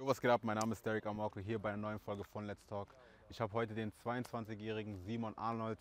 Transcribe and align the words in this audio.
Jo, 0.00 0.06
was 0.06 0.18
geht 0.18 0.30
ab? 0.30 0.40
Mein 0.44 0.56
Name 0.56 0.72
ist 0.72 0.86
Derek 0.86 1.04
Amorko 1.04 1.40
hier 1.40 1.58
bei 1.58 1.68
einer 1.68 1.76
neuen 1.76 1.98
Folge 1.98 2.24
von 2.24 2.46
Let's 2.46 2.64
Talk. 2.64 2.88
Ich 3.28 3.38
habe 3.38 3.52
heute 3.52 3.74
den 3.74 3.92
22-jährigen 4.02 4.96
Simon 4.96 5.36
Arnold 5.36 5.78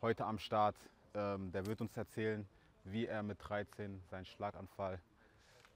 heute 0.00 0.24
am 0.24 0.38
Start. 0.38 0.76
Ähm, 1.12 1.52
der 1.52 1.66
wird 1.66 1.82
uns 1.82 1.94
erzählen, 1.94 2.48
wie 2.84 3.04
er 3.06 3.22
mit 3.22 3.36
13 3.46 4.00
seinen 4.10 4.24
Schlaganfall 4.24 4.98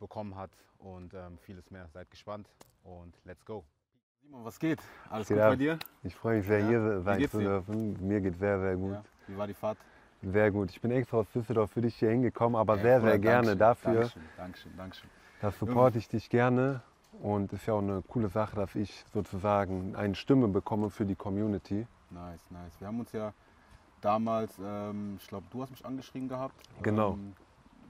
bekommen 0.00 0.34
hat 0.34 0.50
und 0.78 1.12
ähm, 1.12 1.36
vieles 1.42 1.70
mehr. 1.70 1.86
Seid 1.92 2.10
gespannt 2.10 2.48
und 2.84 3.14
let's 3.26 3.44
go. 3.44 3.62
Simon, 4.22 4.46
was 4.46 4.58
geht? 4.58 4.80
Alles 5.10 5.28
Geht 5.28 5.36
gut 5.36 5.44
ab. 5.44 5.50
bei 5.50 5.56
dir? 5.56 5.78
Ich 6.04 6.14
freue 6.14 6.38
mich 6.38 6.46
sehr, 6.46 6.60
Ja. 6.60 6.66
hier 6.68 7.02
sein 7.02 7.28
zu 7.28 7.38
dürfen. 7.38 8.08
Mir 8.08 8.22
geht 8.22 8.38
sehr, 8.38 8.60
sehr 8.60 8.76
gut. 8.76 8.92
Ja. 8.94 9.04
Wie 9.26 9.36
war 9.36 9.46
die 9.46 9.52
Fahrt? 9.52 9.76
Sehr 10.22 10.50
gut. 10.50 10.70
Ich 10.70 10.80
bin 10.80 10.90
extra 10.90 11.18
aus 11.18 11.30
Düsseldorf 11.34 11.70
für 11.72 11.82
dich 11.82 11.96
hier 11.96 12.08
hingekommen, 12.08 12.56
aber 12.58 12.76
Ey, 12.76 12.80
sehr, 12.82 13.00
sehr 13.02 13.18
gerne 13.18 13.54
Dankeschön, 13.56 13.58
dafür. 13.58 13.94
Dankeschön, 13.94 14.22
Dankeschön, 14.38 14.76
Dankeschön. 14.78 15.10
Das 15.42 15.58
supporte 15.58 15.98
ich 15.98 16.08
dich 16.08 16.30
gerne. 16.30 16.82
Und 17.20 17.52
ist 17.52 17.66
ja 17.66 17.74
auch 17.74 17.78
eine 17.82 18.02
coole 18.02 18.28
Sache, 18.28 18.56
dass 18.56 18.74
ich 18.74 19.04
sozusagen 19.12 19.94
eine 19.96 20.14
Stimme 20.14 20.48
bekomme 20.48 20.90
für 20.90 21.06
die 21.06 21.14
Community. 21.14 21.86
Nice, 22.10 22.40
nice. 22.50 22.72
Wir 22.80 22.88
haben 22.88 23.00
uns 23.00 23.12
ja 23.12 23.32
damals, 24.00 24.52
ähm, 24.62 25.16
ich 25.20 25.26
glaube, 25.26 25.46
du 25.50 25.62
hast 25.62 25.70
mich 25.70 25.84
angeschrieben 25.84 26.28
gehabt. 26.28 26.54
Genau. 26.82 27.12
Ähm, 27.12 27.32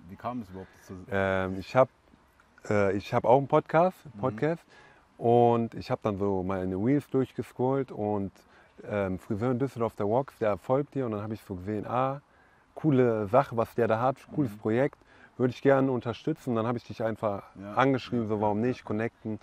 wie 0.09 0.17
kam 0.17 0.41
es 0.43 0.51
überhaupt 0.51 0.71
dazu? 0.83 0.95
Ähm, 1.11 1.59
ich 1.59 1.75
habe 1.75 1.91
äh, 2.69 2.97
ich 2.97 3.13
hab 3.13 3.25
auch 3.25 3.39
einen 3.39 3.49
Podcast, 3.49 3.97
Mhm. 4.15 4.21
Podcast 4.21 4.65
und 5.19 5.75
ich 5.75 5.91
habe 5.91 6.01
dann 6.05 6.19
so 6.19 6.43
meine 6.43 6.77
Reels 6.77 7.09
durchgescrollt 7.11 7.91
und 7.91 8.33
ähm, 8.89 9.19
Friseur 9.19 9.51
in 9.53 9.59
Düsseldorf, 9.59 9.95
der 9.95 10.09
Walks, 10.09 10.39
der 10.39 10.57
folgt 10.59 10.95
dir 10.95 11.07
und 11.07 11.13
dann 11.13 11.23
habe 11.23 11.35
ich 11.35 11.41
so 11.43 11.55
gesehen, 11.55 11.87
ah, 11.87 12.21
coole 12.75 13.27
Sache, 13.29 13.57
was 13.57 13.75
der 13.75 13.89
da 13.89 14.01
hat, 14.01 14.17
cooles 14.35 14.53
Mhm. 14.53 14.59
Projekt, 14.59 14.99
würde 15.37 15.53
ich 15.53 15.63
gerne 15.63 15.91
unterstützen. 15.91 16.55
Dann 16.55 16.67
habe 16.67 16.79
ich 16.79 16.85
dich 16.85 17.03
einfach 17.03 17.43
Ja, 17.61 17.75
angeschrieben, 17.75 18.23
ja, 18.25 18.29
so 18.29 18.41
warum 18.41 18.61
nicht, 18.61 18.85
connecten. 18.85 19.39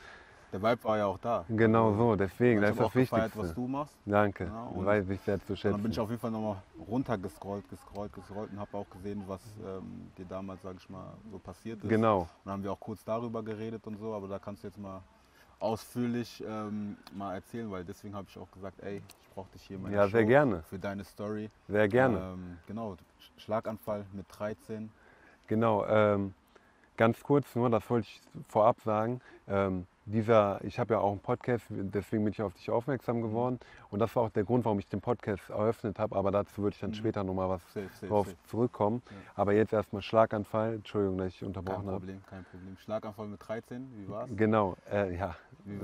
Der 0.54 0.62
Vibe 0.62 0.84
war 0.84 0.98
ja 0.98 1.06
auch 1.06 1.18
da. 1.18 1.46
Genau 1.50 1.94
so, 1.96 2.16
deswegen, 2.16 2.62
das 2.62 2.72
ist 2.72 2.80
das 2.80 2.88
auch 2.88 2.94
gefeiert, 2.94 3.26
Wichtigste. 3.26 3.40
was 3.40 3.54
du 3.56 3.68
machst. 3.68 3.96
Danke, 4.06 4.46
Ja, 4.46 4.66
und- 4.66 4.86
weiß 4.86 5.10
ich 5.10 5.22
sehr 5.22 5.40
zu 5.40 5.54
Und 5.54 5.64
dann 5.64 5.82
bin 5.82 5.92
ich 5.92 5.98
schätzen. 5.98 6.02
auf 6.02 6.10
jeden 6.10 6.20
Fall 6.20 6.32
nochmal 6.32 6.62
runtergescrollt, 6.78 7.70
gescrollt, 7.70 8.14
gescrollt 8.14 8.52
und 8.52 8.60
habe 8.60 8.78
auch 8.78 8.90
gesehen, 8.90 9.24
was 9.28 9.42
ähm, 9.66 10.12
dir 10.18 10.26
damals, 10.26 10.62
sage 10.62 10.78
ich 10.82 10.90
mal, 10.90 11.14
so 11.32 11.40
passiert 11.40 11.82
ist. 11.84 11.90
Genau, 11.90 12.22
Und 12.22 12.28
dann 12.46 12.54
haben 12.54 12.64
wir 12.64 12.72
auch 12.74 12.80
kurz 12.80 13.04
darüber 13.04 13.44
geredet 13.44 13.86
und 13.88 13.98
so, 13.98 14.14
aber 14.14 14.28
da 14.28 14.40
kannst 14.40 14.64
du 14.64 14.68
jetzt 14.68 14.78
mal 14.78 15.02
ausführlich 15.60 16.44
ähm, 16.46 16.98
mal 17.14 17.36
erzählen, 17.36 17.70
weil 17.72 17.86
deswegen 17.86 18.16
habe 18.16 18.28
ich 18.30 18.38
auch 18.38 18.50
gesagt, 18.52 18.82
ey, 18.82 18.98
ich 19.08 19.30
brauche 19.36 19.50
dich 19.52 19.64
hier 19.64 19.78
meiner 19.78 19.96
ja, 19.96 20.08
sehr 20.10 20.22
Show 20.24 20.28
gerne, 20.28 20.64
für 20.64 20.80
deine 20.80 21.04
Story. 21.04 21.50
sehr 21.68 21.88
gerne. 21.88 22.18
Ähm, 22.34 22.58
genau, 22.66 22.94
Sch- 22.94 22.98
Schlaganfall 23.42 24.06
mit 24.12 24.26
13. 24.30 24.92
Genau, 25.52 25.86
ähm, 25.86 26.34
ganz 26.96 27.22
kurz 27.24 27.54
nur, 27.58 27.70
das 27.70 27.90
wollte 27.90 28.08
ich 28.08 28.22
vorab 28.48 28.80
sagen. 28.86 29.20
Ähm, 29.50 29.86
dieser, 30.06 30.64
ich 30.64 30.80
habe 30.80 30.94
ja 30.94 31.02
auch 31.02 31.12
einen 31.12 31.20
Podcast, 31.20 31.66
deswegen 31.70 32.24
bin 32.24 32.32
ich 32.32 32.42
auf 32.42 32.54
dich 32.54 32.70
aufmerksam 32.70 33.22
geworden. 33.22 33.60
Und 33.90 34.00
das 34.00 34.16
war 34.16 34.24
auch 34.24 34.30
der 34.30 34.46
Grund, 34.46 34.64
warum 34.64 34.80
ich 34.80 34.88
den 34.88 35.02
Podcast 35.02 35.50
eröffnet 35.50 36.00
habe. 36.00 36.16
Aber 36.16 36.32
dazu 36.32 36.62
würde 36.64 36.74
ich 36.74 36.80
dann 36.80 36.92
Mhm. 36.92 36.96
später 36.96 37.26
nochmal 37.26 37.50
was 37.50 37.62
Safe, 37.74 37.90
safe, 37.96 38.08
drauf 38.08 38.28
safe. 38.28 38.38
zurückkommen. 38.48 39.02
Ja. 39.10 39.16
Aber 39.36 39.52
jetzt 39.52 39.74
erstmal 39.74 40.02
Schlaganfall. 40.02 40.76
Entschuldigung, 40.76 41.18
dass 41.18 41.28
ich 41.34 41.40
Kein 41.40 41.48
unterbrochen 41.48 41.88
habe. 41.88 41.98
Problem, 42.00 42.22
kein 42.30 42.46
Problem. 42.46 42.78
Schlaganfall 42.78 43.28
mit 43.28 43.46
13, 43.46 43.92
wie 43.98 44.10
war's? 44.10 44.30
Genau, 44.34 44.78
äh, 44.90 45.14
ja. 45.18 45.36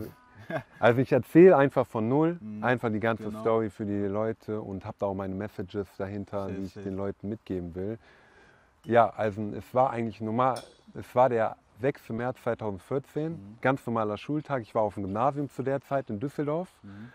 Also 0.79 1.01
ich 1.01 1.11
erzähle 1.11 1.57
einfach 1.57 1.85
von 1.85 2.07
null, 2.07 2.37
Mhm, 2.39 2.63
einfach 2.63 2.89
die 2.89 3.01
ganze 3.01 3.23
genau. 3.25 3.41
Story 3.41 3.69
für 3.69 3.85
die 3.85 4.05
Leute 4.05 4.61
und 4.61 4.85
habe 4.85 4.95
da 4.97 5.07
auch 5.07 5.13
meine 5.13 5.35
Messages 5.35 5.87
dahinter, 5.97 6.47
die 6.49 6.63
ich 6.63 6.73
den 6.73 6.95
Leuten 6.95 7.27
mitgeben 7.27 7.75
will. 7.75 7.97
Ja, 8.87 9.09
also 9.09 9.41
es 9.51 9.73
war 9.73 9.89
eigentlich 9.89 10.21
normal, 10.21 10.61
es 10.93 11.13
war 11.13 11.27
der 11.27 11.57
6. 11.81 12.09
März 12.11 12.41
2014, 12.43 13.33
Mhm. 13.33 13.57
ganz 13.59 13.85
normaler 13.85 14.17
Schultag. 14.17 14.61
Ich 14.61 14.73
war 14.73 14.81
auf 14.81 14.93
dem 14.93 15.03
Gymnasium 15.03 15.49
zu 15.49 15.61
der 15.61 15.81
Zeit 15.81 16.09
in 16.09 16.21
Düsseldorf, 16.21 16.69
mhm. 16.83 17.11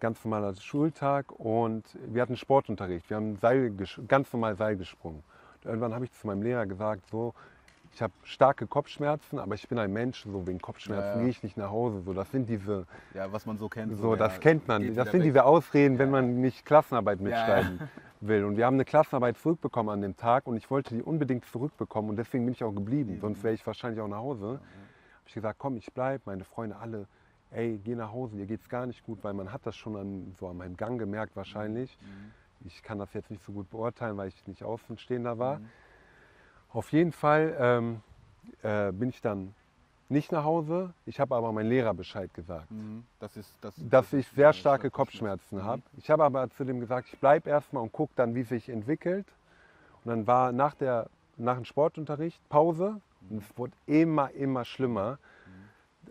ganz 0.00 0.22
normaler 0.22 0.54
Schultag 0.54 1.32
und 1.32 1.84
wir 2.08 2.20
hatten 2.20 2.36
Sportunterricht. 2.36 3.08
Wir 3.08 3.16
haben 3.16 3.36
Seil, 3.36 3.72
ganz 4.06 4.32
normal 4.34 4.54
Seil 4.56 4.76
gesprungen. 4.76 5.24
Und 5.56 5.64
irgendwann 5.64 5.94
habe 5.94 6.04
ich 6.04 6.12
zu 6.12 6.26
meinem 6.26 6.42
Lehrer 6.42 6.66
gesagt, 6.66 7.06
so, 7.08 7.32
ich 7.94 8.02
habe 8.02 8.12
starke 8.24 8.66
Kopfschmerzen, 8.66 9.38
aber 9.38 9.54
ich 9.54 9.68
bin 9.68 9.78
ein 9.78 9.92
Mensch, 9.92 10.24
so 10.24 10.44
wegen 10.48 10.58
Kopfschmerzen 10.60 11.06
Ja, 11.06 11.14
ja. 11.14 11.20
gehe 11.20 11.28
ich 11.30 11.42
nicht 11.44 11.56
nach 11.56 11.70
Hause. 11.70 12.00
So, 12.02 12.12
das 12.12 12.28
sind 12.32 12.48
diese 12.48 12.86
Ja, 13.14 13.32
was 13.32 13.46
man 13.46 13.56
so 13.56 13.68
kennt. 13.68 13.96
so, 13.96 14.12
ja, 14.12 14.16
das 14.18 14.40
kennt 14.40 14.66
man. 14.66 14.82
geht 14.82 14.96
Das 14.98 15.10
sind 15.12 15.20
weg. 15.20 15.28
diese 15.28 15.44
Ausreden, 15.44 15.98
wenn 15.98 16.08
Ja. 16.08 16.12
man 16.22 16.40
nicht 16.40 16.66
Klassenarbeit 16.66 17.20
Ja, 17.20 17.28
ja. 17.28 17.30
mitschreiben 17.36 17.88
will. 18.20 18.44
Und 18.44 18.56
wir 18.56 18.66
haben 18.66 18.74
eine 18.74 18.84
Klassenarbeit 18.84 19.38
zurückbekommen 19.38 19.90
an 19.92 20.00
dem 20.02 20.16
Tag 20.16 20.46
und 20.48 20.56
ich 20.56 20.68
wollte 20.72 20.94
die 20.96 21.02
unbedingt 21.02 21.44
zurückbekommen 21.46 22.10
und 22.10 22.16
deswegen 22.16 22.44
bin 22.44 22.52
ich 22.54 22.64
auch 22.64 22.74
geblieben. 22.74 23.14
Mhm. 23.14 23.20
Sonst 23.20 23.44
wäre 23.44 23.54
ich 23.54 23.64
wahrscheinlich 23.64 24.00
auch 24.00 24.08
nach 24.08 24.18
Hause. 24.18 24.48
Habe 24.48 24.60
ich 25.28 25.34
gesagt, 25.34 25.58
komm, 25.60 25.76
ich 25.76 25.86
bleibe. 25.92 26.22
Meine 26.26 26.42
Freunde 26.42 26.74
alle, 26.76 27.06
ey, 27.52 27.78
geh 27.84 27.94
nach 27.94 28.10
Hause, 28.10 28.36
dir 28.36 28.46
geht's 28.46 28.68
gar 28.68 28.86
nicht 28.86 29.04
gut, 29.06 29.20
weil 29.22 29.34
man 29.34 29.52
hat 29.52 29.60
das 29.66 29.76
schon 29.76 29.94
an, 29.96 30.34
so 30.40 30.48
an 30.48 30.56
meinem 30.56 30.76
Gang 30.76 30.98
gemerkt 30.98 31.36
wahrscheinlich. 31.36 31.96
Mhm. 32.00 32.32
Ich 32.66 32.82
kann 32.82 32.98
das 32.98 33.12
jetzt 33.14 33.30
nicht 33.30 33.44
so 33.44 33.52
gut 33.52 33.70
beurteilen, 33.70 34.16
weil 34.16 34.28
ich 34.28 34.46
nicht 34.48 34.64
Außenstehender 34.64 35.38
war. 35.38 35.60
Mhm. 35.60 35.66
Auf 36.74 36.90
jeden 36.92 37.12
Fall 37.12 37.56
ähm, 37.58 38.00
äh, 38.62 38.92
bin 38.92 39.08
ich 39.08 39.20
dann 39.22 39.54
nicht 40.08 40.32
nach 40.32 40.44
Hause. 40.44 40.92
Ich 41.06 41.18
habe 41.20 41.34
aber 41.34 41.50
meinem 41.52 41.70
Lehrer 41.70 41.94
Bescheid 41.94 42.32
gesagt 42.34 42.70
Mhm. 42.70 43.04
Das 43.20 43.36
ist, 43.36 43.56
das, 43.62 43.74
dass 43.78 44.12
ich 44.12 44.28
sehr 44.28 44.52
starke 44.52 44.90
Kopfschmerzen 44.90 45.58
Mhm. 45.58 45.64
habe. 45.64 45.82
Ich 45.96 46.10
habe 46.10 46.24
aber 46.24 46.50
zu 46.50 46.64
dem 46.64 46.80
gesagt, 46.80 47.08
ich 47.12 47.18
bleibe 47.18 47.48
erstmal 47.48 47.82
und 47.82 47.92
gucke 47.92 48.12
dann, 48.16 48.34
wie 48.34 48.42
sich 48.42 48.68
entwickelt. 48.68 49.26
Und 50.04 50.10
dann 50.10 50.26
war 50.26 50.52
nach, 50.52 50.74
der, 50.74 51.08
nach 51.36 51.54
dem 51.54 51.64
Sportunterricht 51.64 52.46
Pause 52.48 53.00
und 53.30 53.42
es 53.42 53.56
wurde 53.58 53.72
immer, 53.86 54.30
immer 54.32 54.64
schlimmer. 54.64 55.18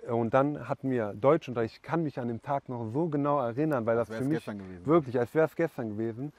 Mhm. 0.07 0.13
Und 0.13 0.33
dann 0.33 0.67
hatten 0.67 0.89
wir 0.89 1.13
Deutschunterricht. 1.13 1.75
Ich 1.75 1.81
kann 1.81 2.03
mich 2.03 2.19
an 2.19 2.29
den 2.29 2.41
Tag 2.41 2.67
noch 2.69 2.89
so 2.91 3.09
genau 3.09 3.39
erinnern, 3.39 3.85
weil 3.85 3.97
das 3.97 4.07
für 4.07 4.21
mich 4.21 4.37
gestern 4.39 4.59
gewesen. 4.59 4.85
wirklich, 4.85 5.19
als 5.19 5.35
wäre 5.35 5.45
es 5.45 5.55
gestern 5.55 5.89
gewesen. 5.89 6.31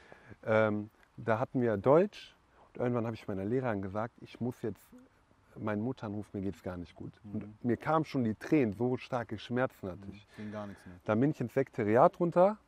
Ähm, 0.44 0.90
da 1.16 1.38
hatten 1.38 1.60
wir 1.60 1.76
Deutsch 1.76 2.30
und 2.30 2.33
irgendwann 2.78 3.06
habe 3.06 3.14
ich 3.14 3.26
meiner 3.28 3.44
Lehrerin 3.44 3.82
gesagt, 3.82 4.14
ich 4.20 4.40
muss 4.40 4.60
jetzt 4.62 4.94
meine 5.56 5.80
Mutter 5.82 6.06
anrufen, 6.06 6.30
mir 6.32 6.42
geht 6.42 6.56
es 6.56 6.62
gar 6.62 6.76
nicht 6.76 6.94
gut. 6.94 7.12
Mhm. 7.22 7.32
Und 7.32 7.64
mir 7.64 7.76
kamen 7.76 8.04
schon 8.04 8.24
die 8.24 8.34
Tränen, 8.34 8.72
so 8.72 8.96
starke 8.96 9.38
Schmerzen 9.38 9.90
hatte 9.90 10.08
ich. 10.10 10.26
Ging 10.36 10.50
gar 10.50 10.66
nichts 10.66 10.84
mehr. 10.84 10.96
Dann 11.04 11.20
bin 11.20 11.30
ich 11.30 11.40
ins 11.40 11.54
Sekretariat 11.54 12.18
runter 12.18 12.58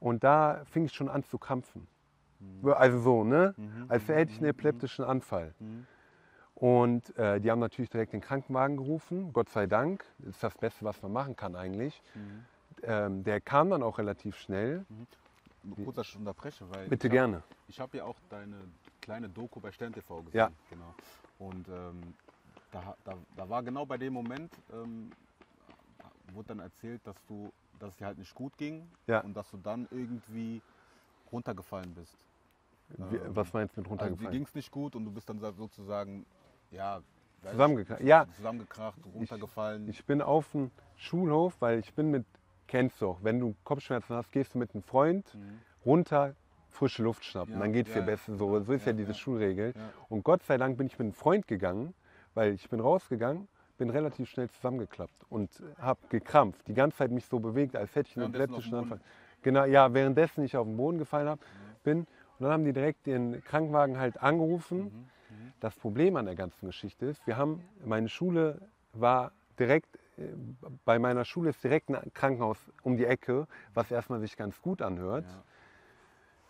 und 0.00 0.24
da 0.24 0.64
fing 0.64 0.84
ich 0.84 0.92
schon 0.92 1.08
an 1.08 1.22
zu 1.22 1.38
krampfen. 1.38 1.86
Mhm. 2.40 2.68
Also 2.70 2.98
so, 2.98 3.24
ne? 3.24 3.54
Mhm. 3.56 3.84
Als 3.88 4.08
hätte 4.08 4.32
ich 4.32 4.38
einen 4.38 4.46
Mhm. 4.46 4.50
epileptischen 4.50 5.04
Anfall. 5.04 5.54
Mhm. 5.58 5.86
Und 6.54 7.16
äh, 7.16 7.40
die 7.40 7.50
haben 7.50 7.60
natürlich 7.60 7.90
direkt 7.90 8.12
den 8.12 8.20
Krankenwagen 8.20 8.76
gerufen. 8.76 9.32
Gott 9.32 9.48
sei 9.48 9.66
Dank. 9.66 10.04
Das 10.18 10.30
ist 10.30 10.42
das 10.42 10.56
Beste, 10.56 10.84
was 10.84 11.00
man 11.02 11.12
machen 11.12 11.36
kann 11.36 11.54
eigentlich. 11.54 12.02
Mhm. 12.14 12.44
Ähm, 12.82 13.24
der 13.24 13.40
kam 13.40 13.70
dann 13.70 13.82
auch 13.82 13.98
relativ 13.98 14.36
schnell. 14.36 14.84
Kurz, 15.84 15.96
dass 15.96 16.08
ich 16.08 16.16
unterbreche, 16.16 16.68
weil 16.70 16.88
Bitte 16.88 17.06
ich 17.06 17.12
gerne. 17.12 17.36
Hab, 17.36 17.44
ich 17.68 17.80
habe 17.80 17.96
ja 17.98 18.04
auch 18.04 18.18
deine 18.28 18.56
kleine 19.08 19.30
Doku 19.30 19.58
bei 19.58 19.72
Stern 19.72 19.94
TV 19.94 20.22
gesehen. 20.22 20.38
Ja. 20.38 20.50
Genau. 20.68 20.94
Und 21.38 21.66
ähm, 21.68 22.14
da, 22.70 22.94
da, 23.04 23.16
da 23.34 23.48
war 23.48 23.62
genau 23.62 23.86
bei 23.86 23.96
dem 23.96 24.12
Moment, 24.12 24.52
ähm, 24.70 25.14
wurde 26.34 26.48
dann 26.48 26.58
erzählt, 26.58 27.00
dass 27.06 27.16
du, 27.26 27.50
dass 27.78 27.92
es 27.92 27.96
dir 27.96 28.04
halt 28.04 28.18
nicht 28.18 28.34
gut 28.34 28.54
ging 28.58 28.86
Ja. 29.06 29.20
und 29.20 29.34
dass 29.34 29.50
du 29.50 29.56
dann 29.56 29.88
irgendwie 29.90 30.60
runtergefallen 31.32 31.94
bist. 31.94 32.18
Wie, 32.88 33.16
Ähm, 33.16 33.34
was 33.34 33.50
meinst 33.54 33.76
du 33.76 33.80
mit 33.80 33.88
Also 33.88 33.96
dir 33.96 34.00
runtergefallen? 34.02 34.32
ging 34.32 34.42
es 34.42 34.54
nicht 34.54 34.70
gut 34.70 34.94
und 34.94 35.06
du 35.06 35.10
bist 35.10 35.26
dann 35.30 35.40
sozusagen, 35.40 36.26
ja, 36.70 37.00
Zusammengekracht. 37.50 38.00
ich, 38.00 38.06
Ja. 38.06 38.26
zusammengekracht, 38.36 38.98
runtergefallen. 39.06 39.88
Ich 39.88 40.04
bin 40.04 40.20
auf 40.20 40.52
dem 40.52 40.70
Schulhof, 40.96 41.56
weil 41.60 41.78
ich 41.78 41.94
bin 41.94 42.10
mit, 42.10 42.26
kennst 42.66 43.00
du 43.00 43.08
auch, 43.08 43.22
wenn 43.22 43.40
du 43.40 43.54
Kopfschmerzen 43.64 44.16
hast, 44.16 44.30
gehst 44.32 44.52
du 44.52 44.58
mit 44.58 44.74
einem 44.74 44.82
Freund 44.82 45.34
Mhm. 45.34 45.62
runter, 45.86 46.34
frische 46.70 47.02
Luft 47.02 47.24
schnappen. 47.24 47.54
Ja, 47.54 47.60
dann 47.60 47.72
geht 47.72 47.88
ja. 47.88 48.00
besser. 48.02 48.36
So, 48.36 48.60
so 48.60 48.72
ist 48.72 48.86
ja, 48.86 48.92
diese. 48.92 49.14
Schulregel. 49.14 49.74
Und 50.08 50.24
Gott 50.24 50.42
sei 50.44 50.56
Dank 50.56 50.76
bin 50.76 50.86
ich 50.86 50.98
mit 50.98 51.06
einem 51.06 51.12
Freund 51.12 51.46
gegangen, 51.48 51.94
weil 52.34 52.54
ich 52.54 52.68
bin 52.68 52.80
rausgegangen, 52.80 53.48
bin 53.78 53.90
relativ 53.90 54.28
schnell 54.28 54.50
zusammengeklappt 54.50 55.14
und 55.28 55.50
habe 55.78 56.00
gekrampft. 56.08 56.66
Die 56.68 56.74
ganze 56.74 56.98
Zeit 56.98 57.10
mich 57.10 57.26
so 57.26 57.38
bewegt, 57.38 57.76
als 57.76 57.94
hätte 57.94 58.10
ich 58.10 58.16
einen 58.16 58.28
epileptischen 58.28 58.74
Anfall. 58.74 59.00
Genau, 59.42 59.64
ja, 59.64 59.92
währenddessen 59.94 60.42
ich 60.44 60.56
auf 60.56 60.66
den 60.66 60.76
Boden 60.76 60.98
gefallen 60.98 61.28
hab, 61.28 61.38
bin. 61.84 62.00
Und 62.00 62.06
dann 62.44 62.52
haben 62.52 62.64
die 62.64 62.72
direkt 62.72 63.06
den 63.06 63.42
Krankenwagen 63.44 63.98
halt 63.98 64.20
angerufen. 64.22 64.78
Mhm. 64.78 64.84
Mhm. 64.84 65.52
Das 65.60 65.74
Problem 65.76 66.16
an 66.16 66.26
der 66.26 66.34
ganzen 66.34 66.66
Geschichte 66.66 67.06
ist, 67.06 67.26
wir 67.26 67.36
haben, 67.36 67.62
meine 67.84 68.08
Schule 68.08 68.60
war 68.92 69.32
direkt, 69.58 69.96
äh, 70.16 70.22
bei 70.84 70.98
meiner 70.98 71.24
Schule 71.24 71.50
ist 71.50 71.62
direkt 71.62 71.90
ein 71.90 72.12
Krankenhaus 72.14 72.58
um 72.82 72.96
die 72.96 73.06
Ecke, 73.06 73.46
was 73.74 73.90
erstmal 73.90 74.20
sich 74.20 74.36
ganz 74.36 74.60
gut 74.60 74.82
anhört. 74.82 75.24
Ja. 75.24 75.44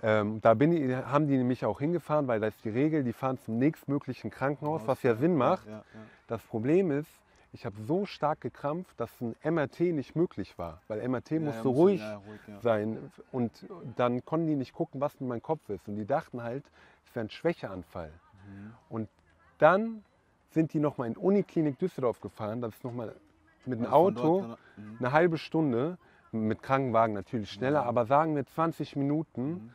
Ähm, 0.02 0.40
da 0.40 0.54
bin 0.54 0.72
ich, 0.72 0.94
haben 0.94 1.26
die 1.26 1.36
nämlich 1.36 1.64
auch 1.64 1.80
hingefahren, 1.80 2.28
weil 2.28 2.38
das 2.40 2.54
ist 2.54 2.64
die 2.64 2.70
Regel, 2.70 3.02
die 3.02 3.12
fahren 3.12 3.38
zum 3.38 3.58
nächstmöglichen 3.58 4.30
Krankenhaus, 4.30 4.86
was 4.86 5.02
ja 5.02 5.16
Sinn 5.16 5.34
macht. 5.34 5.66
Ja, 5.66 5.72
ja, 5.72 5.82
Das 6.28 6.42
Problem 6.42 6.90
ist, 6.92 7.08
ich 7.52 7.66
habe 7.66 7.74
so 7.80 8.06
stark 8.06 8.40
gekrampft, 8.40 9.00
dass 9.00 9.10
ein 9.20 9.34
MRT 9.42 9.80
nicht 9.92 10.14
möglich 10.14 10.56
war, 10.58 10.80
weil 10.86 11.00
MRT 11.00 11.32
ja. 11.32 11.40
muss 11.40 11.54
Ja, 11.56 11.62
so 11.62 11.70
muss- 11.70 11.78
ruhig 11.78 12.00
ja, 12.00 12.16
ruhig 12.16 12.40
ja. 12.46 12.60
sein 12.60 13.10
und 13.32 13.66
dann 13.96 14.24
konnten 14.24 14.46
die 14.46 14.54
nicht 14.54 14.72
gucken, 14.72 15.00
was 15.00 15.18
mit 15.18 15.28
meinem 15.28 15.42
Kopf 15.42 15.68
ist 15.68 15.88
und 15.88 15.96
die 15.96 16.06
dachten 16.06 16.42
halt, 16.42 16.64
es 17.06 17.14
wäre 17.16 17.26
ein 17.26 17.30
Schwächeanfall. 17.30 18.12
Mhm. 18.46 18.72
Und 18.88 19.08
dann 19.58 20.04
sind 20.50 20.72
die 20.74 20.78
nochmal 20.80 21.08
in 21.08 21.16
Uniklinik 21.16 21.78
Düsseldorf 21.78 22.20
gefahren, 22.20 22.60
das 22.60 22.74
ist 22.74 22.84
nochmal 22.84 23.16
mit 23.66 23.80
dem 23.80 23.86
Also 23.86 23.96
Auto 23.96 24.40
dort 24.42 24.58
mhm. 24.76 24.96
eine 25.00 25.12
halbe 25.12 25.38
Stunde, 25.38 25.98
mit 26.30 26.62
Krankenwagen 26.62 27.14
natürlich 27.14 27.50
schneller, 27.50 27.84
aber 27.84 28.04
sagen 28.04 28.36
wir 28.36 28.46
20 28.46 28.94
Minuten. 28.94 29.42
Mhm. 29.48 29.70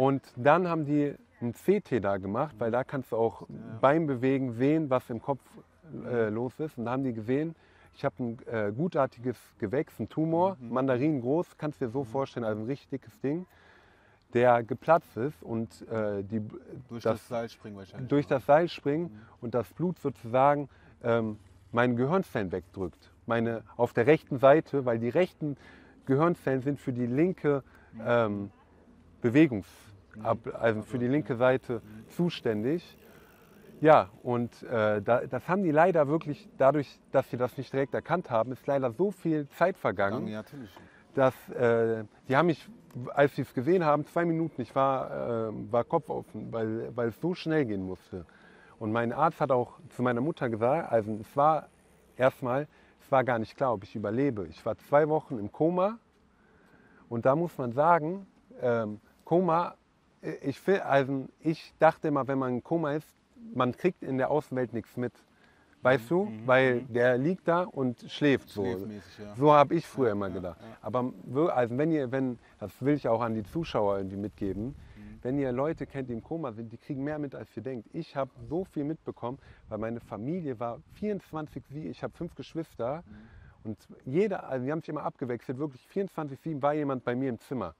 Und 0.00 0.22
dann 0.36 0.66
haben 0.66 0.86
die 0.86 1.14
ein 1.42 1.52
CT 1.52 2.02
da 2.02 2.16
gemacht, 2.16 2.54
weil 2.58 2.70
da 2.70 2.84
kannst 2.84 3.12
du 3.12 3.16
auch 3.16 3.46
beim 3.82 4.06
Bewegen 4.06 4.52
sehen, 4.52 4.88
was 4.88 5.10
im 5.10 5.20
Kopf 5.20 5.42
äh, 6.06 6.30
los 6.30 6.58
ist. 6.58 6.78
Und 6.78 6.86
da 6.86 6.92
haben 6.92 7.04
die 7.04 7.12
gesehen, 7.12 7.54
ich 7.94 8.02
habe 8.06 8.14
ein 8.18 8.38
äh, 8.46 8.72
gutartiges 8.74 9.36
Gewächs, 9.58 9.98
ein 10.00 10.08
Tumor, 10.08 10.56
Mhm. 10.58 10.72
Mandarin 10.72 11.20
groß, 11.20 11.58
kannst 11.58 11.80
du 11.82 11.84
dir 11.84 11.90
so 11.90 12.04
vorstellen, 12.04 12.44
also 12.46 12.62
ein 12.62 12.66
richtig 12.66 12.88
dickes 12.88 13.20
Ding, 13.20 13.44
der 14.32 14.62
geplatzt 14.62 15.14
ist 15.18 15.42
und 15.42 15.68
äh, 15.90 16.22
die, 16.22 16.40
Durch 16.88 17.02
das- 17.02 17.18
das, 17.18 17.28
Seil 17.28 17.48
springen 17.50 17.76
wahrscheinlich. 17.76 18.08
durch 18.08 18.26
das 18.26 18.46
Seil 18.46 18.68
springen 18.70 19.20
und 19.42 19.54
das 19.54 19.68
Blut 19.74 19.98
sozusagen 19.98 20.70
ähm, 21.02 21.38
meine 21.72 21.94
Gehirnzellen 21.94 22.52
wegdrückt. 22.52 23.10
Meine 23.26 23.64
auf 23.76 23.92
der 23.92 24.06
rechten 24.06 24.38
Seite, 24.38 24.86
weil 24.86 24.98
die 24.98 25.10
rechten 25.10 25.58
Gehirnzellen 26.06 26.62
sind 26.62 26.80
für 26.80 26.92
die 26.94 27.06
linke 27.06 27.62
ähm, 28.02 28.50
Bewegungs, 29.20 29.66
also 30.58 30.82
für 30.82 30.98
die 30.98 31.08
linke 31.08 31.36
Seite 31.36 31.82
zuständig. 32.08 32.96
Ja, 33.80 34.10
und 34.22 34.62
äh, 34.64 35.00
da, 35.00 35.22
das 35.26 35.48
haben 35.48 35.62
die 35.62 35.70
leider 35.70 36.06
wirklich, 36.06 36.48
dadurch, 36.58 37.00
dass 37.12 37.30
sie 37.30 37.38
das 37.38 37.56
nicht 37.56 37.72
direkt 37.72 37.94
erkannt 37.94 38.30
haben, 38.30 38.52
ist 38.52 38.66
leider 38.66 38.90
so 38.92 39.10
viel 39.10 39.48
Zeit 39.48 39.78
vergangen 39.78 40.28
Ja, 40.28 40.38
natürlich. 40.38 40.70
dass 41.14 41.34
äh, 41.50 42.04
die 42.28 42.36
haben 42.36 42.46
mich, 42.46 42.68
als 43.14 43.34
sie 43.36 43.42
es 43.42 43.54
gesehen 43.54 43.84
haben, 43.84 44.04
zwei 44.04 44.26
Minuten, 44.26 44.60
ich 44.60 44.74
war, 44.74 45.48
äh, 45.48 45.72
war 45.72 45.84
kopfoffen, 45.84 46.52
weil, 46.52 46.94
weil 46.94 47.08
es 47.08 47.20
so 47.22 47.34
schnell 47.34 47.64
gehen 47.64 47.82
musste. 47.82 48.26
Und 48.78 48.92
mein 48.92 49.12
Arzt 49.12 49.40
hat 49.40 49.50
auch 49.50 49.78
zu 49.90 50.02
meiner 50.02 50.20
Mutter 50.20 50.50
gesagt, 50.50 50.92
also 50.92 51.16
es 51.18 51.34
war 51.36 51.68
erstmal, 52.16 52.68
es 53.00 53.10
war 53.10 53.24
gar 53.24 53.38
nicht 53.38 53.56
klar, 53.56 53.72
ob 53.72 53.84
ich 53.84 53.96
überlebe. 53.96 54.46
Ich 54.48 54.64
war 54.66 54.76
zwei 54.76 55.08
Wochen 55.08 55.38
im 55.38 55.50
Koma 55.50 55.98
und 57.08 57.24
da 57.24 57.34
muss 57.34 57.56
man 57.56 57.72
sagen, 57.72 58.26
ähm, 58.60 59.00
Koma, 59.24 59.74
ich, 60.42 60.66
will- 60.66 60.80
also 60.80 61.28
ich 61.40 61.72
dachte 61.78 62.08
immer, 62.08 62.26
wenn 62.28 62.38
man 62.38 62.54
im 62.54 62.62
Koma 62.64 62.92
ist, 62.92 63.08
man 63.54 63.72
kriegt 63.76 64.02
in 64.02 64.18
der 64.18 64.30
Außenwelt 64.30 64.72
nichts 64.72 64.96
mit. 64.96 65.12
Weißt 65.82 66.10
du? 66.10 66.30
Weil 66.44 66.82
der 66.82 67.16
liegt 67.16 67.48
da 67.48 67.62
und 67.62 68.02
schläft 68.10 68.50
so. 68.50 68.66
Ja. 68.66 69.34
So 69.38 69.52
habe 69.54 69.74
ich 69.76 69.86
früher 69.86 70.10
immer 70.12 70.28
ja, 70.28 70.34
gedacht. 70.34 70.60
ja. 70.60 70.76
Aber 70.82 71.10
also 71.54 71.78
wenn 71.78 71.90
ihr, 71.90 72.12
wenn, 72.12 72.38
das 72.58 72.70
will 72.82 72.94
ich 72.94 73.08
auch 73.08 73.22
an 73.22 73.32
die 73.34 73.44
Zuschauer 73.44 73.96
irgendwie 73.96 74.18
mitgeben, 74.18 74.66
Mhm. 74.96 75.18
wenn 75.22 75.38
ihr 75.38 75.52
Leute 75.52 75.86
kennt, 75.86 76.10
die 76.10 76.12
im 76.12 76.22
Koma 76.22 76.52
sind, 76.52 76.70
die 76.70 76.76
kriegen 76.76 77.02
mehr 77.02 77.18
mit, 77.18 77.34
als 77.34 77.56
ihr 77.56 77.62
denkt. 77.62 77.88
Ich 77.94 78.14
habe 78.14 78.30
so 78.50 78.64
viel 78.66 78.84
mitbekommen, 78.84 79.38
weil 79.70 79.78
meine 79.78 80.00
Familie 80.00 80.60
war 80.60 80.80
24, 80.96 81.62
sie- 81.70 81.88
ich 81.88 82.02
habe 82.02 82.12
fünf 82.14 82.34
Geschwister 82.34 83.02
Mhm. 83.06 83.14
und 83.70 83.78
jeder, 84.04 84.48
also 84.50 84.66
die 84.66 84.72
haben 84.72 84.80
sich 84.80 84.90
immer 84.90 85.02
abgewechselt, 85.04 85.56
wirklich 85.56 85.86
24-7 85.88 86.60
war 86.60 86.74
jemand 86.74 87.04
bei 87.04 87.14
mir 87.16 87.30
im 87.30 87.38
Zimmer. 87.38 87.74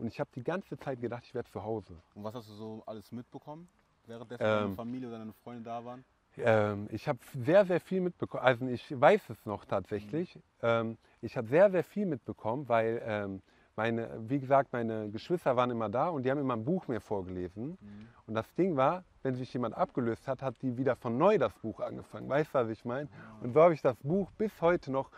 Mhm. 0.00 0.06
Und 0.06 0.12
ich 0.12 0.20
habe 0.20 0.30
die 0.34 0.42
ganze 0.42 0.78
Zeit 0.78 1.00
gedacht, 1.00 1.24
ich 1.24 1.34
werde 1.34 1.48
zu 1.50 1.62
Hause. 1.62 1.94
Und 2.14 2.24
was 2.24 2.34
hast 2.34 2.48
du 2.48 2.54
so 2.54 2.82
alles 2.86 3.12
mitbekommen, 3.12 3.68
währenddessen 4.06 4.42
Ähm, 4.42 4.48
deine 4.48 4.74
Familie 4.74 5.08
oder 5.08 5.18
deine 5.18 5.32
Freunde 5.32 5.62
da 5.62 5.84
waren? 5.84 6.04
Ähm, 6.38 6.88
ich 6.90 7.08
habe 7.08 7.18
sehr, 7.34 7.64
sehr 7.64 7.80
viel 7.80 8.00
mitbekommen. 8.00 8.42
Also 8.44 8.66
ich 8.66 8.98
weiß 9.00 9.30
es 9.30 9.46
noch 9.46 9.64
tatsächlich. 9.64 10.38
Ähm, 10.62 10.96
ich 11.20 11.36
habe 11.36 11.48
sehr, 11.48 11.70
sehr 11.70 11.84
viel 11.84 12.06
mitbekommen, 12.06 12.68
weil 12.68 13.02
ähm, 13.04 13.42
meine, 13.76 14.08
wie 14.28 14.38
gesagt, 14.38 14.72
meine 14.72 15.10
Geschwister 15.10 15.56
waren 15.56 15.70
immer 15.70 15.88
da 15.88 16.08
und 16.08 16.22
die 16.22 16.30
haben 16.30 16.38
immer 16.38 16.54
ein 16.54 16.64
Buch 16.64 16.86
mir 16.88 17.00
vorgelesen. 17.00 17.78
Und 18.26 18.34
das 18.34 18.52
Ding 18.54 18.76
war, 18.76 19.04
wenn 19.22 19.34
sich 19.34 19.52
jemand 19.52 19.76
abgelöst 19.76 20.28
hat, 20.28 20.42
hat 20.42 20.54
die 20.62 20.76
wieder 20.76 20.96
von 20.96 21.18
neu 21.18 21.38
das 21.38 21.52
Buch 21.54 21.80
angefangen. 21.80 22.28
Weißt 22.28 22.54
du, 22.54 22.58
was 22.58 22.68
ich 22.68 22.84
meine? 22.84 23.08
Und 23.42 23.52
so 23.52 23.62
habe 23.62 23.74
ich 23.74 23.82
das 23.82 23.96
Buch 24.02 24.30
bis 24.32 24.60
heute 24.60 24.90
noch, 24.90 25.10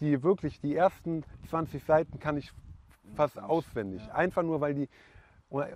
die 0.00 0.22
wirklich, 0.22 0.60
die 0.60 0.74
ersten 0.74 1.24
20 1.48 1.84
Seiten 1.84 2.18
kann 2.18 2.36
ich 2.36 2.52
fast 3.14 3.38
auswendig. 3.38 4.10
Einfach 4.12 4.42
nur, 4.42 4.60
weil 4.60 4.74
die, 4.74 4.88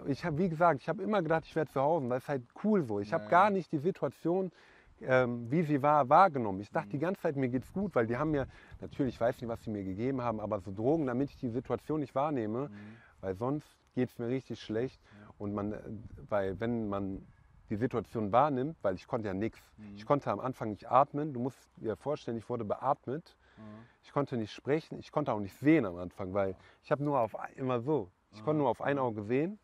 ich 0.06 0.24
habe, 0.24 0.38
wie 0.38 0.48
gesagt, 0.48 0.80
ich 0.80 0.88
habe 0.88 1.02
immer 1.02 1.22
gedacht, 1.22 1.44
ich 1.46 1.56
werde 1.56 1.70
zu 1.70 1.80
Hause. 1.80 2.08
Das 2.08 2.24
ist 2.24 2.28
halt 2.28 2.42
cool 2.62 2.82
so. 2.82 3.00
Ich 3.00 3.12
habe 3.12 3.28
gar 3.28 3.50
nicht 3.50 3.72
die 3.72 3.78
Situation, 3.78 4.52
ähm, 5.00 5.50
wie 5.50 5.62
sie 5.62 5.82
war, 5.82 6.08
wahrgenommen. 6.08 6.60
Ich 6.60 6.70
Mhm. 6.70 6.74
dachte 6.74 6.88
die 6.90 6.98
ganze 6.98 7.22
Zeit, 7.22 7.36
mir 7.36 7.48
geht's 7.48 7.72
gut, 7.72 7.94
weil 7.94 8.06
die 8.06 8.16
haben 8.16 8.30
mir, 8.30 8.46
natürlich, 8.80 9.14
ich 9.16 9.20
weiß 9.20 9.40
nicht, 9.40 9.48
was 9.48 9.62
sie 9.62 9.70
mir 9.70 9.82
gegeben 9.82 10.22
haben, 10.22 10.38
aber 10.40 10.60
so 10.60 10.72
Drogen, 10.72 11.06
damit 11.06 11.30
ich 11.30 11.36
die 11.36 11.48
Situation 11.48 12.00
nicht 12.00 12.14
wahrnehme, 12.14 12.68
Mhm. 12.68 12.96
weil 13.20 13.34
sonst 13.34 13.66
geht 13.94 14.10
es 14.10 14.18
mir 14.18 14.28
richtig 14.28 14.60
schlecht. 14.60 15.00
Und 15.38 15.52
man, 15.54 15.72
äh, 15.72 15.80
weil 16.28 16.60
wenn 16.60 16.88
man 16.88 17.26
die 17.70 17.76
Situation 17.76 18.30
wahrnimmt, 18.30 18.76
weil 18.82 18.94
ich 18.94 19.06
konnte 19.06 19.28
ja 19.28 19.34
nichts. 19.34 19.72
Mhm. 19.76 19.96
Ich 19.96 20.06
konnte 20.06 20.30
am 20.30 20.38
Anfang 20.38 20.70
nicht 20.70 20.90
atmen. 20.90 21.32
Du 21.32 21.40
musst 21.40 21.58
dir 21.76 21.96
vorstellen, 21.96 22.36
ich 22.36 22.48
wurde 22.48 22.64
beatmet. 22.64 23.36
Ich 24.02 24.12
konnte 24.12 24.36
nicht 24.36 24.52
sprechen, 24.52 24.98
ich 24.98 25.10
konnte 25.10 25.32
auch 25.32 25.40
nicht 25.40 25.56
sehen 25.56 25.86
am 25.86 25.96
Anfang, 25.96 26.34
weil 26.34 26.56
ich 26.82 26.90
habe 26.90 27.02
nur 27.02 27.18
auf 27.18 27.36
immer 27.56 27.80
so. 27.80 28.10
Ich 28.32 28.42
konnte 28.42 28.58
nur 28.58 28.68
auf 28.68 28.80
ein 28.80 28.98
Auge 28.98 29.22
sehen. 29.22 29.58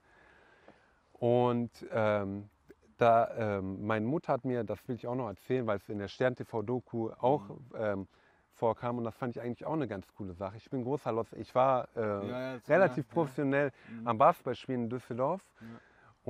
Und 1.13 1.71
ähm, 1.93 2.49
da 2.97 3.59
ähm, 3.59 3.87
meine 3.87 4.07
Mutter 4.07 4.33
hat 4.33 4.45
mir, 4.45 4.65
das 4.65 4.87
will 4.89 4.97
ich 4.97 5.07
auch 5.07 5.15
noch 5.15 5.29
erzählen, 5.29 5.67
weil 5.67 5.77
es 5.79 5.89
in 5.89 5.99
der 5.99 6.09
Stern 6.09 6.35
TV 6.35 6.63
Doku 6.63 7.11
auch 7.19 7.51
ähm, 7.75 8.07
vorkam 8.53 8.99
und 8.99 9.05
das 9.05 9.17
fand 9.17 9.37
ich 9.37 9.43
eigentlich 9.43 9.65
auch 9.67 9.73
eine 9.73 9.89
ganz 9.89 10.07
coole 10.15 10.35
Sache. 10.35 10.57
Ich 10.57 10.69
bin 10.71 10.83
großer 10.83 11.13
Los, 11.13 11.33
ich 11.33 11.55
war 11.55 11.89
äh, 11.97 12.01
ja, 12.01 12.55
das- 12.55 12.69
relativ 12.69 13.07
ja, 13.07 13.11
ja. 13.11 13.15
professionell 13.15 13.73
Mhm. 13.89 14.07
am 14.07 14.19
Basketballspielen 14.19 14.85
in 14.85 14.91
Düsseldorf. 14.91 15.43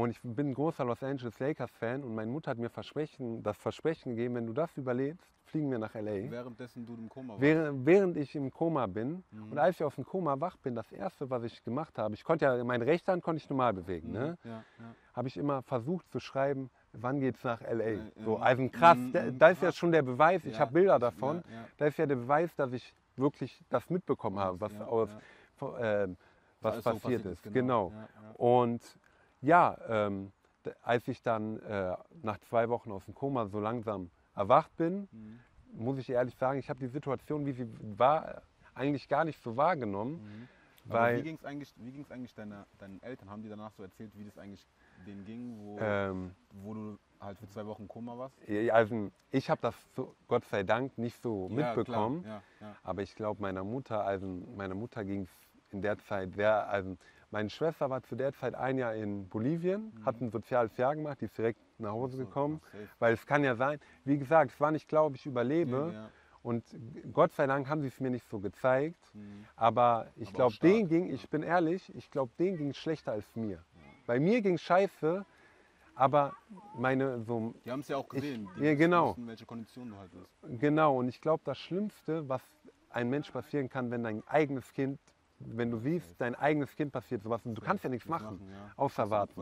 Ja. 0.01 0.05
Und 0.05 0.11
ich 0.11 0.21
bin 0.23 0.49
ein 0.51 0.55
großer 0.55 0.85
Los 0.85 1.03
Angeles 1.03 1.39
Lakers 1.39 1.71
Fan 1.73 2.03
und 2.03 2.15
meine 2.15 2.31
Mutter 2.31 2.51
hat 2.53 2.59
mir 2.59 2.71
versprechen, 2.71 3.43
das 3.43 3.57
Versprechen 3.59 4.11
gegeben, 4.17 4.35
wenn 4.37 4.47
du 4.47 4.53
das 4.53 4.75
überlebst, 4.77 5.27
fliegen 5.45 5.71
wir 5.71 5.79
nach 5.79 5.95
LA. 5.95 6.31
Währenddessen 6.31 6.87
du 6.87 6.95
im 6.95 7.09
Koma 7.09 7.35
warst. 7.35 7.43
Während, 7.43 7.85
während 7.87 8.17
ich 8.17 8.35
im 8.37 8.51
Koma 8.51 8.87
bin 8.87 9.23
Mhm. 9.31 9.53
und 9.53 9.59
als 9.59 9.77
ich 9.77 9.85
aus 9.85 9.95
dem 9.97 10.05
Koma 10.05 10.39
wach 10.41 10.57
bin, 10.59 10.75
das 10.75 10.91
erste, 10.93 11.29
was 11.29 11.43
ich 11.45 11.63
gemacht 11.65 11.99
habe, 11.99 12.15
ich 12.15 12.25
konnte 12.25 12.45
ja, 12.47 12.65
meine 12.65 12.87
rechte 12.87 13.13
Hand 13.13 13.23
konnte 13.23 13.43
ich 13.43 13.51
normal 13.51 13.73
bewegen, 13.75 14.13
ne? 14.13 14.39
Ja, 14.45 14.51
ja. 14.51 14.95
habe 15.13 15.29
ich 15.29 15.37
immer 15.37 15.63
versucht 15.63 16.09
zu 16.11 16.21
schreiben, 16.21 16.71
wann 16.93 17.21
geht's 17.21 17.43
nach 17.45 17.61
LA. 17.61 17.85
Äh, 17.85 17.99
So, 18.25 18.37
ähm, 18.37 18.43
also 18.43 18.69
krass, 18.69 18.97
mm, 18.99 19.13
da, 19.13 19.23
mm, 19.25 19.39
da 19.39 19.49
ist 19.51 19.63
ja 19.63 19.73
schon 19.73 19.93
der 19.93 20.03
Beweis, 20.03 20.45
ich 20.45 20.55
Ja, 20.55 20.61
habe 20.61 20.73
Bilder 20.73 20.93
ja, 20.93 20.99
davon, 20.99 21.43
ja. 21.53 21.67
da 21.79 21.87
ist 21.87 21.99
ja 21.99 22.07
der 22.07 22.17
Beweis, 22.17 22.55
dass 22.55 22.73
ich 22.73 22.95
wirklich 23.17 23.61
das 23.71 23.91
mitbekommen 23.91 24.39
habe, 24.39 24.61
was, 24.61 24.73
Ja, 24.73 24.87
aus, 24.87 25.09
ja. 25.61 26.05
ähm, 26.05 26.17
was 26.61 26.75
alles 26.75 26.85
so 26.85 26.91
passiert 26.91 27.25
ist. 27.27 27.43
genau. 27.43 27.53
Genau. 27.53 27.91
Ja, 27.91 28.09
ja. 28.23 28.31
Und 28.37 28.99
ja, 29.41 29.77
ähm, 29.89 30.33
als 30.83 31.09
ich 31.09 31.23
dann 31.23 31.59
äh, 31.61 31.97
nach 32.23 32.39
zwei 32.41 32.69
Wochen 32.69 32.93
aus 32.93 33.05
dem 33.07 33.15
Koma 33.15 33.47
so 33.47 33.61
langsam 33.61 34.11
erwacht 34.35 34.77
bin, 34.77 35.09
Mhm. 35.11 35.41
muss 35.73 35.99
ich 35.99 36.11
ehrlich 36.11 36.35
sagen, 36.37 36.59
ich 36.59 36.69
habe 36.69 36.81
die 36.81 36.89
Situation, 36.89 37.47
wie 37.47 37.53
sie 37.53 37.67
war, 37.99 38.43
eigentlich 38.75 39.09
gar 39.09 39.25
nicht 39.25 39.41
so 39.43 39.57
wahrgenommen. 39.57 40.15
Mhm. 40.21 40.49
Weil- 40.85 41.19
wie 41.19 41.23
ging 41.23 41.37
es 41.37 41.45
eigentlich, 41.45 41.73
wie 41.77 41.93
ging's 41.93 42.11
eigentlich 42.11 42.35
deine, 42.35 42.67
deinen 42.79 43.03
Eltern? 43.03 43.31
Haben 43.31 43.43
die 43.43 43.49
danach 43.49 43.73
so 43.73 43.83
erzählt, 43.83 44.11
wie 44.17 44.25
das 44.25 44.37
eigentlich 44.39 44.67
denen 45.07 45.25
ging, 45.25 45.57
wo, 45.59 45.79
Ähm, 45.81 46.35
wo 46.55 46.75
du 46.75 46.99
halt 47.21 47.39
für 47.39 47.49
zwei 47.49 47.67
Wochen 47.67 47.83
im 47.83 47.89
Koma 47.89 48.17
warst? 48.19 48.37
also 48.73 49.11
ich 49.31 49.51
habe 49.51 49.61
das 49.61 49.75
so, 49.95 50.17
Gott 50.27 50.45
sei 50.47 50.63
Dank 50.63 50.97
nicht 50.99 51.21
so 51.23 51.49
Ja, 51.51 51.75
mitbekommen. 51.77 52.25
Ja, 52.25 52.43
ja. 52.61 52.77
Aber 52.83 53.03
ich 53.03 53.15
glaube, 53.15 53.41
meiner 53.43 53.63
Mutter, 53.65 54.05
also 54.05 54.27
meiner 54.27 54.75
Mutter 54.75 55.05
ging 55.05 55.23
es 55.23 55.31
in 55.71 55.83
der 55.83 55.99
Zeit 55.99 56.35
sehr, 56.35 56.69
also 56.69 56.97
meine 57.31 57.51
Schwester 57.51 57.89
war 57.91 58.03
zu 58.03 58.17
der 58.17 58.33
Zeit 58.33 58.55
ein 58.55 58.79
Jahr 58.79 58.95
in 58.95 59.29
Bolivien, 59.29 59.93
hat 60.05 60.21
ein 60.21 60.31
soziales 60.31 60.77
Jahr 60.77 60.95
gemacht, 60.97 61.21
die 61.21 61.27
ist 61.27 61.37
direkt 61.39 61.61
nach 61.79 61.93
Hause 61.93 62.17
So, 62.17 62.25
gekommen. 62.25 62.61
ja, 62.73 62.79
safe. 62.81 62.89
Weil 62.99 63.15
es 63.15 63.27
kann 63.27 63.45
ja 63.45 63.55
sein, 63.55 63.79
wie 64.05 64.19
gesagt, 64.19 64.53
es 64.53 64.61
war 64.61 64.71
nicht 64.73 64.89
klar, 64.89 65.07
ob 65.07 65.15
ich 65.15 65.27
überlebe. 65.27 65.91
Ja, 65.95 66.11
Und 66.43 66.65
Gott 67.13 67.33
sei 67.33 67.47
Dank 67.47 67.69
haben 67.69 67.83
sie 67.83 67.89
es 67.89 68.01
mir 68.01 68.11
nicht 68.11 68.27
so 68.29 68.39
gezeigt. 68.41 68.99
mhm. 69.15 69.45
Aber 69.57 70.09
ich 70.17 70.33
glaube, 70.33 70.57
denen 70.63 70.89
ging, 70.89 71.09
ja. 71.09 71.15
ich 71.15 71.29
bin 71.31 71.43
ehrlich, 71.43 71.95
ich 71.95 72.11
glaube, 72.11 72.33
denen 72.39 72.57
ging 72.59 72.71
es 72.71 72.77
schlechter 72.79 73.13
als 73.13 73.37
mir. 73.37 73.63
Bei 74.07 74.19
mir 74.19 74.41
ging 74.43 74.55
es 74.55 74.63
scheiße, 74.63 75.25
aber 75.95 76.33
meine 76.77 77.21
so 77.23 77.55
Die 77.65 77.71
haben 77.71 77.81
es 77.81 77.89
ja 77.89 77.97
auch 77.97 78.09
gesehen. 78.09 78.49
die 78.59 78.65
ja, 78.65 78.75
genau. 78.75 79.09
wussten, 79.11 79.27
welche 79.27 79.47
Kondition 79.47 79.91
du 79.91 79.97
halt 79.97 80.11
bist. 80.11 80.61
Genau, 80.61 80.99
und 80.99 81.09
ich 81.09 81.21
glaube, 81.21 81.43
das 81.45 81.59
Schlimmste, 81.59 82.29
was 82.29 82.43
ein 82.91 83.09
Mensch 83.09 83.31
passieren 83.31 83.69
kann, 83.69 83.91
wenn 83.93 84.03
dein 84.03 84.27
eigenes 84.27 84.73
Kind, 84.73 84.99
wenn 85.41 85.71
du 85.71 85.79
siehst, 85.79 86.21
dein 86.21 86.35
eigenes 86.35 86.75
Kind 86.77 86.93
passiert 86.93 87.23
sowas 87.23 87.45
und 87.45 87.55
du 87.55 87.63
kannst 87.63 87.83
ja 87.83 87.91
nichts 87.91 88.09
machen, 88.09 88.41
außer 88.77 89.11
warten. 89.11 89.41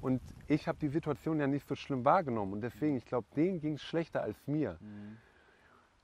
Und, 0.00 0.22
ich 0.46 0.68
habe 0.68 0.78
die 0.80 0.88
Situation 0.88 1.40
ja 1.40 1.46
nicht 1.46 1.66
so 1.66 1.74
schlimm 1.74 2.04
wahrgenommen 2.04 2.52
und 2.52 2.60
deswegen, 2.60 2.96
ich 2.96 3.04
glaube, 3.04 3.26
denen 3.34 3.60
ging 3.60 3.74
es 3.74 3.82
schlechter 3.82 4.22
als 4.22 4.36
mir. 4.46 4.78
Mhm. 4.80 5.18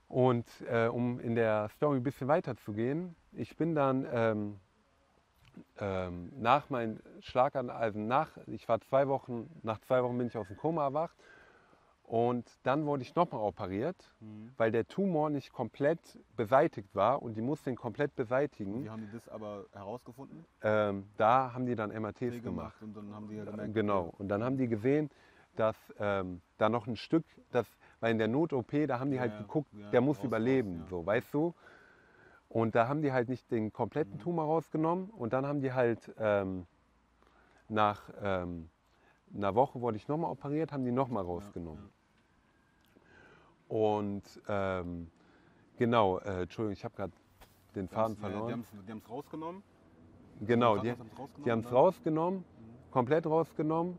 Und 0.07 0.47
äh, 0.69 0.87
um 0.87 1.19
in 1.21 1.35
der 1.35 1.69
Story 1.69 1.97
ein 1.97 2.03
bisschen 2.03 2.27
weiter 2.27 2.57
zu 2.57 2.73
gehen, 2.73 3.15
ich 3.31 3.55
bin 3.55 3.73
dann 3.75 4.05
ähm, 4.11 4.59
ähm, 5.79 6.31
nach 6.37 6.69
meinem 6.69 6.99
Schlaganfall, 7.21 7.77
also 7.77 7.99
nach, 7.99 8.29
ich 8.47 8.67
war 8.67 8.81
zwei 8.81 9.07
Wochen, 9.07 9.49
nach 9.63 9.79
zwei 9.79 10.03
Wochen 10.03 10.17
bin 10.17 10.27
ich 10.27 10.37
aus 10.37 10.47
dem 10.47 10.57
Koma 10.57 10.83
erwacht 10.83 11.15
und 12.11 12.59
dann 12.63 12.85
wurde 12.85 13.03
ich 13.03 13.15
nochmal 13.15 13.39
operiert, 13.39 14.13
Mhm. 14.19 14.51
weil 14.57 14.69
der 14.69 14.85
Tumor 14.85 15.29
nicht 15.29 15.53
komplett 15.53 16.19
beseitigt 16.35 16.93
war 16.93 17.21
und 17.21 17.35
die 17.35 17.41
mussten 17.41 17.69
ihn 17.69 17.77
komplett 17.77 18.17
beseitigen. 18.17 18.83
Wie 18.83 18.89
haben 18.89 19.05
die 19.05 19.11
das 19.11 19.29
aber 19.29 19.67
herausgefunden? 19.71 20.45
Ähm, 20.61 21.07
da 21.15 21.53
haben 21.53 21.65
die 21.65 21.75
dann 21.75 21.89
MRTs 21.89 22.17
Viel 22.17 22.41
gemacht. 22.41 22.81
Und 22.81 22.97
dann 22.97 23.15
haben 23.15 23.29
die 23.29 23.35
ja 23.35 23.45
gemerkt, 23.45 23.73
Genau. 23.73 24.13
Und 24.17 24.27
dann 24.27 24.43
haben 24.43 24.57
die 24.57 24.67
gesehen, 24.67 25.09
dass 25.55 25.77
ähm, 25.99 26.41
da 26.57 26.67
noch 26.67 26.85
ein 26.85 26.97
Stück, 26.97 27.23
das, 27.51 27.65
weil 28.01 28.11
in 28.11 28.17
der 28.17 28.27
Not-OP, 28.27 28.87
da 28.87 28.99
haben 28.99 29.09
die 29.11 29.15
Ja, 29.15 29.21
halt 29.21 29.37
geguckt, 29.37 29.71
ja, 29.73 29.89
der 29.91 30.01
muss 30.01 30.21
überleben, 30.21 30.79
ja. 30.79 30.87
so, 30.89 31.05
weißt 31.05 31.33
du? 31.33 31.55
Und 32.49 32.75
da 32.75 32.89
haben 32.89 33.01
die 33.01 33.13
halt 33.13 33.29
nicht 33.29 33.49
den 33.51 33.71
kompletten 33.71 34.17
Mhm. 34.17 34.23
Tumor 34.23 34.45
rausgenommen 34.47 35.09
und 35.11 35.31
dann 35.31 35.45
haben 35.45 35.61
die 35.61 35.71
halt 35.71 36.13
ähm, 36.17 36.67
nach 37.69 38.09
ähm, 38.21 38.69
einer 39.33 39.55
Woche 39.55 39.79
wurde 39.79 39.95
ich 39.95 40.09
nochmal 40.09 40.29
operiert, 40.29 40.73
haben 40.73 40.83
die 40.83 40.91
nochmal 40.91 41.23
rausgenommen. 41.23 41.89
Und 43.71 44.23
ähm, 44.49 45.09
genau, 45.77 46.17
äh, 46.19 46.41
Entschuldigung, 46.41 46.73
ich 46.73 46.83
habe 46.83 46.93
gerade 46.93 47.13
den 47.73 47.87
Faden 47.87 48.17
Die 48.17 48.21
haben 48.23 48.31
verloren. 48.33 48.65
es 49.01 49.09
rausgenommen. 49.09 49.63
Genau, 50.41 50.75
die, 50.77 50.93
die 51.45 51.51
haben 51.51 51.59
es 51.59 51.65
dann- 51.65 51.73
rausgenommen, 51.73 52.45
komplett 52.91 53.25
rausgenommen. 53.25 53.97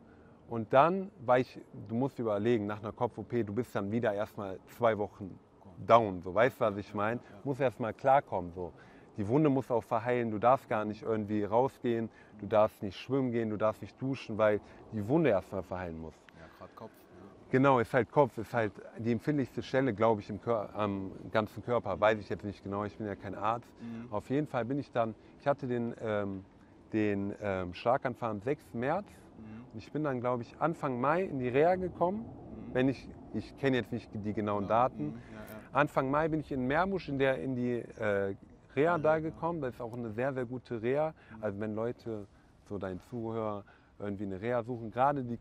Und 0.48 0.70
dann 0.74 1.10
war 1.24 1.38
ich, 1.38 1.58
du 1.88 1.94
musst 1.94 2.18
überlegen, 2.18 2.66
nach 2.66 2.80
einer 2.80 2.92
Kopf-OP, 2.92 3.30
du 3.44 3.54
bist 3.54 3.74
dann 3.74 3.90
wieder 3.90 4.12
erstmal 4.12 4.58
zwei 4.66 4.98
Wochen 4.98 5.38
down. 5.86 6.20
So, 6.20 6.34
weißt 6.34 6.60
du, 6.60 6.64
was 6.66 6.76
ich 6.76 6.92
meine? 6.92 7.20
Muss 7.42 7.58
erstmal 7.58 7.94
klarkommen. 7.94 8.52
So. 8.52 8.74
Die 9.16 9.26
Wunde 9.26 9.48
muss 9.48 9.70
auch 9.70 9.84
verheilen, 9.84 10.30
du 10.30 10.38
darfst 10.38 10.68
gar 10.68 10.84
nicht 10.84 11.02
irgendwie 11.02 11.44
rausgehen, 11.44 12.10
du 12.40 12.46
darfst 12.46 12.82
nicht 12.82 12.98
schwimmen 12.98 13.32
gehen, 13.32 13.48
du 13.48 13.56
darfst 13.56 13.80
nicht 13.80 14.00
duschen, 14.02 14.36
weil 14.36 14.60
die 14.92 15.08
Wunde 15.08 15.30
erstmal 15.30 15.62
verheilen 15.62 15.98
muss. 15.98 16.14
Ja, 16.38 16.46
gerade 16.58 16.72
Kopf. 16.76 16.90
Ja. 16.90 17.41
Genau, 17.52 17.80
ist 17.80 17.92
halt 17.92 18.10
Kopf, 18.10 18.38
ist 18.38 18.54
halt 18.54 18.72
die 18.96 19.12
empfindlichste 19.12 19.62
Stelle, 19.62 19.92
glaube 19.92 20.22
ich, 20.22 20.30
im 20.30 20.40
Kör 20.40 20.74
am 20.74 21.12
ganzen 21.30 21.62
Körper. 21.62 22.00
Weiß 22.00 22.18
ich 22.18 22.30
jetzt 22.30 22.44
nicht 22.44 22.62
genau, 22.62 22.84
ich 22.86 22.96
bin 22.96 23.06
ja 23.06 23.14
kein 23.14 23.34
Arzt. 23.34 23.70
Mhm. 23.78 24.10
Auf 24.10 24.30
jeden 24.30 24.46
Fall 24.46 24.64
bin 24.64 24.78
ich 24.78 24.90
dann, 24.90 25.14
ich 25.38 25.46
hatte 25.46 25.66
den, 25.66 25.94
ähm, 26.00 26.46
den 26.94 27.34
ähm, 27.42 27.74
Schlaganfall 27.74 28.30
am 28.30 28.40
6. 28.40 28.72
März 28.72 29.06
Mhm. 29.36 29.68
und 29.70 29.78
ich 29.78 29.92
bin 29.92 30.02
dann, 30.02 30.20
glaube 30.20 30.42
ich, 30.42 30.58
Anfang 30.60 30.98
Mai 30.98 31.24
in 31.24 31.40
die 31.40 31.48
Reha 31.48 31.74
gekommen. 31.76 32.26
Wenn 32.72 32.88
ich, 32.88 33.12
ich 33.34 33.54
kenne 33.58 33.76
jetzt 33.76 33.92
nicht 33.92 34.08
die 34.14 34.32
genauen 34.32 34.66
Daten. 34.66 35.08
Mhm. 35.08 35.22
Ja, 35.34 35.44
ja. 35.44 35.60
Anfang 35.72 36.10
Mai 36.10 36.28
bin 36.28 36.40
ich 36.40 36.52
in 36.52 36.66
Meerbusch 36.66 37.10
in, 37.10 37.18
der, 37.18 37.38
in 37.38 37.54
die 37.54 37.80
äh, 37.80 38.34
Reha 38.74 38.96
da 38.96 39.18
gekommen. 39.18 39.60
Das 39.60 39.74
ist 39.74 39.80
auch 39.82 39.92
eine 39.92 40.12
sehr, 40.12 40.32
sehr 40.32 40.46
gute 40.46 40.80
Reha. 40.80 41.12
Also 41.42 41.60
wenn 41.60 41.74
Leute, 41.74 42.28
so 42.66 42.78
dein 42.78 42.98
Zuhörer, 43.00 43.66
irgendwie 43.98 44.24
eine 44.24 44.40
Reha 44.40 44.62
suchen, 44.62 44.90
gerade 44.90 45.22
die 45.22 45.36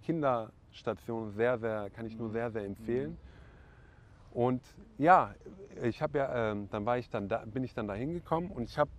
Kinderstation 0.72 1.32
sehr, 1.32 1.58
sehr, 1.60 1.90
kann 1.90 2.06
ich 2.06 2.18
nur 2.18 2.30
sehr, 2.30 2.52
sehr 2.52 2.66
empfehlen. 2.66 3.18
Und 4.32 4.62
ja, 4.98 5.34
ich 5.84 6.02
habe 6.02 6.18
ja, 6.18 6.52
ähm, 6.52 6.70
dann 6.72 6.86
war 6.86 6.98
ich 6.98 7.10
dann 7.10 7.28
da, 7.28 7.44
bin 7.46 7.64
ich 7.64 7.74
dann 7.74 7.88
da 7.88 7.94
hingekommen 7.94 8.50
und 8.50 8.64
ich 8.64 8.78
habe 8.78 8.90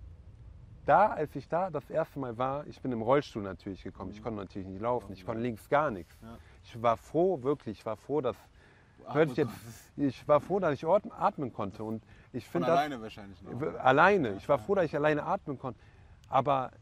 da, 0.84 1.08
als 1.12 1.34
ich 1.36 1.48
da 1.48 1.70
das 1.70 1.88
erste 1.88 2.18
Mal 2.18 2.36
war, 2.36 2.66
ich 2.66 2.80
bin 2.80 2.92
im 2.92 3.02
Rollstuhl 3.02 3.42
natürlich 3.42 3.82
gekommen. 3.82 4.10
Ich 4.10 4.22
konnte 4.22 4.40
natürlich 4.40 4.68
nicht 4.68 4.82
laufen, 4.82 5.12
ich 5.12 5.24
konnte 5.24 5.40
links 5.40 5.68
gar 5.68 5.90
nichts. 5.90 6.18
Ja. 6.20 6.36
Ich 6.64 6.82
war 6.82 6.96
froh, 6.96 7.42
wirklich, 7.42 7.78
ich 7.78 7.86
war 7.86 7.96
froh, 7.96 8.20
dass 8.20 8.36
atmen 9.06 9.34
jetzt, 9.34 9.52
ich 9.96 10.28
war 10.28 10.40
froh, 10.40 10.58
dass 10.58 10.74
ich 10.74 10.84
atmen 10.84 11.52
konnte 11.52 11.82
und 11.82 12.02
ich 12.32 12.46
finde 12.46 12.68
alleine 12.68 13.00
wahrscheinlich 13.00 13.40
noch. 13.42 13.74
alleine. 13.78 14.34
Ich 14.34 14.48
war 14.48 14.58
froh, 14.58 14.74
dass 14.74 14.84
ich 14.84 14.94
alleine 14.94 15.24
atmen 15.24 15.58
konnte. 15.58 15.80
Aber 16.28 16.72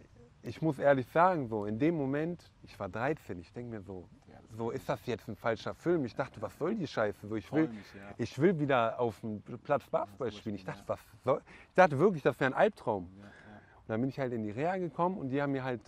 ich 0.43 0.63
muss 0.63 0.79
ehrlich 0.79 1.07
sagen, 1.09 1.47
so 1.49 1.67
in 1.67 1.79
dem 1.79 1.97
Moment, 1.97 2.43
ich 2.63 2.79
war 2.81 2.89
13, 2.89 3.39
ich 3.41 3.53
denke 3.53 3.77
mir 3.77 3.83
so, 3.83 4.09
so 4.57 4.71
ist 4.71 4.89
das 4.89 5.05
jetzt 5.07 5.29
ein 5.29 5.37
falscher 5.37 5.75
Film. 5.75 6.05
Ich 6.05 6.15
dachte, 6.15 6.41
was 6.43 6.57
soll 6.59 6.75
die 6.75 6.87
Scheiße? 6.87 7.27
So, 7.27 7.37
ich 7.37 7.51
will, 7.53 7.67
Träumig, 7.67 7.85
ja. 7.95 8.15
ich 8.19 8.39
will 8.39 8.59
wieder 8.59 8.99
auf 8.99 9.21
dem 9.21 9.43
Platz 9.43 9.85
Basketball 9.89 10.33
spielen. 10.33 10.57
Ich 10.57 10.65
dachte, 10.65 10.83
was 10.87 11.01
soll? 11.25 11.41
Ich 11.69 11.75
dachte 11.75 11.99
wirklich, 11.99 12.23
das 12.23 12.39
wäre 12.41 12.51
ein 12.51 12.57
Albtraum. 12.57 13.09
Ja. 13.19 13.25
Und 13.25 13.89
dann 13.89 14.01
bin 14.01 14.11
ich 14.11 14.19
halt 14.19 14.33
in 14.33 14.43
die 14.43 14.51
Reha 14.51 14.77
gekommen 14.77 15.19
und 15.19 15.31
die 15.31 15.41
haben 15.41 15.53
mir 15.53 15.65
halt, 15.65 15.81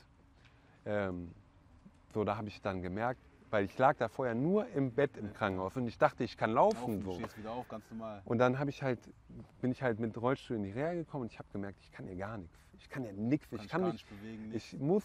ähm, 0.85 1.33
so 2.12 2.25
da 2.25 2.37
habe 2.37 2.49
ich 2.49 2.61
dann 2.62 2.83
gemerkt, 2.83 3.21
weil 3.50 3.64
ich 3.66 3.76
lag 3.78 3.97
da 3.97 4.09
vorher 4.09 4.35
nur 4.35 4.66
im 4.69 4.92
Bett 4.92 5.16
im 5.16 5.33
Krankenhaus 5.35 5.76
und 5.76 5.87
ich 5.87 5.99
dachte, 5.99 6.25
ich 6.25 6.37
kann 6.37 6.52
laufen. 6.52 7.04
Laufen, 7.04 7.21
so. 7.42 7.49
auf. 7.50 7.66
Und 8.25 8.38
dann 8.38 8.59
habe 8.59 8.71
ich 8.71 8.83
halt, 8.83 8.99
bin 9.61 9.73
ich 9.73 9.83
halt 9.83 10.00
mit 10.00 10.16
Rollstuhl 10.21 10.57
in 10.57 10.62
die 10.62 10.71
Reha 10.71 10.95
gekommen 10.95 11.23
und 11.23 11.33
ich 11.33 11.38
habe 11.38 11.49
gemerkt, 11.52 11.78
ich 11.83 11.92
kann 11.92 12.07
ja 12.07 12.14
gar 12.14 12.38
nichts. 12.38 12.57
Ich 12.78 12.88
kann 12.88 13.04
ja 13.04 13.12
nichts. 13.12 13.47
Ich 13.52 13.69
kann 13.69 13.83
nicht. 13.83 13.92
nicht 13.92 14.09
bewegen. 14.09 14.49
Nicht. 14.49 14.73
Ich 14.73 14.81
muss 14.81 15.04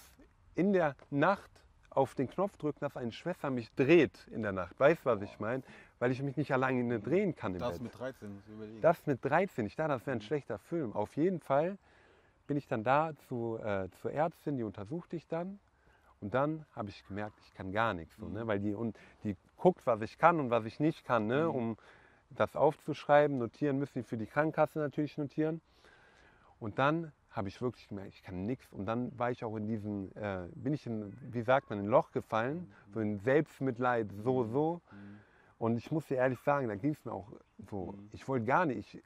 in 0.55 0.73
der 0.73 0.95
Nacht 1.09 1.51
auf 1.97 2.13
den 2.13 2.29
Knopf 2.29 2.55
drücken, 2.57 2.79
dass 2.81 2.95
eine 2.95 3.11
Schwester 3.11 3.49
mich 3.49 3.73
dreht 3.73 4.27
in 4.27 4.43
der 4.43 4.51
Nacht. 4.51 4.79
Weißt 4.79 5.01
du, 5.01 5.05
was 5.09 5.21
ich 5.23 5.39
meine? 5.39 5.63
Weil 5.97 6.11
ich 6.11 6.21
mich 6.21 6.37
nicht 6.37 6.53
alleine 6.53 6.99
drehen 6.99 7.35
kann 7.35 7.53
im 7.53 7.59
das 7.59 7.73
Bett. 7.73 7.81
mit 7.81 7.99
13, 7.99 8.33
musst 8.35 8.47
du 8.47 8.53
überlegen. 8.53 8.81
Das 8.81 9.05
mit 9.07 9.25
13, 9.25 9.65
ich 9.65 9.75
dachte, 9.75 9.93
das 9.93 10.05
wäre 10.05 10.15
ein 10.15 10.21
schlechter 10.21 10.59
Film. 10.59 10.93
Auf 10.93 11.17
jeden 11.17 11.39
Fall 11.39 11.77
bin 12.45 12.55
ich 12.55 12.67
dann 12.67 12.83
da 12.83 13.13
zu, 13.27 13.57
äh, 13.57 13.89
zur 13.99 14.11
Ärztin, 14.11 14.57
die 14.57 14.63
untersucht 14.63 15.11
dich 15.11 15.27
dann. 15.27 15.59
Und 16.21 16.35
dann 16.35 16.65
habe 16.75 16.89
ich 16.89 17.03
gemerkt, 17.07 17.35
ich 17.43 17.53
kann 17.55 17.71
gar 17.71 17.95
nichts. 17.95 18.15
So, 18.17 18.27
ne? 18.27 18.45
Weil 18.45 18.59
die, 18.59 18.75
und 18.75 18.95
die 19.23 19.35
guckt, 19.57 19.85
was 19.87 20.01
ich 20.01 20.19
kann 20.19 20.39
und 20.39 20.51
was 20.51 20.65
ich 20.65 20.79
nicht 20.79 21.03
kann, 21.03 21.25
ne? 21.25 21.49
um 21.49 21.77
das 22.29 22.55
aufzuschreiben. 22.55 23.39
Notieren 23.39 23.79
müssen 23.79 23.99
die 23.99 24.03
für 24.03 24.17
die 24.17 24.27
Krankenkasse 24.27 24.77
natürlich 24.77 25.17
notieren. 25.17 25.61
Und 26.59 26.77
dann 26.77 27.11
habe 27.37 27.47
ich 27.47 27.61
wirklich 27.61 27.87
gemerkt, 27.87 28.13
ich 28.15 28.23
kann 28.23 28.45
nichts. 28.45 28.73
Und 28.73 28.85
dann 28.85 29.17
war 29.17 29.31
ich 29.31 29.43
auch 29.43 29.55
in 29.55 29.67
diesen, 29.67 30.13
äh, 30.15 30.47
bin 30.55 30.73
ich 30.73 30.85
in, 30.85 31.15
wie 31.33 31.41
sagt 31.41 31.69
man, 31.69 31.79
in 31.79 31.85
ein 31.85 31.89
Loch 31.89 32.11
gefallen, 32.11 32.73
so 32.93 32.99
in 32.99 33.19
Selbstmitleid, 33.19 34.11
so, 34.11 34.43
so. 34.45 34.81
Und 35.59 35.77
ich 35.77 35.91
muss 35.91 36.07
dir 36.07 36.15
ehrlich 36.17 36.39
sagen, 36.41 36.67
da 36.67 36.75
ging 36.75 36.91
es 36.91 37.03
mir 37.05 37.13
auch 37.13 37.31
so, 37.69 37.95
ich 38.11 38.27
wollte 38.27 38.45
gar 38.45 38.65
nicht, 38.65 38.95
ich, 38.95 39.03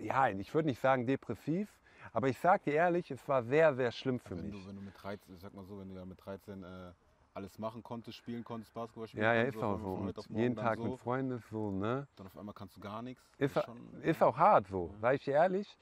ja, 0.00 0.28
ich 0.28 0.52
würde 0.54 0.68
nicht 0.68 0.80
sagen 0.80 1.06
depressiv, 1.06 1.68
aber 2.12 2.28
ich 2.28 2.38
sage 2.38 2.64
dir 2.64 2.74
ehrlich, 2.74 3.10
es 3.10 3.26
war 3.28 3.42
sehr, 3.42 3.74
sehr 3.74 3.92
schlimm 3.92 4.18
für 4.20 4.36
wenn, 4.36 4.46
mich. 4.46 4.52
du, 4.62 4.66
wenn 4.68 4.76
du 4.76 4.82
mit 4.82 4.94
13, 5.00 5.34
ich 5.34 5.40
sag 5.40 5.54
mal 5.54 5.64
so, 5.64 5.78
wenn 5.78 5.88
du 5.88 5.94
ja 5.96 6.04
mit 6.04 6.24
13 6.24 6.62
äh, 6.62 6.92
alles 7.34 7.58
machen 7.58 7.82
konntest, 7.82 8.18
spielen 8.18 8.42
konntest, 8.44 8.74
Basketball 8.74 9.06
spielen 9.06 9.22
Ja, 9.24 9.34
ja, 9.34 9.42
ist 9.42 9.56
auch 9.56 9.78
so. 9.78 9.96
auf 10.16 10.28
morgen 10.30 10.40
jeden 10.42 10.56
Tag 10.56 10.76
so, 10.78 10.84
mit 10.84 10.98
Freunden, 10.98 11.42
so, 11.50 11.70
ne? 11.70 12.06
Dann 12.16 12.26
auf 12.26 12.36
einmal 12.36 12.54
kannst 12.54 12.76
du 12.76 12.80
gar 12.80 13.02
nichts. 13.02 13.22
Ist, 13.38 13.56
Das 13.56 13.64
schon- 13.64 14.02
ist 14.02 14.22
auch 14.22 14.36
hart 14.36 14.66
so, 14.68 14.94
sage 15.00 15.16
ich 15.16 15.24
dir 15.24 15.34
ehrlich. 15.34 15.76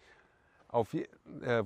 Auf 0.70 0.92
äh, 0.92 1.06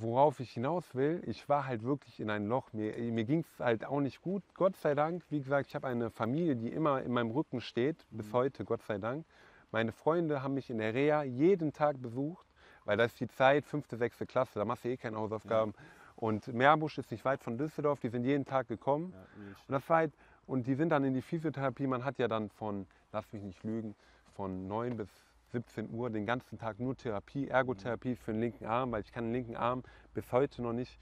worauf 0.01 0.39
ich 0.39 0.53
hinaus 0.53 0.95
will, 0.95 1.23
ich 1.27 1.49
war 1.49 1.67
halt 1.67 1.83
wirklich 1.83 2.21
in 2.21 2.31
ein 2.31 2.47
Loch. 2.47 2.73
Mir, 2.73 2.97
mir 2.97 3.25
ging 3.25 3.41
es 3.41 3.59
halt 3.59 3.85
auch 3.85 4.01
nicht 4.01 4.23
gut, 4.23 4.45
Gott 4.55 4.77
sei 4.77 4.95
Dank. 4.95 5.25
Wie 5.29 5.41
gesagt, 5.41 5.69
ich 5.69 5.75
habe 5.75 5.89
eine 5.89 6.11
Familie, 6.11 6.55
die 6.55 6.69
immer 6.69 7.03
in 7.03 7.13
meinem 7.13 7.33
Rücken 7.33 7.61
steht, 7.61 8.07
bis 8.11 8.33
heute, 8.33 8.65
Gott 8.65 8.83
sei 8.83 8.99
Dank. 8.99 9.27
Meine 9.73 9.91
Freunde 9.91 10.43
haben 10.43 10.55
mich 10.55 10.71
in 10.71 10.79
der 10.79 10.95
Reha 10.95 11.25
jeden 11.25 11.73
Tag 11.73 12.01
besucht, 12.01 12.47
weil 12.85 12.97
das 12.97 13.13
ist 13.13 13.21
die 13.21 13.29
Zeit, 13.29 13.65
fünfte, 13.65 13.97
sechste 13.97 14.25
Klasse, 14.25 14.61
da 14.61 14.65
machst 14.65 14.85
du 14.85 14.91
eh 14.91 14.97
keine 14.97 15.17
Hausaufgaben. 15.17 15.75
Und 16.15 16.47
Meerbusch 16.47 16.99
ist 16.99 17.11
nicht 17.11 17.25
weit 17.25 17.43
von 17.43 17.59
Düsseldorf, 17.59 17.99
die 17.99 18.09
sind 18.09 18.25
jeden 18.25 18.45
Tag 18.45 18.69
gekommen. 18.69 19.13
Ja, 19.13 19.19
wirklich. 19.37 19.69
Und 19.69 19.73
das 19.73 19.89
war 19.89 19.97
halt, 19.97 20.13
und 20.47 20.67
die 20.69 20.75
sind 20.75 20.91
dann 20.91 21.03
in 21.03 21.15
die 21.15 21.23
Physiotherapie. 21.23 21.89
Man 21.89 22.05
hat 22.05 22.19
ja 22.19 22.29
dann 22.29 22.51
von, 22.51 22.87
lass 23.11 23.33
mich 23.33 23.43
nicht 23.43 23.65
lügen, 23.65 23.97
von 24.37 24.69
9 24.69 24.97
bis 24.97 25.09
17 25.53 25.91
Uhr 25.91 26.11
den 26.11 26.27
ganzen 26.27 26.59
Tag 26.59 26.81
nur 26.81 26.97
Therapie, 26.97 27.49
Ergotherapie 27.49 28.17
für 28.17 28.33
den 28.33 28.41
linken 28.41 28.67
Arm, 28.67 28.93
weil 28.93 29.03
ich 29.03 29.13
kann 29.13 29.25
den 29.25 29.33
linken 29.33 29.57
Arm 29.57 29.83
bis 30.15 30.33
heute 30.33 30.63
noch 30.63 30.73
nicht 30.73 30.99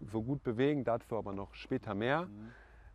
so 0.00 0.22
gut 0.22 0.42
bewegen, 0.42 0.84
dazu 0.84 1.16
aber 1.16 1.32
noch 1.32 1.54
später 1.54 1.94
mehr, 1.94 2.28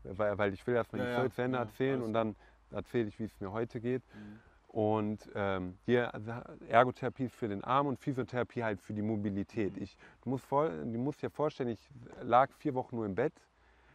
weil, 0.03 0.38
weil 0.38 0.53
ich 0.53 0.65
will 0.67 0.75
erstmal 0.75 1.01
Ja, 1.01 1.17
die 1.17 1.24
ja, 1.24 1.29
zu 1.29 1.41
Ende 1.41 1.57
ja, 1.57 1.63
erzählen 1.63 2.01
und 2.01 2.13
dann 2.13 2.35
erzähle 2.71 3.07
ich, 3.07 3.19
wie 3.19 3.25
es 3.25 3.39
mir 3.39 3.51
heute 3.51 3.79
geht. 3.79 4.03
Mhm. 4.13 4.39
Und 4.67 5.29
ähm, 5.35 5.77
die 5.88 5.95
Ergotherapie 5.95 7.25
ist 7.25 7.35
für 7.35 7.47
den 7.47 7.63
Arm 7.63 7.88
und 7.88 7.97
Physiotherapie 7.97 8.62
halt 8.62 8.81
für 8.81 8.93
die 8.93 9.01
Mobilität. 9.01 9.77
Ich, 9.77 9.95
du, 10.21 10.29
musst 10.29 10.43
vor, 10.43 10.67
du 10.67 10.97
musst 10.97 11.21
dir 11.21 11.29
vorstellen, 11.29 11.69
ich 11.69 11.89
lag 12.21 12.51
vier 12.51 12.74
Wochen 12.74 12.97
nur 12.97 13.05
im 13.05 13.15
Bett. 13.15 13.31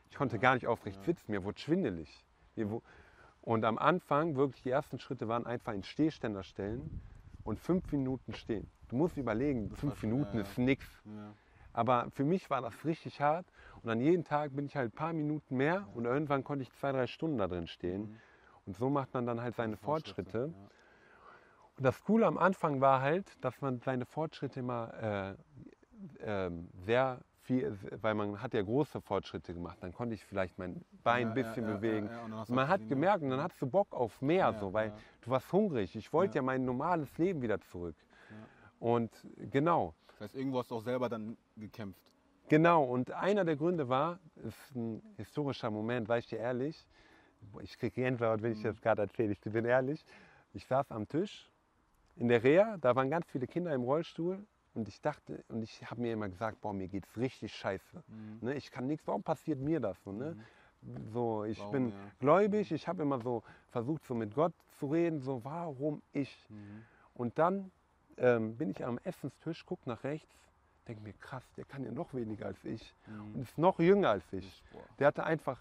Ich 0.09 0.17
konnte 0.17 0.39
gar 0.39 0.55
nicht 0.55 0.67
aufrecht 0.67 1.05
sitzen, 1.05 1.33
mir 1.33 1.45
wurde 1.45 1.59
schwindelig. 1.59 2.25
Mir 2.57 2.81
und 3.43 3.65
am 3.65 3.79
Anfang, 3.79 4.37
wirklich 4.37 4.63
die 4.63 4.71
ersten 4.71 4.99
Schritte 4.99 5.29
waren 5.29 5.47
einfach 5.47 5.73
in 5.73 5.83
Stehständer 5.83 6.43
stellen 6.43 6.91
und 7.45 7.59
fünf 7.59 7.91
Minuten 7.93 8.35
stehen. 8.35 8.69
Du 8.89 8.97
musst 8.97 9.17
überlegen, 9.17 9.71
fünf 9.71 10.03
Minuten 10.03 10.39
ja, 10.39 10.43
ja. 10.43 10.49
ist 10.49 10.59
nichts. 10.59 11.03
Ja. 11.05 11.35
Aber 11.73 12.11
für 12.11 12.25
mich 12.25 12.51
war 12.51 12.61
das 12.61 12.85
richtig 12.85 13.21
hart. 13.21 13.47
Und 13.83 13.91
an 13.91 14.01
jeden 14.01 14.25
Tag 14.25 14.55
bin 14.55 14.67
ich 14.67 14.77
halt 14.77 14.93
ein 14.93 14.97
paar 14.97 15.13
Minuten 15.13 15.57
mehr 15.57 15.87
und 15.95 16.05
irgendwann 16.05 16.45
konnte 16.45 16.63
ich 16.63 16.73
zwei, 16.73 16.93
drei 16.93 17.07
Stunden 17.07 17.39
da 17.39 17.47
drin 17.47 17.67
stehen. 17.67 18.21
Und 18.67 18.77
so 18.77 18.91
macht 18.91 19.15
man 19.15 19.27
dann 19.27 19.41
halt 19.41 19.55
seine 19.55 19.77
Fortschritte. 19.77 20.53
Ja. 20.53 20.69
Und 21.77 21.85
das 21.85 22.03
Coole 22.03 22.27
am 22.27 22.37
Anfang 22.37 22.81
war 22.81 23.01
halt, 23.01 23.27
dass 23.43 23.61
man 23.61 23.81
seine 23.81 24.05
Fortschritte 24.05 24.61
immer 24.61 24.93
äh, 25.01 25.35
ähm, 26.21 26.69
sehr 26.85 27.21
viel, 27.51 27.77
weil 28.01 28.15
man 28.15 28.41
hat 28.41 28.55
ja 28.55 28.63
große 28.63 29.01
Fortschritte 29.01 29.53
gemacht. 29.53 29.79
Dann 29.81 29.93
konnte 29.93 30.15
ich 30.15 30.25
vielleicht 30.25 30.57
mein 30.57 30.85
Bein 31.03 31.29
ein 31.29 31.37
Ja, 31.37 31.43
bisschen 31.43 31.67
ja, 31.67 31.75
bewegen. 31.75 32.09
ja, 32.09 32.45
man 32.49 32.69
hat 32.69 32.87
gemerkt 32.89 33.25
und 33.25 33.31
dann 33.31 33.43
hast 33.43 33.61
du 33.61 33.67
Bock 33.67 33.93
auf 33.93 34.23
mehr, 34.23 34.55
so, 34.61 34.73
weil 34.73 34.93
du 35.23 35.31
warst 35.31 35.53
hungrig. 35.53 35.97
Ich 35.97 36.13
wollte 36.13 36.39
Ja. 36.39 36.43
mein 36.43 36.65
normales 36.65 37.19
Leben 37.19 37.43
wieder 37.43 37.61
zurück. 37.61 37.97
Und 38.79 39.11
genau, 39.51 39.95
Das 40.13 40.21
heißt, 40.21 40.37
irgendwo 40.37 40.61
hast 40.61 40.71
du 40.71 40.77
auch 40.77 40.83
selber 40.83 41.09
dann 41.09 41.37
gekämpft. 41.57 42.01
Genau, 42.49 42.85
und 42.85 43.11
einer 43.13 43.45
der 43.45 43.57
Gründe 43.57 43.89
war, 43.89 44.19
ist 44.37 44.75
ein 44.75 45.03
historischer 45.17 45.71
Moment, 45.71 46.07
sag 46.09 46.21
ich 46.21 46.29
dir 46.29 46.39
ehrlich, 46.39 46.87
ich 47.63 47.77
kriege 47.79 47.95
Gänsehaut, 48.03 48.43
wenn 48.43 48.53
ich 48.53 48.63
das 48.63 48.81
gerade 48.81 49.03
erzähle, 49.03 49.33
ich 49.33 49.41
bin 49.41 49.65
ehrlich. 49.65 50.05
Ich 50.53 50.67
saß 50.67 50.91
am 50.93 51.07
Tisch 51.09 51.51
in 52.17 52.29
der 52.29 52.43
Reha, 52.43 52.77
da 52.79 52.95
waren 52.97 53.11
ganz 53.11 53.27
viele 53.29 53.47
Kinder 53.47 53.73
im 53.75 53.83
Rollstuhl 53.83 54.45
und 54.75 54.89
ich 54.89 55.01
dachte, 55.01 55.45
und 55.49 55.63
ich 55.63 55.91
habe 55.91 56.01
mir 56.01 56.13
immer 56.13 56.29
gesagt, 56.29 56.61
boah, 56.61 56.73
mir 56.73 56.89
geht's 56.89 57.17
richtig 57.17 57.55
scheiße. 57.55 58.03
Ne, 58.41 58.55
ich 58.55 58.71
kann 58.71 58.87
nichts, 58.87 59.07
warum 59.07 59.23
passiert 59.23 59.59
mir 59.59 59.81
das 59.81 60.03
so? 60.03 60.13
Ne? 60.13 60.37
So, 61.13 61.45
ich 61.45 61.59
Warum, 61.59 61.73
bin 61.73 61.89
ja. 61.91 61.97
gläubig, 62.21 62.73
ich 62.73 62.89
habe 62.89 63.03
immer 63.03 63.21
so 63.21 63.43
versucht, 63.69 64.05
so 64.05 64.15
mit 64.15 64.35
Gott 64.35 64.55
zu 64.79 64.87
reden, 64.87 65.21
so 65.21 65.45
warum 65.45 66.01
ich. 66.13 66.47
Mhm. 66.49 66.85
Und 67.13 67.39
dann 67.39 67.71
ähm, 68.17 68.57
bin 68.57 68.71
ich 68.71 68.85
am 68.85 68.99
Essenstisch, 69.05 69.67
gucke 69.67 69.87
nach 69.89 70.05
rechts, 70.05 70.35
denke 70.89 71.03
mir, 71.03 71.13
krass, 71.13 71.45
der 71.57 71.65
kann 71.67 71.85
ja 71.85 71.93
noch 71.93 72.15
weniger 72.15 72.47
als 72.47 72.65
ich 72.65 72.95
Mhm. 73.07 73.35
und 73.35 73.43
ist 73.43 73.59
noch 73.59 73.79
jünger 73.79 74.11
als 74.11 74.33
ich. 74.33 74.47
Ich-. 74.47 74.65
Der 74.99 75.09
hatte 75.09 75.25
einfach, 75.25 75.61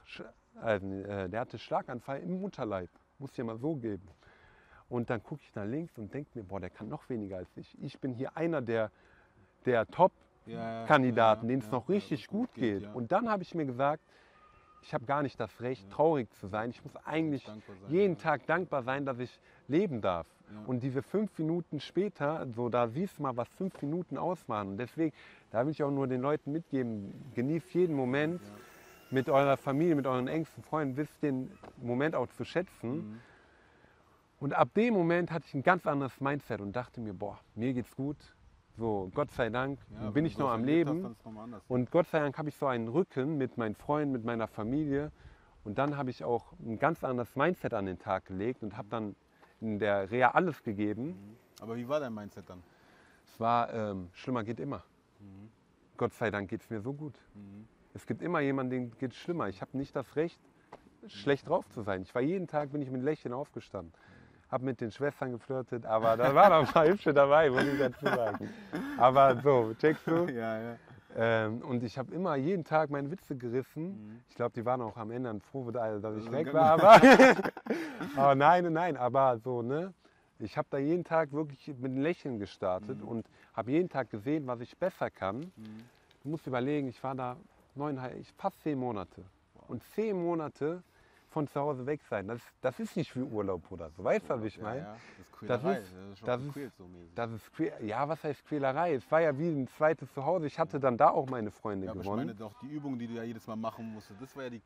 also, 0.56 0.88
äh, 0.88 1.28
der 1.28 1.42
hatte 1.42 1.60
Schlaganfall 1.60 2.22
im 2.22 2.39
Mutterleib, 2.39 2.89
muss 3.18 3.36
ja 3.36 3.44
mal 3.44 3.58
so 3.58 3.75
geben. 3.75 4.08
Und 4.89 5.10
dann 5.10 5.22
gucke 5.22 5.41
ich 5.43 5.53
nach 5.55 5.65
links 5.65 5.98
und 5.98 6.13
denke 6.13 6.29
mir, 6.34 6.43
boah, 6.43 6.60
der 6.60 6.69
kann 6.69 6.89
noch 6.89 7.08
weniger 7.10 7.38
als 7.38 7.50
ich. 7.55 7.77
Ich 7.81 8.00
bin 8.00 8.13
hier 8.13 8.36
einer 8.36 8.62
der, 8.62 8.91
der 9.65 9.86
Top-Kandidaten, 9.88 11.48
denen 11.48 11.62
es 11.62 11.72
noch 11.72 11.89
richtig 11.89 12.27
gut 12.27 12.53
geht. 12.55 12.81
ja. 12.84 12.91
Und 12.93 13.12
dann 13.12 13.29
habe 13.29 13.43
ich 13.43 13.53
mir 13.53 13.65
gesagt, 13.65 14.01
ich 14.81 14.93
habe 14.93 15.05
gar 15.05 15.22
nicht 15.22 15.39
das 15.39 15.62
Recht, 15.62 15.84
Ja. 15.89 15.96
traurig 15.96 16.31
zu 16.39 16.48
sein. 16.48 16.69
Ich 16.69 16.84
muss 16.84 16.96
eigentlich 17.05 17.46
sein, 17.46 17.62
jeden 17.89 18.15
ja. 18.15 18.22
Tag 18.22 18.46
dankbar 18.48 18.81
sein, 18.84 19.05
dass 19.05 19.19
ich 19.19 19.39
leben 19.67 20.01
darf. 20.01 20.25
Ja. 20.51 20.63
Und 20.65 20.81
diese 20.81 21.03
fünf 21.03 21.38
Minuten 21.38 21.79
später, 21.79 22.48
so 22.55 22.69
da 22.69 22.88
siehst 22.88 23.19
du 23.19 23.24
mal, 23.24 23.36
was 23.38 23.50
fünf 23.50 23.79
Minuten 23.81 24.17
ausmachen. 24.17 24.69
Und 24.69 24.77
deswegen, 24.77 25.13
da 25.51 25.65
will 25.65 25.72
ich 25.72 25.84
auch 25.84 25.91
nur 25.91 26.08
den 26.08 26.22
Leuten 26.22 26.51
mitgeben, 26.51 27.13
genießt 27.36 27.74
jeden 27.74 27.96
Moment 27.96 28.41
mit 29.12 29.29
eurer 29.29 29.58
Familie, 29.58 29.96
mit 29.96 30.08
euren 30.08 30.27
engsten 30.27 30.63
Freunden, 30.63 30.96
wisst 30.98 31.22
den 31.22 31.51
Moment 31.77 32.15
auch 32.15 32.27
zu 32.29 32.46
schätzen. 32.46 33.12
Mhm. 33.12 33.22
Und 34.39 34.53
ab 34.53 34.74
dem 34.74 34.93
Moment 34.93 35.31
hatte 35.31 35.46
ich 35.48 35.53
ein 35.53 35.63
ganz 35.63 35.86
anderes 35.86 36.22
Mindset 36.22 36.62
und 36.62 36.75
dachte 36.75 37.01
mir, 37.01 37.13
boah, 37.13 37.39
mir 37.55 37.74
geht's 37.74 37.96
gut. 37.96 38.17
So, 38.77 39.12
Gott 39.13 39.31
sei 39.31 39.50
Dank 39.50 39.79
Ja, 40.01 40.12
bin 40.12 40.25
ich 40.25 40.38
noch 40.38 40.50
am 40.50 40.62
hast, 40.62 40.65
Leben. 40.65 41.15
anders. 41.25 41.62
Und 41.67 41.91
Gott 41.91 42.08
sei 42.08 42.19
Dank 42.19 42.38
habe 42.38 42.48
ich 42.48 42.55
so 42.55 42.65
einen 42.67 42.88
Rücken 42.88 43.38
mit 43.38 43.58
meinen 43.58 43.75
Freunden, 43.75 44.13
mit 44.13 44.24
meiner 44.24 44.48
Familie. 44.48 45.12
Und 45.65 45.77
dann 45.77 45.98
habe 45.98 46.10
ich 46.10 46.24
auch 46.24 46.53
ein 46.60 46.79
ganz 46.79 47.03
anderes 47.03 47.36
Mindset 47.36 47.74
an 47.74 47.86
den 47.86 48.00
Tag 48.00 48.25
gelegt 48.25 48.63
und 48.63 48.77
habe 48.77 48.88
dann 48.89 49.15
in 49.60 49.79
der 49.79 50.10
Reha 50.10 50.31
alles 50.31 50.63
gegeben. 50.63 51.08
Mhm. 51.08 51.38
Aber 51.62 51.75
wie 51.75 51.89
war 51.89 52.00
dein 52.00 52.13
Mindset 52.13 52.50
dann? 52.50 52.63
Es 53.25 53.38
war, 53.41 53.74
ähm, 53.74 54.10
schlimmer 54.13 54.46
geht 54.46 54.62
immer. 54.62 54.84
Mhm. 55.19 55.50
Gott 55.98 56.13
sei 56.13 56.31
Dank 56.31 56.50
geht 56.50 56.62
es 56.62 56.69
mir 56.69 56.79
so 56.79 56.93
gut. 56.93 57.15
Mhm. 57.36 57.67
Es 57.93 58.08
gibt 58.08 58.22
immer 58.22 58.39
jemanden, 58.39 58.69
dem 58.72 58.98
geht 58.98 59.12
es 59.12 59.17
schlimmer. 59.17 59.50
Ich 59.50 59.62
habe 59.62 59.77
nicht 59.77 59.93
das 59.93 60.15
Recht, 60.15 60.39
schlecht 61.08 61.50
drauf 61.50 61.67
zu 61.69 61.81
sein. 61.81 62.03
Ich 62.03 62.15
war 62.15 62.22
jeden 62.22 62.48
Tag, 62.48 62.72
bin 62.72 62.81
ich 62.81 62.89
mit 62.89 63.01
Lächeln 63.03 63.34
aufgestanden. 63.34 63.93
Habe 64.51 64.65
mit 64.65 64.82
den 64.82 64.91
Schwestern 64.91 65.32
geflirtet, 65.32 65.86
aber 65.86 66.18
da 66.18 66.34
waren 66.34 66.51
auch 66.53 66.68
ein 66.68 66.74
paar 66.74 66.88
Hübsche 66.88 67.13
dabei, 67.13 67.50
muss 67.51 67.63
ich 67.65 67.77
dazu 67.77 68.06
sagen. 68.06 68.50
Aber 68.98 69.39
so, 69.41 69.74
checkst 69.79 70.08
du? 70.08 70.25
Ja, 70.32 70.60
ja. 70.62 70.75
Ähm, 71.15 71.62
und 71.62 71.84
ich 71.84 71.98
habe 71.98 72.13
immer 72.13 72.36
jeden 72.36 72.63
Tag 72.63 72.89
meine 72.89 73.10
Witze 73.12 73.36
gerissen. 73.36 73.89
Mhm. 73.91 74.22
Ich 74.29 74.36
glaube, 74.36 74.53
die 74.56 74.65
waren 74.65 74.82
auch 74.82 74.96
am 74.98 75.12
Ende 75.12 75.39
froh, 75.39 75.70
dass 75.72 76.00
ich 76.00 76.03
Also 76.06 76.32
weg 76.32 76.53
war. 76.53 76.72
Aber, 76.82 76.94
aber 78.15 78.36
nein, 78.36 78.72
nein, 78.74 78.98
aber 78.98 79.38
so, 79.39 79.62
ne? 79.62 79.94
Ich 80.39 80.58
habe 80.58 80.68
da 80.72 80.77
jeden 80.77 81.03
Tag 81.03 81.32
wirklich 81.34 81.68
mit 81.68 81.91
einem 81.91 82.01
Lächeln 82.01 82.39
gestartet 82.39 83.01
Mhm. 83.01 83.08
und 83.08 83.27
habe 83.53 83.72
jeden 83.72 83.89
Tag 83.89 84.10
gesehen, 84.10 84.48
was 84.48 84.62
ich 84.62 84.77
besser 84.77 85.10
kann. 85.12 85.39
Mhm. 85.39 85.84
Du 86.24 86.29
musst 86.29 86.48
überlegen, 86.48 86.88
ich 86.88 87.03
war 87.03 87.13
da 87.15 87.36
neuneinhalb, 87.75 88.18
ich 88.20 88.32
fast 88.38 88.60
zehn 88.62 88.79
Monate. 88.79 89.24
Und 89.68 89.84
zehn 89.96 90.15
Monate 90.22 90.82
von 91.30 91.48
zu 91.48 91.60
Hause 91.60 91.86
weg 91.86 92.02
sein, 92.10 92.28
das, 92.28 92.42
das 92.62 92.80
ist 92.80 92.98
nicht 92.98 93.16
wie 93.16 93.22
Urlaub 93.22 93.72
oder 93.72 93.90
so. 93.92 94.04
Weißt 94.04 94.26
du, 94.30 94.34
was 94.36 94.44
ich 94.44 94.58
Ja, 94.58 94.64
meine? 94.64 94.80
ja. 94.82 94.94
Das 94.94 95.02
ist 95.20 95.32
Quälerei. 95.32 95.78
ist- 95.80 95.94
Das 95.94 96.12
ist 96.12 96.28
das 96.28 96.42
ist- 96.68 96.78
so. 96.78 96.90
Das 97.16 97.32
ist 97.32 97.54
quäl 97.54 97.74
ja, 97.82 98.08
was 98.10 98.24
heißt 98.24 98.46
Quälerei? 98.46 98.94
Es 98.96 99.10
war 99.12 99.22
ja 99.22 99.38
wie 99.38 99.50
ein 99.50 99.68
zweites 99.68 100.12
Zuhause. 100.14 100.48
Ich 100.48 100.58
hatte 100.60 100.80
dann 100.80 100.98
da 100.98 101.10
auch 101.10 101.28
meine 101.30 101.52
Freunde 101.52 101.86
ja, 101.86 101.92
aber 101.92 102.02
ich 102.02 102.06
gewonnen. 102.06 102.26
meine 102.28 102.36
doch 102.36 102.54
die 102.62 102.68
Übung, 102.68 102.98
die 103.00 103.08
du 103.08 103.14
ja 103.14 103.24
jedes 103.24 103.46
Mal 103.48 103.56
machen 103.56 103.94
musstest, 103.94 104.22
das 104.22 104.36
war 104.36 104.44
ja 104.44 104.50
die. 104.50 104.62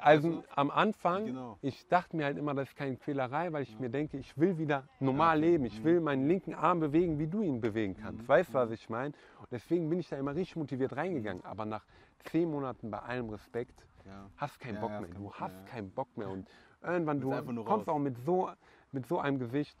Also, 0.00 0.28
Also 0.28 0.38
weißt 0.38 0.58
am 0.58 0.70
Anfang, 0.70 1.26
Genau. 1.26 1.58
ich 1.62 1.86
dachte 1.88 2.16
mir 2.16 2.24
halt 2.24 2.38
immer, 2.38 2.54
das 2.54 2.68
ist 2.70 2.76
keine 2.76 2.96
Quälerei, 2.96 3.52
weil 3.52 3.62
ich 3.62 3.78
mir 3.78 3.90
denke, 3.90 4.16
ich 4.16 4.36
will 4.38 4.58
wieder 4.58 4.84
normal 5.00 5.38
leben. 5.38 5.64
Ich 5.64 5.80
Mhm. 5.80 5.84
will 5.84 6.00
meinen 6.00 6.26
linken 6.26 6.54
Arm 6.54 6.80
bewegen, 6.80 7.18
wie 7.18 7.26
du 7.26 7.42
ihn 7.42 7.60
bewegen 7.60 7.96
kannst. 7.96 8.22
Mhm. 8.22 8.28
Weißt 8.28 8.50
du, 8.50 8.54
was 8.54 8.70
ich 8.70 8.88
meine? 8.88 9.14
Und 9.40 9.52
deswegen 9.52 9.88
bin 9.90 9.98
ich 10.00 10.08
da 10.08 10.16
immer 10.16 10.34
richtig 10.34 10.56
motiviert 10.56 10.96
reingegangen. 10.96 11.44
Aber 11.44 11.64
nach 11.66 11.84
zehn 12.24 12.50
Monaten 12.50 12.90
bei 12.90 12.98
allem 12.98 13.28
Respekt? 13.30 13.84
Ja. 14.06 14.30
hast 14.36 14.60
keinen 14.60 14.76
Ja, 14.76 14.80
Bock 14.80 15.00
mehr. 15.00 15.10
Du 15.10 15.32
hast 15.32 15.54
ja. 15.54 15.64
keinen 15.64 15.90
Bock 15.90 16.16
mehr. 16.16 16.28
Und 16.28 16.48
irgendwann 16.82 17.20
du 17.20 17.30
kommst 17.64 17.88
raus. 17.88 17.94
auch 17.94 17.98
mit 17.98 18.16
so, 18.18 18.50
mit 18.92 19.06
so 19.06 19.18
einem 19.18 19.38
Gewicht 19.38 19.76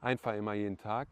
einfach 0.00 0.34
immer 0.34 0.54
jeden 0.54 0.78
Tag. 0.78 1.08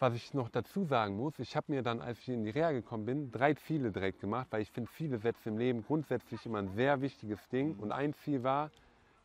Was 0.00 0.14
ich 0.14 0.32
noch 0.32 0.48
dazu 0.48 0.84
sagen 0.84 1.16
muss, 1.16 1.38
ich 1.40 1.56
habe 1.56 1.72
mir 1.72 1.82
dann, 1.82 2.00
als 2.00 2.18
ich 2.20 2.28
in 2.28 2.44
die 2.44 2.50
Reha 2.50 2.70
gekommen 2.70 3.04
bin, 3.04 3.32
drei 3.32 3.54
Ziele 3.54 3.90
direkt 3.90 4.20
gemacht, 4.20 4.46
weil 4.50 4.62
ich 4.62 4.70
finde 4.70 4.90
Ziele 4.92 5.18
setzen 5.18 5.48
im 5.48 5.58
Leben 5.58 5.84
grundsätzlich 5.84 6.44
immer 6.46 6.58
ein 6.58 6.68
sehr 6.68 7.00
wichtiges 7.00 7.48
Ding. 7.48 7.74
Mhm. 7.74 7.80
Und 7.80 7.92
ein 7.92 8.14
Ziel 8.14 8.44
war, 8.44 8.70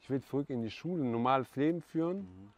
ich 0.01 0.09
will 0.09 0.21
zurück 0.23 0.49
in 0.49 0.63
die 0.63 0.71
Schule, 0.71 1.03
ein 1.03 1.11
normales 1.11 1.55
Leben 1.55 1.81
führen. 1.81 2.21
Mhm. 2.21 2.53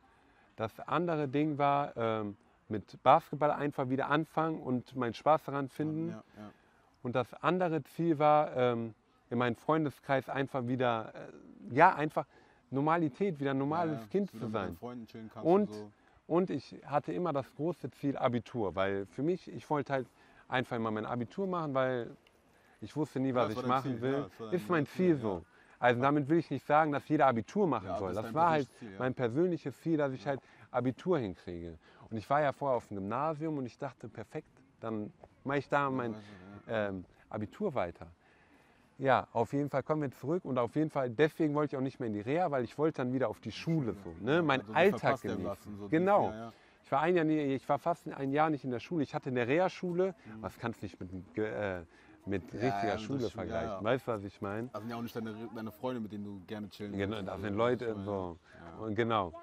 Das 0.55 0.79
andere 0.79 1.27
Ding 1.27 1.57
war, 1.57 1.95
ähm, 1.97 2.37
mit 2.69 3.01
Basketball 3.03 3.51
einfach 3.51 3.89
wieder 3.89 4.09
anfangen 4.09 4.61
und 4.61 4.95
meinen 4.95 5.13
Spaß 5.13 5.43
daran 5.43 5.69
finden. 5.69 6.09
Ja, 6.09 6.23
ja. 6.37 6.51
Und 7.03 7.15
das 7.15 7.33
andere 7.35 7.83
Ziel 7.83 8.17
war, 8.17 8.55
ähm, 8.55 8.95
in 9.29 9.37
meinem 9.37 9.55
Freundeskreis 9.55 10.29
einfach 10.29 10.67
wieder, 10.67 11.13
äh, 11.15 11.75
ja, 11.75 11.93
einfach 11.95 12.25
Normalität, 12.71 13.39
wieder 13.39 13.51
ein 13.51 13.57
normales 13.57 13.97
Ja, 13.97 14.01
ja, 14.03 14.07
Kind 14.07 14.31
zu 14.31 14.47
sein. 14.47 14.77
Kannst 14.79 15.35
Und 15.43 15.71
so. 15.71 15.91
Und 16.27 16.49
ich 16.49 16.75
hatte 16.85 17.13
immer 17.13 17.33
das 17.33 17.53
große 17.55 17.91
Ziel 17.91 18.17
Abitur, 18.17 18.75
weil 18.75 19.05
für 19.05 19.21
mich, 19.21 19.47
ich 19.51 19.69
wollte 19.69 19.93
halt 19.93 20.07
einfach 20.47 20.75
immer 20.75 20.89
mein 20.89 21.05
Abitur 21.05 21.45
machen, 21.45 21.73
weil 21.75 22.15
ich 22.81 22.95
wusste 22.95 23.19
nie, 23.19 23.29
Ja, 23.29 23.35
was 23.35 23.53
das 23.53 23.63
ich 23.63 23.67
machen 23.67 23.91
Ziel, 23.93 24.01
will. 24.01 24.29
ja, 24.39 24.49
ist 24.51 24.69
mein 24.69 24.85
Ziel, 24.87 25.13
Ziel 25.13 25.17
so. 25.17 25.33
ja. 25.33 25.41
Also 25.77 26.01
damit 26.01 26.27
will 26.29 26.39
ich 26.39 26.49
nicht 26.49 26.65
sagen, 26.65 26.91
dass 26.91 27.07
jeder 27.07 27.27
Abitur 27.27 27.67
machen 27.67 27.87
Ja, 27.87 27.97
soll. 27.99 28.13
das 28.13 28.33
war 28.33 28.49
halt 28.51 28.67
Ziel, 28.79 28.91
ja. 28.93 28.99
mein 28.99 29.13
persönliches 29.13 29.79
Ziel, 29.81 29.97
dass 29.97 30.13
ich 30.13 30.25
halt 30.25 30.39
Abitur 30.71 31.19
hinkriege. 31.19 31.77
Und 32.09 32.17
ich 32.17 32.27
war 32.29 32.41
ja 32.41 32.51
vorher 32.53 32.77
auf 32.77 32.87
dem 32.87 32.97
Gymnasium 32.97 33.57
und 33.57 33.65
ich 33.65 33.77
dachte, 33.77 34.07
perfekt, 34.07 34.47
dann 34.79 35.11
mache 35.43 35.59
ich 35.59 35.69
da 35.69 35.89
mein 35.91 36.13
ja. 36.67 36.87
ähm, 36.87 37.05
Abitur 37.29 37.75
weiter. 37.75 38.07
Ja, 38.97 39.27
auf 39.33 39.51
jeden 39.51 39.69
Fall 39.69 39.83
kommen 39.83 40.01
wir 40.03 40.11
zurück 40.11 40.45
und 40.45 40.57
auf 40.57 40.75
jeden 40.75 40.89
Fall, 40.89 41.09
deswegen 41.09 41.53
wollte 41.53 41.75
ich 41.75 41.77
auch 41.77 41.83
nicht 41.83 41.99
mehr 41.99 42.07
in 42.07 42.13
die 42.13 42.21
Reha, 42.21 42.49
weil 42.51 42.63
ich 42.63 42.77
wollte 42.77 43.01
dann 43.01 43.11
wieder 43.11 43.27
auf 43.27 43.41
die 43.41 43.51
Schule, 43.51 43.95
so, 44.03 44.15
ne? 44.21 44.41
mein 44.41 44.61
Also 44.61 44.73
Alltag 44.73 45.21
genießen. 45.21 45.73
und 45.73 45.77
so. 45.79 45.89
genau. 45.89 46.29
Ja, 46.31 46.35
ja. 46.37 46.53
Ich 46.83 46.91
war, 46.91 47.01
ein 47.01 47.15
Jahr, 47.15 47.25
nie- 47.25 47.55
ich 47.55 47.67
war 47.67 47.79
fast 47.79 48.07
ein 48.07 48.31
Jahr 48.31 48.49
nicht 48.51 48.63
in 48.63 48.69
der 48.69 48.79
Schule. 48.79 49.01
Ich 49.03 49.13
hatte 49.15 49.29
eine 49.29 49.47
Reha-Schule, 49.47 50.13
Mhm. 50.25 50.41
was 50.41 50.57
kannst 50.59 50.81
du 50.81 50.85
nicht 50.85 50.99
mit, 50.99 51.09
äh, 51.37 51.81
mit 52.27 52.43
richtiger 52.53 52.97
Schule 52.99 53.29
vergleichen. 53.31 53.83
Weißt 53.83 54.07
du, 54.07 54.11
was 54.11 54.23
ich 54.23 54.39
meine? 54.39 54.69
Das 54.71 54.81
sind 54.81 54.91
ja 54.91 54.95
auch 54.95 55.01
nicht 55.01 55.15
deine, 55.15 55.35
deine 55.53 55.71
Freunde, 55.71 55.99
mit 55.99 56.11
denen 56.11 56.23
du 56.23 56.41
gerne 56.45 56.69
chillen 56.69 56.95
Genau, 56.95 57.21
das 57.21 57.29
Also, 57.33 57.41
sind 57.41 57.55
Leute 57.55 57.95
so. 58.05 58.37
Und 58.79 58.95
genau. 58.95 59.33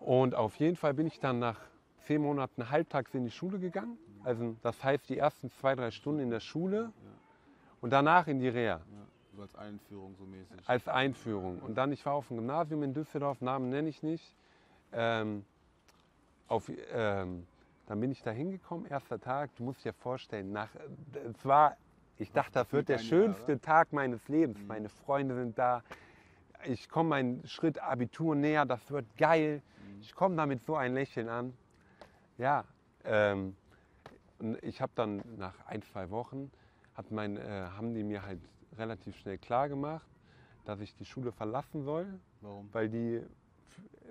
Und 0.00 0.34
auf 0.34 0.56
jeden 0.56 0.76
Fall 0.76 0.92
bin 0.92 1.06
ich 1.06 1.18
dann 1.20 1.38
nach 1.38 1.60
zehn 2.00 2.20
Monaten 2.20 2.68
halbtags 2.68 3.14
in 3.14 3.24
die 3.24 3.30
Schule 3.30 3.58
gegangen. 3.58 3.96
Also 4.24 4.56
das 4.62 4.82
heißt 4.82 5.08
die 5.08 5.18
ersten 5.18 5.50
zwei, 5.50 5.74
drei 5.74 5.90
Stunden 5.90 6.20
in 6.20 6.30
der 6.30 6.40
Schule 6.40 6.92
und 7.84 7.90
danach 7.90 8.26
in 8.28 8.40
die 8.40 8.48
Reha 8.48 8.76
Ja. 8.76 8.80
So 9.36 9.42
als 9.42 9.54
Einführung 9.56 10.14
so 10.16 10.24
mäßig. 10.24 10.66
als 10.66 10.88
Einführung. 10.88 11.58
Und 11.58 11.74
dann, 11.74 11.92
ich 11.92 12.06
war 12.06 12.14
auf 12.14 12.28
dem 12.28 12.38
Gymnasium 12.38 12.82
in 12.82 12.94
Düsseldorf, 12.94 13.42
Namen 13.42 13.68
nenne 13.68 13.90
ich 13.90 14.02
nicht. 14.02 14.34
Ähm, 14.92 15.44
auf, 16.48 16.70
ähm, 16.92 17.46
dann 17.86 18.00
bin 18.00 18.10
ich 18.10 18.22
da 18.22 18.30
hingekommen, 18.30 18.86
erster 18.86 19.20
Tag. 19.20 19.50
Du 19.56 19.64
musst 19.64 19.84
dir 19.84 19.92
vorstellen, 19.92 20.50
nach, 20.50 20.70
es 21.12 21.44
war, 21.44 21.76
ich 22.16 22.32
dachte, 22.32 22.52
das 22.54 22.72
wird 22.72 22.88
der 22.88 22.96
schönste 22.96 23.60
Tag 23.60 23.92
meines 23.92 24.26
Lebens. 24.28 24.58
Meine 24.66 24.88
Freunde 24.88 25.34
sind 25.34 25.58
da. 25.58 25.82
Ich 26.64 26.88
komme 26.88 27.10
meinen 27.10 27.46
Schritt 27.46 27.78
Abitur 27.80 28.34
näher, 28.34 28.64
das 28.64 28.90
wird 28.90 29.04
geil. 29.18 29.60
Ich 30.00 30.14
komme 30.14 30.36
da 30.36 30.46
mit 30.46 30.64
so 30.64 30.74
ein 30.76 30.94
Lächeln 30.94 31.28
an. 31.28 31.52
Ja, 32.38 32.64
ähm, 33.04 33.54
und 34.38 34.62
ich 34.62 34.80
habe 34.80 34.92
dann 34.94 35.22
nach 35.36 35.66
ein, 35.66 35.82
zwei 35.82 36.08
Wochen, 36.08 36.50
mein, 37.10 37.36
äh, 37.36 37.40
haben 37.76 37.94
die 37.94 38.02
mir 38.04 38.22
halt 38.22 38.40
relativ 38.76 39.16
schnell 39.18 39.38
klar 39.38 39.68
gemacht, 39.68 40.08
dass 40.64 40.80
ich 40.80 40.94
die 40.94 41.04
Schule 41.04 41.32
verlassen 41.32 41.82
soll, 41.84 42.06
Warum? 42.40 42.68
weil 42.72 42.88
die, 42.88 43.22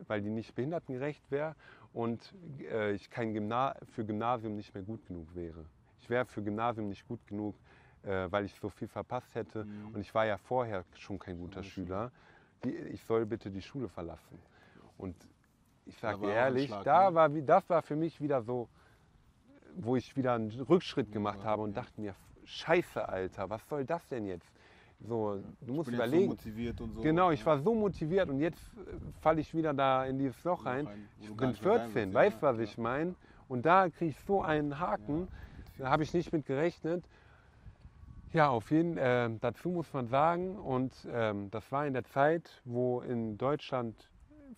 weil 0.07 0.21
die 0.21 0.29
nicht 0.29 0.53
behindertengerecht 0.55 1.31
wäre 1.31 1.55
und 1.93 2.33
äh, 2.59 2.93
ich 2.93 3.09
kein 3.09 3.33
Gymna 3.33 3.75
für 3.93 4.05
Gymnasium 4.05 4.55
nicht 4.55 4.73
mehr 4.73 4.83
gut 4.83 5.05
genug 5.07 5.33
wäre. 5.35 5.65
Ich 5.99 6.09
wäre 6.09 6.25
für 6.25 6.41
Gymnasium 6.43 6.89
nicht 6.89 7.07
gut 7.07 7.25
genug, 7.27 7.55
äh, 8.03 8.27
weil 8.29 8.45
ich 8.45 8.53
so 8.59 8.69
viel 8.69 8.87
verpasst 8.87 9.33
hätte 9.35 9.65
Mhm. 9.65 9.95
und 9.95 10.01
ich 10.01 10.13
war 10.13 10.25
ja 10.25 10.37
vorher 10.37 10.83
schon 10.97 11.19
kein 11.19 11.37
guter 11.37 11.61
guter 11.61 11.63
Schüler. 11.63 12.11
Die, 12.63 12.75
ich 12.75 13.03
soll 13.05 13.25
bitte 13.25 13.49
die 13.49 13.61
Schule 13.61 13.89
verlassen. 13.89 14.39
Und 14.97 15.15
ich 15.85 15.97
sage 15.97 16.19
dir 16.19 16.33
ehrlich, 16.33 16.67
Schlag, 16.67 16.85
da 16.85 17.09
ne? 17.09 17.15
war, 17.15 17.29
das 17.29 17.69
war 17.69 17.81
für 17.81 17.95
mich 17.95 18.21
wieder 18.21 18.41
so, 18.41 18.67
wo 19.75 19.95
ich 19.95 20.15
wieder 20.15 20.33
einen 20.33 20.49
Rückschritt 20.49 21.11
gemacht 21.11 21.39
Ja, 21.39 21.45
habe 21.45 21.61
und 21.63 21.75
ja. 21.75 21.81
dachte 21.81 21.99
mir, 21.99 22.15
scheiße, 22.45 23.07
Alter, 23.07 23.49
was 23.49 23.67
soll 23.67 23.85
das 23.85 24.07
denn 24.07 24.25
jetzt? 24.25 24.51
So, 24.99 25.39
du 25.61 25.73
musst 25.73 25.89
überlegen. 25.89 26.23
So 26.23 26.29
motiviert 26.29 26.79
und 26.79 26.93
so. 26.93 27.01
Genau, 27.01 27.31
ich 27.31 27.41
ja. 27.41 27.45
war 27.47 27.59
so 27.59 27.73
motiviert 27.73 28.29
und 28.29 28.39
jetzt 28.39 28.61
äh, 28.77 28.95
falle 29.21 29.41
ich 29.41 29.53
wieder 29.53 29.73
da 29.73 30.05
in 30.05 30.17
dieses 30.17 30.41
Loch 30.43 30.65
rein. 30.65 30.87
Ich 31.19 31.31
bin 31.33 31.49
nicht 31.49 31.63
mehr 31.63 31.73
rein 31.73 31.91
14, 31.91 31.95
willst, 31.95 32.13
weißt 32.13 32.35
ja, 32.35 32.39
du, 32.39 32.45
was 32.45 32.57
ja. 32.57 32.63
ich 32.63 32.77
meine? 32.77 33.15
Und 33.49 33.65
da 33.65 33.89
kriege 33.89 34.11
ich 34.11 34.19
so 34.19 34.41
einen 34.41 34.79
Haken, 34.79 35.27
da 35.77 35.89
habe 35.89 36.03
ich 36.03 36.13
nicht 36.13 36.31
mit 36.31 36.45
gerechnet. 36.45 37.03
Ja, 38.31 38.49
auf 38.49 38.71
jeden 38.71 38.95
Fall. 38.95 39.31
Äh, 39.31 39.37
dazu 39.41 39.69
muss 39.69 39.91
man 39.93 40.07
sagen, 40.07 40.57
und 40.57 40.93
ähm, 41.11 41.51
das 41.51 41.71
war 41.71 41.85
in 41.85 41.93
der 41.93 42.05
Zeit, 42.05 42.61
wo 42.65 43.01
in 43.01 43.37
Deutschland 43.37 44.09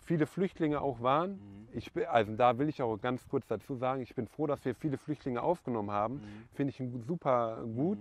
viele 0.04 0.26
Flüchtlinge 0.26 0.80
auch 0.80 1.00
waren. 1.00 1.32
Mhm. 1.32 1.68
Ich, 1.72 1.90
also 2.08 2.34
da 2.36 2.58
will 2.58 2.68
ich 2.68 2.80
auch 2.82 2.96
ganz 2.98 3.26
kurz 3.28 3.46
dazu 3.46 3.74
sagen, 3.76 4.00
ich 4.02 4.14
bin 4.14 4.26
froh, 4.26 4.46
dass 4.46 4.64
wir 4.64 4.74
viele 4.74 4.98
Flüchtlinge 4.98 5.42
aufgenommen 5.42 5.90
haben. 5.90 6.14
Mhm. 6.16 6.48
Finde 6.54 6.70
ich 6.76 6.82
super 7.06 7.64
gut. 7.74 7.98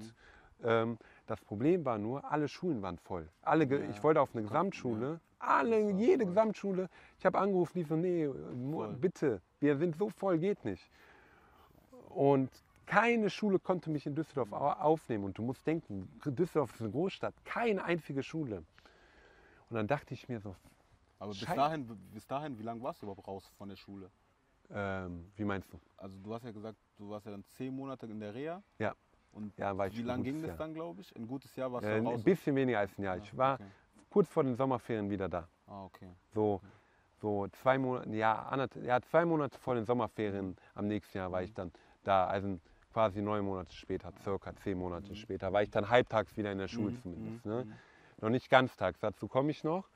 Ähm, 0.64 0.98
das 1.28 1.42
Problem 1.42 1.84
war 1.86 1.98
nur, 1.98 2.30
alle 2.32 2.48
Schulen 2.48 2.82
waren 2.82 2.98
voll. 2.98 3.28
Alle, 3.42 3.66
Ja. 3.66 3.90
Ich 3.90 4.02
wollte 4.04 4.22
auf 4.22 4.30
eine 4.34 4.44
Gesamtschule. 4.44 5.20
Alle, 5.40 5.92
jede 5.92 6.24
voll. 6.24 6.28
Gesamtschule. 6.28 6.90
Ich 7.20 7.26
habe 7.26 7.38
angerufen, 7.38 7.80
die 7.80 7.84
so, 7.84 7.96
nee, 7.96 8.30
Voll. 8.72 8.94
bitte, 8.94 9.42
wir 9.60 9.78
sind 9.78 9.96
so 9.98 10.10
voll, 10.10 10.38
geht 10.40 10.64
nicht. 10.66 10.90
Und 12.10 12.50
keine 12.86 13.30
Schule 13.30 13.60
konnte 13.60 13.90
mich 13.90 14.06
in 14.06 14.16
Düsseldorf 14.16 14.54
au- 14.54 14.72
aufnehmen. 14.72 15.26
Und 15.26 15.38
du 15.38 15.42
musst 15.44 15.66
denken, 15.68 16.08
Düsseldorf 16.26 16.74
ist 16.74 16.82
eine 16.82 16.92
Großstadt, 16.92 17.34
keine 17.44 17.84
einzige 17.84 18.24
Schule. 18.24 18.64
Und 19.70 19.76
dann 19.76 19.88
dachte 19.88 20.14
ich 20.14 20.30
mir 20.30 20.40
so, 20.40 20.56
Aber 21.26 21.34
bis 21.34 21.48
Schei- 21.48 21.56
dahin, 21.56 21.88
bis 22.14 22.28
dahin, 22.28 22.60
wie 22.60 22.64
lange 22.64 22.82
warst 22.84 23.02
du 23.02 23.08
überhaupt 23.08 23.28
raus 23.28 23.52
von 23.58 23.68
der 23.68 23.76
Schule? 23.76 24.12
ähm, 24.70 25.32
wie 25.36 25.44
meinst 25.44 25.72
du? 25.74 25.80
Also 25.98 26.18
du 26.20 26.34
hast 26.34 26.44
ja 26.44 26.52
gesagt, 26.52 26.78
du 26.98 27.10
warst 27.10 27.26
ja 27.26 27.32
dann 27.32 27.44
zehn 27.46 27.76
Monate 27.76 28.06
in 28.06 28.20
der 28.20 28.34
Reha. 28.34 28.62
Ja. 28.80 28.94
Und 29.32 29.58
Ja, 29.58 29.78
wie 29.78 30.02
lange 30.04 30.24
ging 30.24 30.42
das 30.42 30.50
Jahr. 30.50 30.58
dann, 30.58 30.74
glaube 30.74 31.02
ich? 31.02 31.16
Ein 31.16 31.28
gutes 31.28 31.56
Jahr 31.56 31.72
warst 31.72 31.88
Äh, 31.88 32.00
du 32.00 32.08
raus? 32.10 32.20
ein 32.20 32.24
bisschen 32.24 32.56
weniger 32.56 32.80
als 32.80 32.98
ein 32.98 33.04
Jahr. 33.04 33.16
Ah, 33.16 33.20
Ich 33.24 33.36
war 33.38 33.56
okay. 33.56 33.66
kurz 34.10 34.30
vor 34.30 34.44
den 34.44 34.56
Sommerferien 34.56 35.10
wieder 35.10 35.28
da. 35.28 35.48
Ah, 35.68 35.86
okay. 35.86 36.10
So, 36.34 36.62
so 37.22 37.48
zwei 37.48 37.78
Monate, 37.78 38.10
ja, 38.12 38.68
ja, 38.84 39.02
zwei 39.02 39.26
Monate 39.26 39.58
vor 39.60 39.76
den 39.76 39.86
Sommerferien 39.86 40.56
am 40.76 40.88
nächsten 40.88 41.18
Jahr 41.18 41.32
war 41.32 41.40
Mhm. 41.42 41.46
ich 41.46 41.54
dann 41.54 41.72
da. 42.04 42.28
Also 42.28 42.60
quasi 42.94 43.22
neun 43.22 43.44
Monate 43.46 43.74
später, 43.74 44.14
circa 44.24 44.56
zehn 44.56 44.78
Monate 44.78 45.12
Mhm. 45.12 45.16
später, 45.16 45.52
war 45.52 45.64
ich 45.64 45.70
dann 45.72 45.90
halbtags 45.90 46.38
wieder 46.38 46.52
in 46.52 46.60
der 46.60 46.68
Schule 46.68 46.94
Mhm, 46.94 47.02
zumindest. 47.02 47.46
mhm, 47.46 47.52
Ne? 47.52 47.66
mhm. 47.66 47.74
Noch 48.22 48.30
nicht 48.30 48.50
ganztags, 48.50 49.00
dazu 49.00 49.28
komme 49.28 49.52
ich 49.52 49.64
noch. 49.64 49.90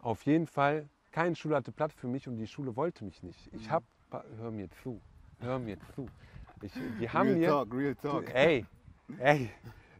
Auf 0.00 0.24
jeden 0.26 0.46
Fall, 0.46 0.88
keine 1.10 1.34
Schule 1.34 1.56
hatte 1.56 1.72
Platz 1.72 1.92
für 1.94 2.06
mich 2.06 2.28
und 2.28 2.36
die 2.36 2.46
Schule 2.46 2.76
wollte 2.76 3.04
mich 3.04 3.22
nicht. 3.22 3.52
Ich 3.52 3.68
Mhm. 3.68 3.72
habe, 3.72 3.86
hör 4.36 4.50
mir 4.50 4.70
zu, 4.70 5.00
hör 5.40 5.58
mir 5.58 5.78
zu. 5.94 6.06
Ich, 6.62 6.72
die 6.72 7.08
haben 7.10 7.28
Real 7.28 7.38
mir, 7.38 7.50
Talk, 7.50 7.74
Real 7.74 7.94
Talk. 7.96 8.34
ey, 8.34 8.66
ey, 9.18 9.50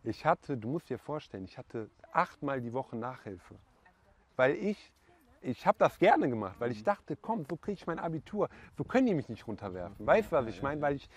ich 0.05 0.25
hatte, 0.25 0.57
du 0.57 0.69
musst 0.69 0.89
dir 0.91 0.99
vorstellen, 0.99 1.45
ich 1.45 1.59
hatte 1.59 1.91
achtmal 2.13 2.61
die 2.61 2.73
Woche 2.73 2.97
Nachhilfe. 2.97 3.57
Weil 4.37 4.55
ich, 4.55 4.93
ich 5.41 5.67
habe 5.67 5.79
das 5.79 5.99
gerne 5.99 6.29
gemacht, 6.29 6.57
weil 6.61 6.71
ich 6.71 6.83
dachte, 6.85 7.17
komm, 7.17 7.45
so 7.45 7.57
kriege 7.57 7.75
ich 7.75 7.87
mein 7.87 7.99
Abitur. 7.99 8.49
So 8.77 8.85
können 8.85 9.07
die 9.07 9.15
mich 9.15 9.29
nicht 9.29 9.47
runterwerfen. 9.47 10.07
Weißt 10.07 10.31
du, 10.31 10.37
was 10.37 10.47
ich 10.47 10.63
meine? 10.63 10.81
Weil 10.81 10.97
ich, 10.97 11.09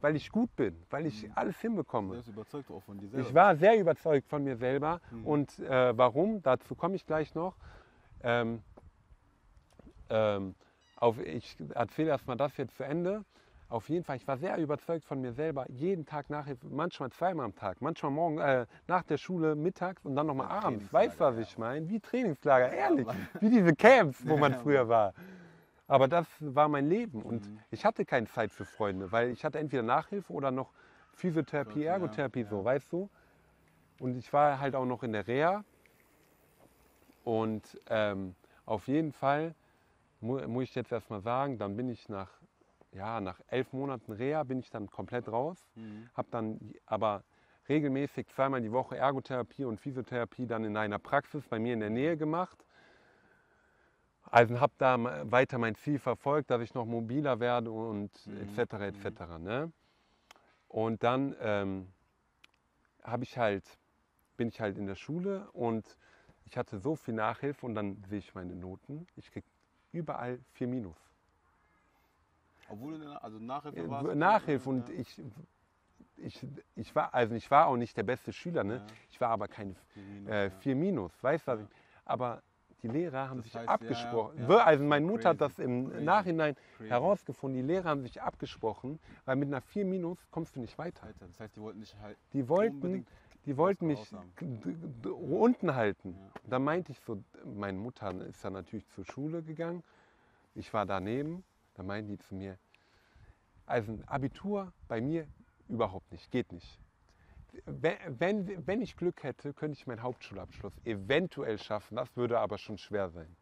weil 0.00 0.14
ich 0.14 0.30
gut 0.30 0.54
bin, 0.54 0.80
weil 0.90 1.06
ich 1.06 1.28
alles 1.34 1.56
Du 1.56 1.62
hinbekomme. 1.62 2.16
bist 2.16 2.28
überzeugt 2.28 2.70
auch 2.70 2.82
von 2.84 2.98
dir 2.98 3.08
selber. 3.08 3.28
Ich 3.28 3.34
war 3.34 3.56
sehr 3.56 3.78
überzeugt 3.78 4.28
von 4.28 4.44
mir 4.44 4.56
selber. 4.56 5.00
Mhm. 5.10 5.26
Und 5.26 5.58
äh, 5.58 5.96
warum? 5.98 6.40
Dazu 6.42 6.76
komme 6.76 6.94
ich 6.94 7.04
gleich 7.04 7.34
noch. 7.34 7.56
Ähm, 8.22 8.62
ähm, 10.10 10.54
auf, 10.96 11.18
ich 11.20 11.56
erzähle 11.74 12.10
erstmal 12.10 12.36
das 12.36 12.56
jetzt 12.56 12.76
zu 12.76 12.84
Ende. 12.84 13.24
Auf 13.68 13.88
jeden 13.90 14.02
Fall, 14.02 14.16
ich 14.16 14.26
war 14.26 14.38
sehr 14.38 14.56
überzeugt 14.56 15.04
von 15.04 15.20
mir 15.20 15.32
selber. 15.32 15.66
Jeden 15.70 16.06
Tag 16.06 16.30
Nachhilfe, 16.30 16.66
manchmal 16.70 17.10
zweimal 17.10 17.44
am 17.44 17.54
Tag, 17.54 17.82
manchmal 17.82 18.10
morgen 18.12 18.38
äh, 18.38 18.66
nach 18.86 19.02
der 19.02 19.18
Schule 19.18 19.54
mittags 19.54 20.04
und 20.06 20.16
dann 20.16 20.26
nochmal 20.26 20.48
abends. 20.48 20.90
Weißt 20.90 21.20
du, 21.20 21.24
was 21.24 21.36
ich 21.36 21.58
meine? 21.58 21.86
Wie 21.88 22.00
Trainingslager, 22.00 22.72
ehrlich. 22.72 23.06
Wie 23.40 23.50
diese 23.50 23.74
Camps, 23.74 24.26
wo 24.26 24.38
man 24.38 24.54
früher 24.54 24.88
war. 24.88 25.12
Aber 25.86 26.08
das 26.08 26.26
war 26.40 26.68
mein 26.68 26.86
Leben 26.86 27.22
und 27.22 27.42
Mhm. 27.42 27.58
ich 27.70 27.84
hatte 27.84 28.04
keine 28.04 28.26
Zeit 28.26 28.52
für 28.52 28.64
Freunde, 28.64 29.12
weil 29.12 29.30
ich 29.30 29.44
hatte 29.44 29.58
entweder 29.58 29.82
Nachhilfe 29.82 30.32
oder 30.32 30.50
noch 30.50 30.72
Physiotherapie, 31.14 31.80
ja, 31.82 31.92
Ergotherapie, 31.94 32.40
ja. 32.42 32.46
so, 32.48 32.64
weißt 32.64 32.92
du? 32.92 33.10
Und 33.98 34.16
ich 34.16 34.32
war 34.32 34.60
halt 34.60 34.74
auch 34.74 34.84
noch 34.86 35.02
in 35.02 35.12
der 35.12 35.26
Reha. 35.26 35.64
Und 37.28 37.78
ähm, 37.90 38.34
auf 38.64 38.88
jeden 38.88 39.12
Fall 39.12 39.54
mu 40.22 40.38
muss 40.48 40.64
ich 40.64 40.74
jetzt 40.74 40.92
erstmal 40.92 41.20
sagen, 41.20 41.58
dann 41.58 41.76
bin 41.76 41.90
ich 41.90 42.08
nach, 42.08 42.30
ja, 42.90 43.20
nach 43.20 43.38
elf 43.48 43.70
Monaten 43.74 44.12
Reha 44.12 44.44
bin 44.44 44.60
ich 44.60 44.70
dann 44.70 44.88
komplett 44.88 45.28
raus. 45.28 45.58
Mhm. 45.74 46.08
Habe 46.14 46.28
dann 46.30 46.58
aber 46.86 47.22
regelmäßig 47.68 48.28
zweimal 48.28 48.62
die 48.62 48.72
Woche 48.72 48.96
Ergotherapie 48.96 49.66
und 49.66 49.78
Physiotherapie 49.78 50.46
dann 50.46 50.64
in 50.64 50.74
einer 50.74 50.98
Praxis 50.98 51.46
bei 51.46 51.58
mir 51.58 51.74
in 51.74 51.80
der 51.80 51.90
Nähe 51.90 52.16
gemacht. 52.16 52.64
Also 54.30 54.58
habe 54.58 54.72
da 54.78 54.96
weiter 55.30 55.58
mein 55.58 55.74
Ziel 55.74 55.98
verfolgt, 55.98 56.48
dass 56.48 56.62
ich 56.62 56.72
noch 56.72 56.86
mobiler 56.86 57.40
werde 57.40 57.70
und 57.70 58.10
Mhm, 58.26 58.58
etc. 58.58 58.86
etc. 58.86 59.20
Ne? 59.38 59.70
Und 60.68 61.02
dann 61.02 61.36
ähm, 61.42 61.88
habe 63.02 63.24
ich 63.24 63.36
halt, 63.36 63.64
bin 64.38 64.48
ich 64.48 64.62
halt 64.62 64.78
in 64.78 64.86
der 64.86 64.94
Schule 64.94 65.50
und 65.52 65.98
ich 66.50 66.56
hatte 66.56 66.78
so 66.78 66.96
viel 66.96 67.14
Nachhilfe 67.14 67.66
und 67.66 67.74
dann 67.74 68.02
sehe 68.08 68.18
ich 68.18 68.34
meine 68.34 68.54
Noten. 68.54 69.06
Ich 69.16 69.30
kriege 69.30 69.46
überall 69.92 70.38
4 70.52 70.66
Minus. 70.68 70.96
Obwohl 72.70 72.98
du 72.98 73.22
also 73.22 73.38
Nachhilfe 73.38 73.78
Äh, 73.80 73.90
warst. 73.90 74.14
Nachhilfe 74.16 74.68
und 74.68 74.88
ja. 74.88 74.94
ich, 74.96 75.22
ich, 76.16 76.46
ich 76.76 76.94
war, 76.94 77.14
also 77.14 77.34
ich 77.34 77.50
war 77.50 77.66
auch 77.66 77.76
nicht 77.76 77.96
der 77.96 78.02
beste 78.02 78.32
Schüler, 78.32 78.64
ne? 78.64 78.76
Ja. 78.76 78.86
Ich 79.10 79.20
war 79.20 79.30
aber 79.30 79.48
keine 79.48 79.74
Vier 79.94 80.02
Minus, 80.02 80.30
äh. 80.30 80.50
4 80.60 80.76
Minus, 80.76 81.22
weißt 81.22 81.48
du 81.48 81.52
Ja. 81.52 81.68
Aber 82.04 82.42
die 82.82 82.88
Lehrer 82.88 83.28
haben 83.28 83.38
Das 83.38 83.44
sich 83.46 83.56
heißt, 83.56 83.68
abgesprochen. 83.68 84.38
ja. 84.48 84.56
Also 84.64 84.84
meine 84.84 85.04
Mutter 85.04 85.30
hat 85.30 85.38
Crazy, 85.38 85.56
das 85.56 85.58
im 85.64 85.90
crazy, 85.90 86.04
Nachhinein 86.04 86.56
crazy. 86.76 86.88
herausgefunden. 86.90 87.60
Die 87.60 87.66
Lehrer 87.66 87.88
haben 87.90 88.02
sich 88.02 88.22
abgesprochen, 88.22 88.98
weil 89.24 89.36
mit 89.36 89.48
einer 89.48 89.60
4 89.60 89.84
Minus 89.84 90.18
kommst 90.30 90.56
du 90.56 90.60
nicht 90.60 90.78
weiter. 90.78 91.08
Das 91.18 91.40
heißt, 91.40 91.56
die 91.56 91.60
wollten 91.60 91.80
nicht 91.80 91.96
halt. 92.00 92.16
Die 92.32 92.48
wollten, 92.48 93.06
die 93.46 93.56
wollten 93.56 93.86
mich 93.86 94.14
unten 95.04 95.74
halten. 95.74 96.14
Ja. 96.14 96.30
Da 96.50 96.58
meinte 96.58 96.92
ich 96.92 97.00
so, 97.00 97.22
meine 97.44 97.78
Mutter 97.78 98.10
ist 98.26 98.44
dann 98.44 98.52
natürlich 98.52 98.86
zur 98.90 99.04
Schule 99.04 99.42
gegangen. 99.42 99.82
Ich 100.54 100.72
war 100.72 100.86
daneben. 100.86 101.44
Da 101.74 101.84
meinten 101.84 102.08
die 102.08 102.18
zu 102.18 102.34
mir, 102.34 102.58
also 103.64 103.92
ein 103.92 104.08
Abitur 104.08 104.72
bei 104.88 105.00
mir 105.00 105.28
überhaupt 105.68 106.10
nicht, 106.10 106.28
geht 106.32 106.50
nicht. 106.50 106.80
Wenn, 107.66 108.18
wenn, 108.18 108.66
wenn 108.66 108.82
ich 108.82 108.96
Glück 108.96 109.22
hätte, 109.22 109.52
könnte 109.52 109.78
ich 109.78 109.86
meinen 109.86 110.02
Hauptschulabschluss 110.02 110.72
eventuell 110.84 111.58
schaffen. 111.58 111.96
Das 111.96 112.14
würde 112.16 112.38
aber 112.40 112.58
schon 112.58 112.78
schwer 112.78 113.10
sein. 113.10 113.34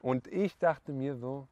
Und 0.00 0.26
ich 0.28 0.56
dachte 0.58 0.92
mir 0.92 1.16
so, 1.16 1.48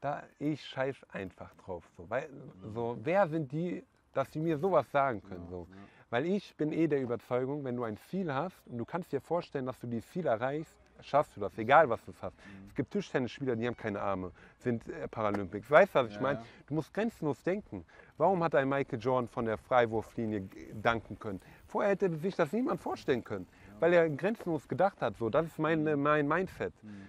da, 0.00 0.22
ich 0.38 0.64
scheiß 0.64 0.96
einfach 1.10 1.54
drauf. 1.56 1.84
So, 1.96 2.08
weil, 2.08 2.28
so, 2.74 2.98
wer 3.02 3.28
sind 3.28 3.52
die, 3.52 3.84
dass 4.12 4.32
sie 4.32 4.40
mir 4.40 4.58
sowas 4.58 4.90
sagen 4.90 5.22
können? 5.22 5.46
So. 5.48 5.68
Ja, 6.14 6.20
Weil 6.20 6.26
ich 6.26 6.54
bin 6.56 6.72
eh 6.72 6.86
der 6.86 7.02
Überzeugung, 7.02 7.64
wenn 7.64 7.76
du 7.76 7.82
ein 7.84 7.96
Ziel 7.96 8.32
hast 8.32 8.66
und 8.66 8.78
du 8.78 8.84
kannst 8.84 9.12
dir 9.12 9.20
vorstellen, 9.20 9.66
dass 9.66 9.78
du 9.80 9.86
dieses 9.88 10.08
Ziel 10.10 10.26
erreichst, 10.26 10.76
schaffst 11.00 11.36
du 11.36 11.40
das, 11.40 11.58
egal 11.58 11.88
was 11.90 12.04
du 12.04 12.12
hast. 12.22 12.36
Mhm. 12.36 12.68
Es 12.68 12.74
gibt 12.74 12.92
Tischtennisspieler, 12.92 13.56
die 13.56 13.66
haben 13.66 13.76
keine 13.76 14.00
Arme, 14.00 14.30
sind 14.58 14.88
äh, 14.88 15.08
Paralympics. 15.08 15.68
Weißt 15.70 15.94
du, 15.94 15.98
was 15.98 16.08
ich 16.08 16.14
Ja, 16.16 16.22
meine? 16.22 16.38
ja. 16.38 16.44
Du 16.68 16.74
musst 16.74 16.94
grenzenlos 16.94 17.42
denken. 17.42 17.84
Warum 18.16 18.42
hat 18.44 18.54
ein 18.54 18.68
Michael 18.68 19.00
Jordan 19.00 19.28
von 19.28 19.44
der 19.44 19.58
Freiwurflinie 19.58 20.48
danken 20.80 21.18
können? 21.18 21.40
Vorher 21.66 21.90
hätte 21.90 22.16
sich 22.16 22.36
das 22.36 22.52
niemand 22.52 22.80
vorstellen 22.80 23.24
können, 23.24 23.48
weil 23.80 23.92
er 23.92 24.08
grenzenlos 24.08 24.68
gedacht 24.68 25.02
hat. 25.02 25.16
So, 25.16 25.28
das 25.30 25.46
ist 25.46 25.58
mein, 25.58 25.84
äh, 25.86 25.96
mein 25.96 26.28
Mindset. 26.28 26.72
Mhm. 26.82 27.08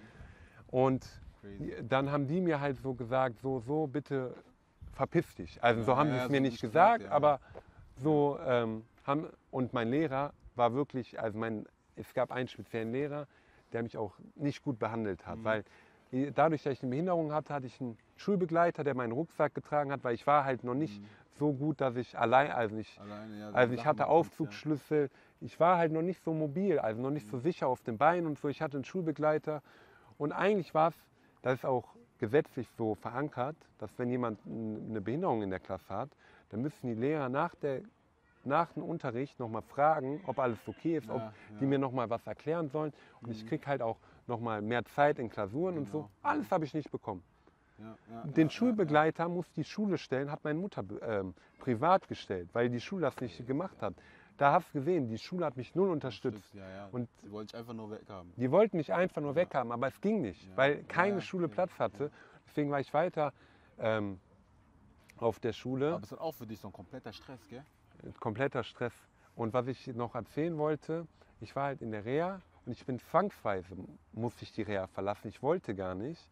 Und 0.68 1.06
Crazy. 1.40 1.74
dann 1.88 2.10
haben 2.10 2.26
die 2.26 2.40
mir 2.40 2.60
halt 2.60 2.76
so 2.78 2.92
gesagt, 2.92 3.38
so, 3.38 3.60
so, 3.60 3.86
bitte 3.86 4.34
verpiss 4.94 5.32
dich. 5.36 5.62
Also 5.62 5.80
Ja, 5.82 5.86
so 5.86 5.96
haben 5.96 6.08
ja, 6.08 6.14
sie 6.14 6.18
es 6.22 6.24
ja, 6.24 6.30
mir 6.32 6.40
nicht 6.40 6.60
gesagt, 6.60 7.04
ja. 7.04 7.10
aber 7.12 7.38
so 7.94 8.38
ähm, 8.44 8.84
haben, 9.06 9.28
und 9.50 9.72
mein 9.72 9.90
Lehrer 9.90 10.32
war 10.54 10.74
wirklich, 10.74 11.20
also 11.20 11.38
mein, 11.38 11.66
es 11.96 12.12
gab 12.14 12.32
einen 12.32 12.48
speziellen 12.48 12.92
Lehrer, 12.92 13.26
der 13.72 13.82
mich 13.82 13.96
auch 13.96 14.14
nicht 14.34 14.62
gut 14.62 14.78
behandelt 14.78 15.26
hat, 15.26 15.38
Mhm. 15.38 15.44
weil 15.44 15.64
dadurch, 16.34 16.62
dass 16.62 16.74
ich 16.74 16.82
eine 16.82 16.90
Behinderung 16.90 17.32
hatte, 17.32 17.52
hatte 17.52 17.66
ich 17.66 17.80
einen 17.80 17.98
Schulbegleiter, 18.16 18.84
der 18.84 18.94
meinen 18.94 19.12
Rucksack 19.12 19.54
getragen 19.54 19.92
hat, 19.92 20.04
weil 20.04 20.14
ich 20.14 20.26
war 20.26 20.44
halt 20.44 20.64
noch 20.64 20.74
nicht 20.74 21.02
Mhm. 21.02 21.08
so 21.38 21.52
gut, 21.52 21.80
dass 21.80 21.96
ich 21.96 22.16
allein, 22.16 22.50
also 22.52 22.76
ich, 22.76 22.98
Alleine, 22.98 23.38
ja, 23.40 23.52
also 23.52 23.74
so 23.74 23.80
ich 23.80 23.86
hatte 23.86 24.06
Aufzugsschlüssel, 24.06 25.10
ich 25.40 25.58
war 25.60 25.76
halt 25.76 25.92
noch 25.92 26.02
nicht 26.02 26.22
so 26.22 26.32
mobil, 26.32 26.78
also 26.78 27.02
noch 27.02 27.10
nicht 27.10 27.28
so 27.28 27.36
Mhm. 27.36 27.42
sicher 27.42 27.66
auf 27.66 27.82
den 27.82 27.98
Beinen 27.98 28.26
und 28.26 28.38
so. 28.38 28.48
Ich 28.48 28.62
hatte 28.62 28.76
einen 28.76 28.84
Schulbegleiter 28.84 29.62
und 30.16 30.32
eigentlich 30.32 30.72
war 30.74 30.88
es, 30.88 30.96
das 31.42 31.54
ist 31.54 31.64
auch 31.66 31.94
gesetzlich 32.18 32.68
so 32.78 32.94
verankert, 32.94 33.56
dass 33.78 33.90
wenn 33.98 34.08
jemand 34.10 34.40
eine 34.46 35.00
Behinderung 35.00 35.42
in 35.42 35.50
der 35.50 35.60
Klasse 35.60 35.88
hat, 35.94 36.10
dann 36.48 36.62
müssen 36.62 36.86
die 36.86 36.94
Lehrer 36.94 37.28
nach, 37.28 37.54
der, 37.56 37.82
nach 38.46 38.72
dem 38.72 38.82
Unterricht 38.82 39.38
nochmal 39.38 39.62
fragen, 39.62 40.20
ob 40.26 40.38
alles 40.38 40.58
okay 40.66 40.96
ist, 40.96 41.08
Ja, 41.08 41.14
ob 41.14 41.20
ja. 41.22 41.32
die 41.60 41.66
mir 41.66 41.78
nochmal 41.78 42.08
was 42.10 42.26
erklären 42.26 42.68
sollen. 42.68 42.92
Und 43.20 43.30
ich 43.30 43.42
Mhm. 43.44 43.48
kriege 43.48 43.66
halt 43.66 43.82
auch 43.82 43.98
nochmal 44.26 44.62
mehr 44.62 44.84
Zeit 44.84 45.18
in 45.18 45.28
Klausuren 45.28 45.78
und 45.78 45.88
so. 45.88 45.98
Genau. 46.02 46.10
Alles 46.22 46.50
habe 46.50 46.64
ich 46.64 46.74
nicht 46.74 46.90
bekommen. 46.90 47.22
Ja, 47.78 47.94
Den 48.24 48.48
Schulbegleiter 48.48 49.28
muss 49.28 49.50
die 49.52 49.64
Schule 49.64 49.98
stellen, 49.98 50.30
hat 50.30 50.42
meine 50.44 50.58
Mutter 50.58 50.82
ähm, 51.02 51.34
privat 51.58 52.08
gestellt, 52.08 52.48
weil 52.54 52.70
die 52.70 52.80
Schule 52.80 53.02
das 53.02 53.20
nicht 53.20 53.46
gemacht 53.46 53.82
hat. 53.82 53.94
Da 54.38 54.52
hast 54.52 54.68
du 54.70 54.78
gesehen, 54.78 55.08
die 55.08 55.18
Schule 55.18 55.44
hat 55.44 55.56
mich 55.56 55.74
null 55.74 55.90
unterstützt. 55.90 56.54
Und- 56.92 57.08
die 57.22 57.30
wollte 57.30 57.50
ich 57.54 57.58
einfach 57.58 57.74
nur 57.74 57.90
weghaben. 57.90 58.32
Die 58.36 58.50
wollten 58.50 58.76
mich 58.78 58.92
einfach 58.94 59.20
nur 59.20 59.34
weghaben, 59.34 59.72
aber 59.72 59.88
es 59.88 60.00
ging 60.00 60.22
nicht, 60.22 60.50
weil 60.56 60.84
keine 60.84 61.20
Schule 61.20 61.48
Platz 61.48 61.78
hatte. 61.78 62.10
Deswegen 62.46 62.70
war 62.70 62.80
ich 62.80 62.92
weiter 62.94 63.32
ähm, 63.78 64.18
auf 65.18 65.38
der 65.40 65.52
Schule. 65.52 65.94
Aber 65.94 66.02
es 66.04 66.12
ist 66.12 66.18
auch 66.18 66.32
für 66.34 66.46
dich 66.46 66.60
so 66.60 66.68
ein 66.68 66.72
kompletter 66.72 67.12
Stress, 67.12 67.46
gell? 67.48 67.62
Kompletter 68.20 68.62
Stress. 68.64 68.92
Und 69.34 69.52
was 69.52 69.66
ich 69.66 69.86
noch 69.88 70.14
erzählen 70.14 70.56
wollte, 70.58 71.06
ich 71.40 71.54
war 71.54 71.64
halt 71.64 71.82
in 71.82 71.90
der 71.90 72.04
Reha 72.04 72.40
und 72.64 72.72
ich 72.72 72.84
bin 72.86 72.98
zwangsweise, 72.98 73.76
musste 74.12 74.44
ich 74.44 74.52
die 74.52 74.62
Reha 74.62 74.86
verlassen. 74.88 75.28
Ich 75.28 75.42
wollte 75.42 75.74
gar 75.74 75.94
nicht, 75.94 76.26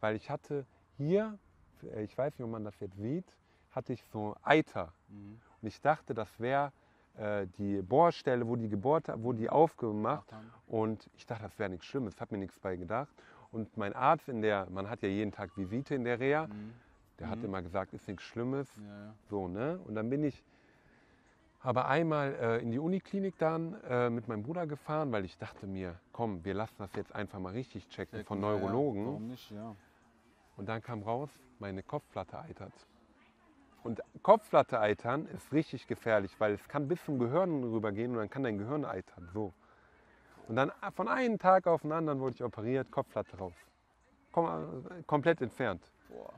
weil 0.00 0.14
ich 0.16 0.30
hatte 0.30 0.64
hier, 0.96 1.38
äh, 1.82 2.02
ich 2.04 2.16
weiß 2.16 2.32
nicht, 2.38 2.44
ob 2.44 2.50
man 2.50 2.64
das 2.64 2.78
jetzt 2.80 2.96
sieht, 2.96 3.26
hatte 3.72 3.92
ich 3.92 4.02
so 4.12 4.34
Eiter. 4.42 4.92
Mhm. 5.08 5.40
Und 5.60 5.68
ich 5.68 5.80
dachte, 5.80 6.14
das 6.14 6.28
wäre 6.38 6.72
äh, 7.16 7.46
die 7.58 7.82
Bohrstelle, 7.82 8.46
wo 8.46 8.54
die 8.56 8.68
gebohrt 8.68 9.10
wo 9.16 9.32
die 9.32 9.50
aufgemacht. 9.50 10.32
haben. 10.32 10.50
Und 10.68 11.10
ich 11.16 11.26
dachte, 11.26 11.42
das 11.44 11.58
wäre 11.58 11.70
nichts 11.70 11.86
Schlimmes, 11.86 12.20
habe 12.20 12.34
mir 12.36 12.38
nichts 12.40 12.58
bei 12.60 12.76
gedacht. 12.76 13.10
Und 13.50 13.76
mein 13.76 13.94
Arzt 13.94 14.28
in 14.28 14.42
der, 14.42 14.68
man 14.70 14.88
hat 14.88 15.02
ja 15.02 15.08
jeden 15.08 15.32
Tag 15.32 15.56
Visite 15.56 15.94
in 15.94 16.04
der 16.04 16.20
Reha, 16.20 16.46
Mhm. 16.46 16.72
der 17.18 17.30
hat 17.30 17.38
Mhm. 17.38 17.46
immer 17.46 17.62
gesagt, 17.62 17.92
ist 17.94 18.06
nichts 18.06 18.22
Schlimmes. 18.22 18.68
Ja, 18.76 19.06
ja. 19.06 19.14
So, 19.28 19.48
ne? 19.48 19.78
Und 19.86 19.94
dann 19.96 20.08
bin 20.08 20.22
ich 20.22 20.44
aber 21.60 21.88
einmal 21.88 22.34
äh, 22.34 22.62
in 22.62 22.70
die 22.70 22.78
Uniklinik 22.78 23.36
dann 23.38 23.76
äh, 23.88 24.10
mit 24.10 24.28
meinem 24.28 24.42
Bruder 24.42 24.66
gefahren, 24.66 25.10
weil 25.12 25.24
ich 25.24 25.36
dachte 25.38 25.66
mir, 25.66 25.98
komm, 26.12 26.44
wir 26.44 26.54
lassen 26.54 26.76
das 26.78 26.94
jetzt 26.94 27.14
einfach 27.14 27.40
mal 27.40 27.52
richtig 27.52 27.88
checken 27.88 28.24
von 28.24 28.40
Ja, 28.40 28.52
ja. 28.52 28.58
Neurologen. 28.58 29.06
Warum 29.06 29.26
nicht, 29.26 29.50
ja. 29.50 29.74
Und 30.56 30.68
dann 30.68 30.82
kam 30.82 31.02
raus, 31.02 31.30
meine 31.58 31.82
Kopfplatte 31.82 32.38
eitert. 32.38 32.72
Und 33.82 34.02
Kopfplatte 34.22 34.80
eitern 34.80 35.26
ist 35.26 35.52
richtig 35.52 35.86
gefährlich, 35.86 36.38
weil 36.38 36.54
es 36.54 36.68
kann 36.68 36.88
bis 36.88 37.04
zum 37.04 37.18
Gehirn 37.18 37.62
rübergehen 37.64 38.12
und 38.12 38.18
dann 38.18 38.30
kann 38.30 38.42
dein 38.42 38.58
Gehirn 38.58 38.84
eitern. 38.84 39.28
So. 39.32 39.52
Und 40.46 40.56
dann 40.56 40.70
äh, 40.70 40.90
von 40.94 41.08
einem 41.08 41.38
Tag 41.38 41.66
auf 41.66 41.82
den 41.82 41.92
anderen 41.92 42.20
wurde 42.20 42.34
ich 42.34 42.44
operiert, 42.44 42.90
Kopfplatte 42.90 43.36
raus. 43.36 43.54
Kom 44.32 44.46
äh, 44.46 45.02
komplett 45.06 45.40
entfernt. 45.40 45.82
Boah. 46.08 46.32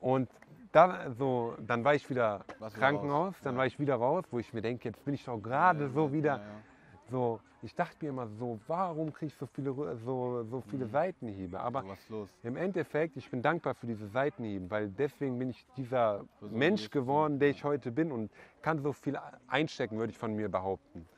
Und 0.00 0.30
dann, 0.76 1.14
so, 1.14 1.54
dann 1.66 1.84
war 1.84 1.94
ich 1.94 2.08
wieder 2.10 2.44
Warst 2.58 2.76
wieder 2.76 2.86
Krankenhaus, 2.86 3.34
raus, 3.36 3.40
dann 3.42 3.54
ja. 3.54 3.58
war 3.58 3.66
ich 3.66 3.78
wieder 3.78 3.94
raus, 3.96 4.24
wo 4.30 4.38
ich 4.38 4.52
mir 4.52 4.62
denke, 4.62 4.88
jetzt 4.88 5.04
bin 5.04 5.14
ich 5.14 5.24
doch 5.24 5.38
gerade 5.38 5.84
Ja, 5.84 5.88
so 5.90 6.06
ja, 6.06 6.12
wieder 6.12 6.36
Ja, 6.36 6.42
ja. 6.42 6.62
so. 7.10 7.40
Ich 7.62 7.74
dachte 7.74 7.96
mir 8.04 8.10
immer 8.10 8.28
so, 8.28 8.60
warum 8.68 9.12
kriege 9.12 9.26
ich 9.26 9.34
so 9.34 9.46
viele, 9.46 9.70
Rü- 9.70 9.96
so, 9.96 10.44
so 10.44 10.60
viele 10.60 10.84
Mhm. 10.86 10.90
Seitenhiebe? 10.90 11.58
Aber 11.58 11.82
So, 11.82 11.88
was 11.88 11.98
ist 12.00 12.08
los? 12.10 12.28
im 12.42 12.56
Endeffekt, 12.56 13.16
ich 13.16 13.28
bin 13.30 13.42
dankbar 13.42 13.74
für 13.74 13.86
diese 13.86 14.06
Seitenhiebe, 14.06 14.70
weil 14.70 14.88
deswegen 14.90 15.38
bin 15.38 15.50
ich 15.50 15.66
dieser 15.76 16.24
So 16.40 16.46
Mensch 16.48 16.90
geworden, 16.90 17.38
der 17.40 17.48
ich 17.50 17.64
heute 17.64 17.90
bin 17.90 18.12
und 18.12 18.30
kann 18.62 18.78
so 18.78 18.92
viel 18.92 19.18
einstecken, 19.48 19.98
würde 19.98 20.12
ich 20.12 20.18
von 20.18 20.34
mir 20.34 20.48
behaupten. 20.48 21.08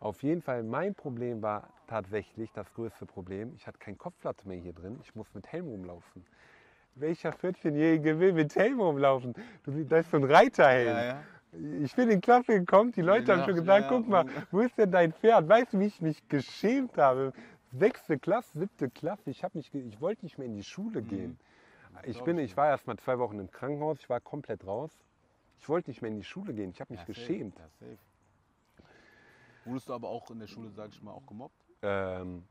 Auf 0.00 0.22
jeden 0.22 0.40
Fall, 0.42 0.62
mein 0.62 0.94
Problem 0.94 1.42
war 1.42 1.68
tatsächlich 1.86 2.52
das 2.52 2.72
größte 2.74 3.04
Problem. 3.06 3.52
Ich 3.56 3.66
hatte 3.66 3.78
kein 3.78 3.98
Kopfplatte 3.98 4.46
mehr 4.46 4.58
hier 4.58 4.72
drin. 4.72 4.98
Ich 5.02 5.14
muss 5.14 5.26
mit 5.34 5.50
Helm 5.50 5.66
rumlaufen. 5.66 6.24
Welcher 6.96 7.30
14-Jährige 7.30 8.20
will 8.20 8.32
mit 8.32 8.54
Helm 8.54 8.80
rumlaufen? 8.80 9.34
Du, 9.64 9.84
da 9.84 9.98
ist 9.98 10.10
so 10.10 10.16
ein 10.16 10.24
Reiterhelm. 10.24 10.96
Ja, 10.96 11.04
ja. 11.04 11.22
Ich 11.84 11.94
bin 11.94 12.08
in 12.08 12.16
die 12.16 12.20
Klasse 12.20 12.58
gekommen, 12.58 12.92
die 12.92 13.02
Leute 13.02 13.32
haben 13.32 13.40
Ja, 13.40 13.44
schon 13.46 13.54
gesagt, 13.54 13.86
guck 13.88 14.08
mal, 14.08 14.26
wo 14.50 14.60
ist 14.60 14.76
denn 14.76 14.90
dein 14.90 15.12
Pferd? 15.12 15.48
Weißt 15.48 15.72
du, 15.72 15.80
wie 15.80 15.86
ich 15.86 16.00
mich 16.00 16.28
geschämt 16.28 16.98
habe? 16.98 17.32
Sechste 17.72 18.18
Klasse, 18.18 18.58
siebte 18.58 18.90
Klasse, 18.90 19.30
ich, 19.30 19.42
mich, 19.54 19.72
ich 19.74 20.00
wollte 20.00 20.24
nicht 20.24 20.38
mehr 20.38 20.46
in 20.46 20.54
die 20.54 20.64
Schule 20.64 21.02
gehen. 21.02 21.38
Ich, 22.04 22.14
glaub 22.14 22.24
bin, 22.26 22.38
ich 22.38 22.50
ich 22.50 22.56
war 22.56 22.68
erst 22.68 22.86
mal 22.86 22.96
zwei 22.96 23.18
Wochen 23.18 23.38
im 23.38 23.50
Krankenhaus, 23.50 23.98
ich 24.00 24.08
war 24.08 24.20
komplett 24.20 24.66
raus. 24.66 24.90
Ich 25.60 25.68
wollte 25.68 25.90
nicht 25.90 26.02
mehr 26.02 26.10
in 26.10 26.16
die 26.16 26.24
Schule 26.24 26.54
gehen, 26.54 26.70
ich 26.70 26.80
habe 26.80 26.92
mich 26.92 27.04
geschämt. 27.04 27.56
Safe. 27.78 27.98
Wurdest 29.64 29.88
du 29.88 29.94
aber 29.94 30.08
auch 30.08 30.30
in 30.30 30.40
der 30.40 30.46
Schule, 30.46 30.70
sag 30.70 30.90
ich 30.90 31.02
mal, 31.02 31.12
auch 31.12 31.26
gemobbt? 31.26 31.56
Ähm, 31.82 32.44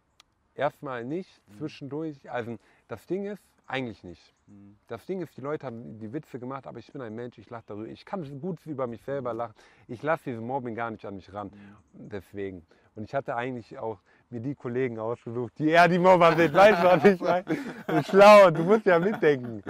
Erstmal 0.55 1.03
nicht, 1.03 1.41
Mhm. 1.47 1.57
zwischendurch. 1.57 2.29
Also 2.29 2.57
das 2.87 3.05
Ding 3.07 3.25
ist, 3.25 3.43
eigentlich 3.67 4.03
nicht. 4.03 4.33
Mhm. 4.47 4.77
Das 4.87 5.05
Ding 5.05 5.21
ist, 5.21 5.35
die 5.37 5.41
Leute 5.41 5.65
haben 5.65 5.99
die 5.99 6.11
Witze 6.11 6.39
gemacht, 6.39 6.67
aber 6.67 6.79
ich 6.79 6.91
bin 6.91 7.01
ein 7.01 7.15
Mensch, 7.15 7.37
ich 7.37 7.49
lache 7.49 7.63
darüber. 7.67 7.87
Ich 7.87 8.05
kann 8.05 8.39
gut 8.39 8.65
über 8.65 8.87
mich 8.87 9.01
selber 9.03 9.33
lachen. 9.33 9.55
Ich 9.87 10.03
lasse 10.03 10.25
dieses 10.25 10.41
Mobbing 10.41 10.75
gar 10.75 10.91
nicht 10.91 11.05
an 11.05 11.15
mich 11.15 11.31
ran. 11.33 11.51
Deswegen. 11.93 12.65
Und 12.95 13.05
ich 13.05 13.15
hatte 13.15 13.35
eigentlich 13.35 13.77
auch 13.77 13.99
mir 14.29 14.39
die 14.39 14.55
Kollegen 14.55 14.99
ausgesucht, 14.99 15.53
die 15.57 15.69
eher 15.69 15.87
die 15.87 15.99
Mobber 15.99 16.35
sind. 16.35 16.53
Weißt 16.53 16.83
du, 16.83 16.87
was 16.87 17.05
ich 17.05 17.19
meine? 17.19 17.99
Ist 17.99 18.09
Schlau, 18.09 18.51
du 18.51 18.63
musst 18.63 18.85
ja 18.85 18.99
mitdenken. 18.99 19.63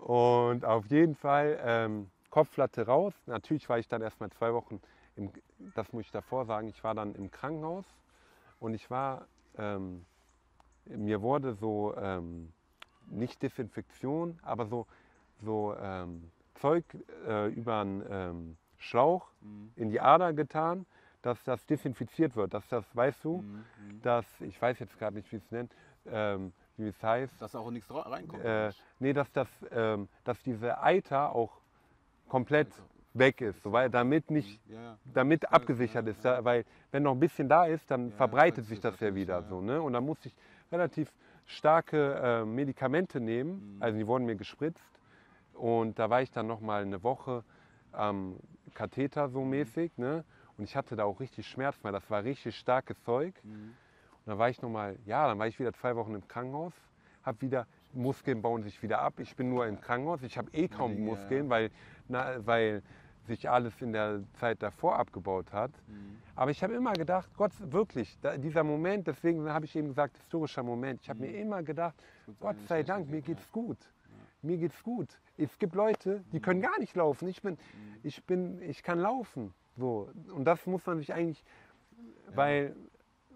Und 0.00 0.64
auf 0.64 0.86
jeden 0.86 1.16
Fall 1.16 1.58
ähm, 1.64 2.10
Kopfplatte 2.30 2.86
raus. 2.86 3.14
Natürlich 3.26 3.68
war 3.68 3.78
ich 3.78 3.88
dann 3.88 4.02
erst 4.02 4.20
mal 4.20 4.30
zwei 4.30 4.52
Wochen, 4.54 4.80
im, 5.16 5.32
das 5.74 5.92
muss 5.92 6.04
ich 6.04 6.10
davor 6.12 6.44
sagen, 6.44 6.68
ich 6.68 6.84
war 6.84 6.94
dann 6.94 7.14
im 7.14 7.30
Krankenhaus 7.30 7.86
und 8.60 8.74
ich 8.74 8.90
war, 8.90 9.26
ähm, 9.56 10.04
mir 10.84 11.22
wurde 11.22 11.54
so, 11.54 11.94
ähm, 11.96 12.52
nicht 13.06 13.42
Desinfektion, 13.42 14.38
aber 14.42 14.66
so, 14.66 14.86
so 15.42 15.74
ähm, 15.80 16.30
Zeug 16.54 16.84
äh, 17.26 17.48
über 17.52 17.80
einen 17.80 18.04
ähm, 18.10 18.56
Schlauch 18.78 19.30
Mhm. 19.40 19.72
in 19.76 19.90
die 19.90 20.00
Ader 20.00 20.32
getan, 20.32 20.86
dass 21.22 21.42
das 21.44 21.64
desinfiziert 21.66 22.36
wird. 22.36 22.54
Dass 22.54 22.66
das, 22.68 22.84
weißt 22.94 23.24
du, 23.24 23.38
Mhm. 23.42 23.64
Mhm. 23.78 24.02
dass, 24.02 24.40
ich 24.40 24.60
weiß 24.60 24.78
jetzt 24.78 24.98
gerade 24.98 25.16
nicht, 25.16 25.30
wie 25.32 25.36
es 25.36 25.50
nennt, 25.50 25.72
ähm, 26.06 26.52
wie 26.76 26.88
es 26.88 27.02
heißt, 27.02 27.40
Dass 27.40 27.54
auch 27.54 27.70
nichts 27.70 27.92
reinkommt. 27.92 28.44
äh, 28.44 28.72
nee, 29.00 29.12
dass, 29.12 29.30
das, 29.32 29.48
ähm, 29.70 30.08
dass 30.24 30.42
diese 30.42 30.80
Eiter 30.82 31.34
auch 31.34 31.60
komplett 32.28 32.68
Also, 32.72 32.84
weg 33.14 33.40
ist, 33.40 33.62
so, 33.62 33.72
weil 33.72 33.90
damit 33.90 34.30
nicht 34.30 34.60
Ja, 34.68 34.80
ja. 34.80 34.98
damit 35.14 35.44
Ja, 35.44 35.50
abgesichert 35.50 36.06
ja, 36.06 36.12
ist, 36.12 36.24
da, 36.24 36.44
weil 36.44 36.64
wenn 36.90 37.02
noch 37.02 37.12
ein 37.12 37.20
bisschen 37.20 37.48
da 37.48 37.64
ist, 37.66 37.90
dann 37.90 38.12
verbreitet 38.12 38.58
das 38.64 38.68
sich 38.68 38.78
ist 38.78 38.84
das 38.84 39.00
ja 39.00 39.14
wieder 39.14 39.42
so. 39.42 39.60
Ne? 39.60 39.80
Und 39.80 39.92
dann 39.94 40.04
musste 40.04 40.28
ich 40.28 40.34
relativ 40.70 41.12
starke 41.46 42.14
äh, 42.14 42.44
Medikamente 42.44 43.20
nehmen, 43.20 43.76
Mhm. 43.76 43.82
also 43.82 43.98
die 43.98 44.06
wurden 44.06 44.26
mir 44.26 44.36
gespritzt 44.36 45.00
und 45.54 45.98
da 45.98 46.10
war 46.10 46.22
ich 46.22 46.30
dann 46.30 46.46
noch 46.46 46.60
mal 46.60 46.82
eine 46.82 47.02
Woche 47.02 47.44
am 47.92 48.36
Katheter 48.74 49.28
Mhm. 49.28 49.32
so 49.32 49.44
mäßig, 49.44 49.96
ne? 49.96 50.24
Und 50.58 50.64
ich 50.64 50.76
hatte 50.76 50.96
da 50.96 51.04
auch 51.04 51.20
richtig 51.20 51.46
Schmerzen, 51.46 51.84
weil 51.84 51.92
das 51.92 52.08
war 52.10 52.24
richtig 52.24 52.56
starkes 52.56 53.02
Zeug. 53.04 53.34
Mhm. 53.44 53.74
Und 54.24 54.26
dann 54.26 54.38
war 54.38 54.48
ich 54.50 54.60
noch 54.60 54.70
mal, 54.70 54.96
ja, 55.04 55.26
dann 55.28 55.38
war 55.38 55.46
ich 55.46 55.58
wieder 55.58 55.72
zwei 55.72 55.94
Wochen 55.96 56.14
im 56.14 56.26
Krankenhaus, 56.26 56.72
habe 57.22 57.40
wieder 57.40 57.66
Muskeln 57.92 58.42
bauen 58.42 58.62
sich 58.62 58.82
wieder 58.82 59.00
ab. 59.00 59.20
Ich 59.20 59.36
bin 59.36 59.48
nur 59.48 59.66
im 59.66 59.80
Krankenhaus, 59.80 60.22
ich 60.22 60.36
habe 60.36 60.50
eh 60.52 60.68
kaum 60.68 60.94
ja. 60.98 61.04
Muskeln, 61.04 61.48
weil, 61.48 61.70
na, 62.08 62.44
weil 62.46 62.82
sich 63.26 63.48
alles 63.48 63.80
in 63.82 63.92
der 63.92 64.22
Zeit 64.34 64.62
davor 64.62 64.98
abgebaut 64.98 65.52
hat. 65.52 65.70
Mhm. 65.86 66.18
Aber 66.34 66.50
ich 66.50 66.62
habe 66.62 66.74
immer 66.74 66.92
gedacht, 66.92 67.30
Gott, 67.36 67.52
wirklich, 67.72 68.18
da, 68.20 68.36
dieser 68.36 68.62
Moment, 68.62 69.06
deswegen 69.06 69.48
habe 69.48 69.64
ich 69.64 69.74
eben 69.74 69.88
gesagt, 69.88 70.16
historischer 70.18 70.62
Moment. 70.62 71.00
Ich 71.02 71.08
habe 71.08 71.20
Mhm. 71.20 71.26
mir 71.32 71.40
immer 71.40 71.62
gedacht, 71.62 71.94
Gott 72.40 72.56
sei 72.68 72.82
Dank, 72.82 73.06
mir 73.08 73.22
gehen, 73.22 73.36
geht's 73.36 73.50
gut. 73.52 73.78
Mir 74.42 74.58
geht's 74.58 74.82
gut. 74.82 75.18
Es 75.36 75.58
gibt 75.58 75.74
Leute, 75.74 76.22
die 76.32 76.40
können 76.40 76.60
gar 76.60 76.78
nicht 76.78 76.94
laufen. 76.94 77.26
Ich 77.28 77.42
bin, 77.42 77.54
Mhm. 77.54 77.58
ich 78.02 78.22
bin, 78.24 78.60
ich 78.62 78.82
kann 78.82 78.98
laufen. 79.00 79.54
So. 79.76 80.10
Und 80.34 80.44
das 80.44 80.66
muss 80.66 80.84
man 80.86 80.98
sich 80.98 81.12
eigentlich, 81.12 81.42
weil 82.34 82.74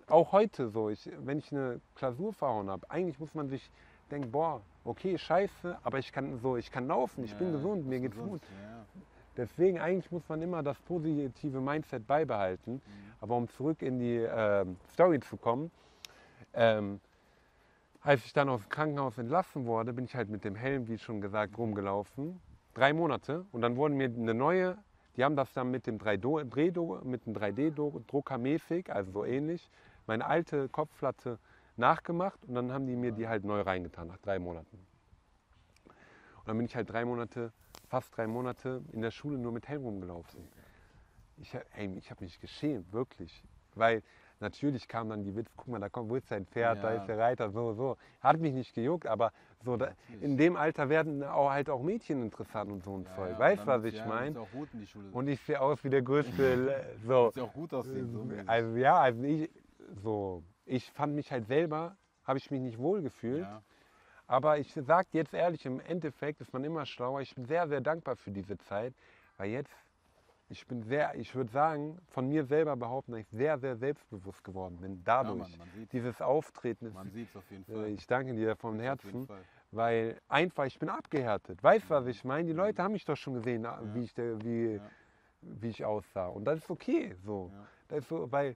auch 0.07 0.33
heute 0.33 0.69
so, 0.69 0.91
ich, 0.91 1.11
wenn 1.21 1.39
ich 1.39 1.53
eine 1.53 1.81
Klausur 1.95 2.33
verhauen 2.33 2.69
habe, 2.69 2.89
eigentlich 2.91 3.19
muss 3.19 3.35
man 3.35 3.49
sich 3.49 3.71
denken, 4.11 4.31
boah, 4.31 4.63
okay, 4.85 5.17
scheiße, 5.17 5.79
aber 5.83 5.99
ich 5.99 6.13
kann 6.13 6.39
so, 6.39 6.57
ich 6.57 6.71
kann 6.71 6.87
laufen, 6.87 7.25
ich 7.25 7.33
Ja, 7.33 7.39
bin 7.39 7.49
ja, 7.49 7.53
gesund, 7.55 7.87
mir 7.87 8.01
geht's 8.01 8.17
gesund, 8.17 8.31
gut. 8.33 8.43
Ja, 8.51 8.71
ja. 8.79 8.80
Deswegen 9.41 9.81
eigentlich 9.81 10.13
muss 10.13 10.29
man 10.29 10.43
immer 10.43 10.63
das 10.63 10.79
positive 10.83 11.63
Mindset 11.63 12.07
beibehalten. 12.07 12.75
Mhm. 12.75 12.81
Aber 13.21 13.37
um 13.37 13.49
zurück 13.49 13.81
in 13.81 13.99
die 13.99 14.17
ähm, 14.17 14.77
Story 14.93 15.19
zu 15.21 15.39
kommen, 15.39 15.71
ähm, 16.53 17.01
als 18.03 18.27
ich 18.27 18.35
dann 18.35 18.51
aus 18.51 18.61
dem 18.61 18.69
Krankenhaus 18.69 19.17
entlassen 19.17 19.65
wurde, 19.65 19.95
bin 19.95 20.05
ich 20.05 20.15
halt 20.15 20.29
mit 20.29 20.45
dem 20.45 20.55
Helm, 20.55 20.89
wie 20.89 20.99
schon 20.99 21.23
gesagt, 21.23 21.57
rumgelaufen. 21.57 22.39
Drei 22.75 22.93
Monate. 22.93 23.47
Und 23.51 23.63
dann 23.63 23.77
wurden 23.77 23.97
mir 23.97 24.11
eine 24.11 24.35
neue, 24.35 24.77
die 25.17 25.25
haben 25.25 25.37
das 25.37 25.55
dann 25.55 25.71
mit 25.71 25.87
dem 25.87 25.97
3D, 25.97 27.03
mit 27.03 27.25
dem 27.25 27.35
3D-Drucker 27.35 28.37
mäßig, 28.37 28.93
also 28.93 29.11
so 29.11 29.25
ähnlich, 29.25 29.71
meine 30.07 30.27
alte 30.27 30.69
Kopfplatte 30.69 31.39
nachgemacht 31.77 32.39
und 32.47 32.55
dann 32.55 32.73
haben 32.73 32.87
die 32.87 32.95
mir 32.95 33.13
die 33.13 33.27
halt 33.27 33.45
neu 33.45 33.63
reingetan 33.63 34.09
nach 34.09 34.19
drei 34.19 34.39
Monaten. 34.39 34.77
Und 35.87 36.49
dann 36.49 36.59
bin 36.59 36.67
ich 36.67 36.77
halt 36.77 36.91
drei 36.91 37.07
Monate, 37.07 37.53
fast 37.91 38.17
drei 38.17 38.27
Monate 38.29 38.83
in 38.93 39.03
der 39.03 39.11
Schule 39.11 39.37
nur 39.37 39.51
mit 39.53 39.69
Helm 39.69 39.83
rumgelaufen. 39.83 40.49
Ich, 41.39 41.53
ey, 41.73 41.93
ich 41.99 42.11
habe 42.11 42.23
mich 42.25 42.39
geschämt, 42.41 42.93
wirklich. 42.93 43.45
Weil 43.75 44.03
natürlich 44.39 44.87
kam 44.87 45.09
dann 45.09 45.25
die 45.25 45.35
Witz, 45.35 45.51
guck 45.57 45.69
mal, 45.69 45.81
da 45.81 45.89
kommt, 45.89 46.09
wo 46.09 46.17
ist 46.17 46.31
dein 46.31 46.47
Pferd, 46.47 46.83
da 46.85 46.93
Ja. 46.93 46.99
ist 46.99 47.09
der 47.09 47.19
Reiter, 47.19 47.51
so, 47.51 47.73
so. 47.75 47.97
Hat 48.21 48.39
mich 48.39 48.55
nicht 48.55 48.75
gejuckt, 48.75 49.07
aber 49.07 49.33
so 49.65 49.77
da, 49.77 49.93
in 50.21 50.37
dem 50.37 50.57
Alter 50.57 50.89
werden 50.89 51.25
auch, 51.25 51.51
halt 51.51 51.69
auch 51.69 51.83
Mädchen 51.83 52.23
interessant 52.23 52.71
und 52.71 52.85
so 52.85 52.97
ein 52.97 53.05
Ja, 53.05 53.15
Zeug. 53.15 53.33
ja, 53.33 53.39
weißt 53.39 53.63
du, 53.63 53.67
was 53.67 53.85
ich 53.85 54.05
meine? 54.05 54.41
Und 55.13 55.29
ich 55.29 55.41
sehe 55.43 55.61
aus 55.61 55.83
wie 55.83 55.91
der 55.91 56.03
größte, 56.03 56.97
so. 57.05 57.33
Ja 57.35 57.43
auch 57.43 57.53
gut 57.53 57.75
aussehen. 57.75 58.13
So. 58.13 58.29
Also 58.47 58.77
ja, 58.77 59.01
also 59.01 59.23
ich, 59.25 59.51
so, 60.03 60.45
ich 60.65 60.91
fand 60.93 61.15
mich 61.15 61.33
halt 61.33 61.47
selber, 61.47 61.97
habe 62.25 62.39
ich 62.39 62.51
mich 62.53 62.61
nicht 62.61 62.79
wohl 62.79 63.03
gefühlt. 63.03 63.43
ja. 63.43 63.63
Aber 64.31 64.59
ich 64.59 64.73
sage 64.73 65.09
jetzt 65.11 65.35
ehrlich, 65.35 65.67
im 65.67 65.81
Endeffekt 65.81 66.41
ist 66.41 66.53
man 66.53 66.63
immer 66.63 66.87
schlauer. 66.87 67.21
Ich 67.21 67.35
bin 67.35 67.47
sehr, 67.47 67.67
sehr 67.67 67.81
dankbar 67.81 68.15
für 68.15 68.31
diese 68.31 68.57
Zeit, 68.59 68.95
weil 69.39 69.51
jetzt, 69.51 69.75
ich 70.49 70.65
bin 70.69 70.85
sehr, 70.85 71.17
ich 71.17 71.35
würde 71.35 71.51
sagen, 71.51 71.99
von 72.11 72.29
mir 72.29 72.45
selber 72.45 72.77
behaupten, 72.77 73.11
dass 73.11 73.23
ich 73.23 73.29
sehr, 73.31 73.59
sehr 73.59 73.75
selbstbewusst 73.77 74.45
geworden 74.45 74.77
bin. 74.77 74.93
ja, 74.99 75.01
Dadurch. 75.05 75.37
Mann, 75.51 75.59
man 75.59 75.71
sieht 75.73 75.93
Dieses 75.93 76.23
Auftreten 76.23 76.87
ist, 76.87 76.95
man 76.95 77.11
sieht's 77.11 77.35
auf 77.35 77.43
jeden 77.51 77.69
äh, 77.69 77.75
Fall. 77.75 77.89
ich 77.89 78.07
danke 78.07 78.35
dir 78.35 78.55
jeden 78.55 78.79
Herzen, 78.79 79.29
weil 79.73 80.17
einfach, 80.29 80.67
ich 80.67 80.79
bin 80.79 80.91
abgehärtet. 80.91 81.61
Weißt 81.61 81.87
du, 81.87 81.91
was 81.91 82.07
ich 82.07 82.23
meine? 82.23 82.47
Die 82.47 82.53
Leute 82.55 82.85
haben 82.85 82.93
mich 82.93 83.05
doch 83.05 83.17
schon 83.17 83.35
gesehen, 83.35 83.67
wie, 83.95 84.05
ich, 84.05 84.15
der- 84.15 84.41
wie, 84.45 84.77
Ja. 84.77 84.91
wie 85.43 85.71
ich 85.71 85.85
aussah. 85.85 86.29
Und 86.29 86.45
das 86.45 86.61
ist 86.61 86.71
okay. 86.71 87.17
So. 87.25 87.51
Ja. 87.53 87.67
Das 87.89 87.99
ist 87.99 88.09
so, 88.09 88.31
weil 88.31 88.55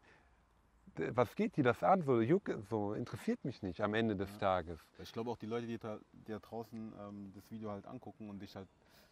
was 1.10 1.34
geht 1.34 1.56
die 1.56 1.62
das 1.62 1.82
an? 1.82 2.02
So, 2.02 2.20
juck, 2.20 2.50
so 2.68 2.94
interessiert 2.94 3.44
mich 3.44 3.62
nicht 3.62 3.80
am 3.80 3.94
Ende 3.94 4.16
des 4.16 4.32
Ja. 4.34 4.38
Tages. 4.38 4.80
Ich 4.98 5.12
glaube 5.12 5.30
auch 5.30 5.36
die 5.36 5.46
Leute, 5.46 5.66
die 5.66 5.78
da, 5.78 5.98
die 6.12 6.32
da 6.32 6.38
draußen 6.38 6.92
ähm, 7.00 7.32
das 7.34 7.50
Video 7.50 7.70
halt 7.70 7.86
angucken 7.86 8.30
und 8.30 8.40
dich 8.40 8.54
halt 8.56 8.68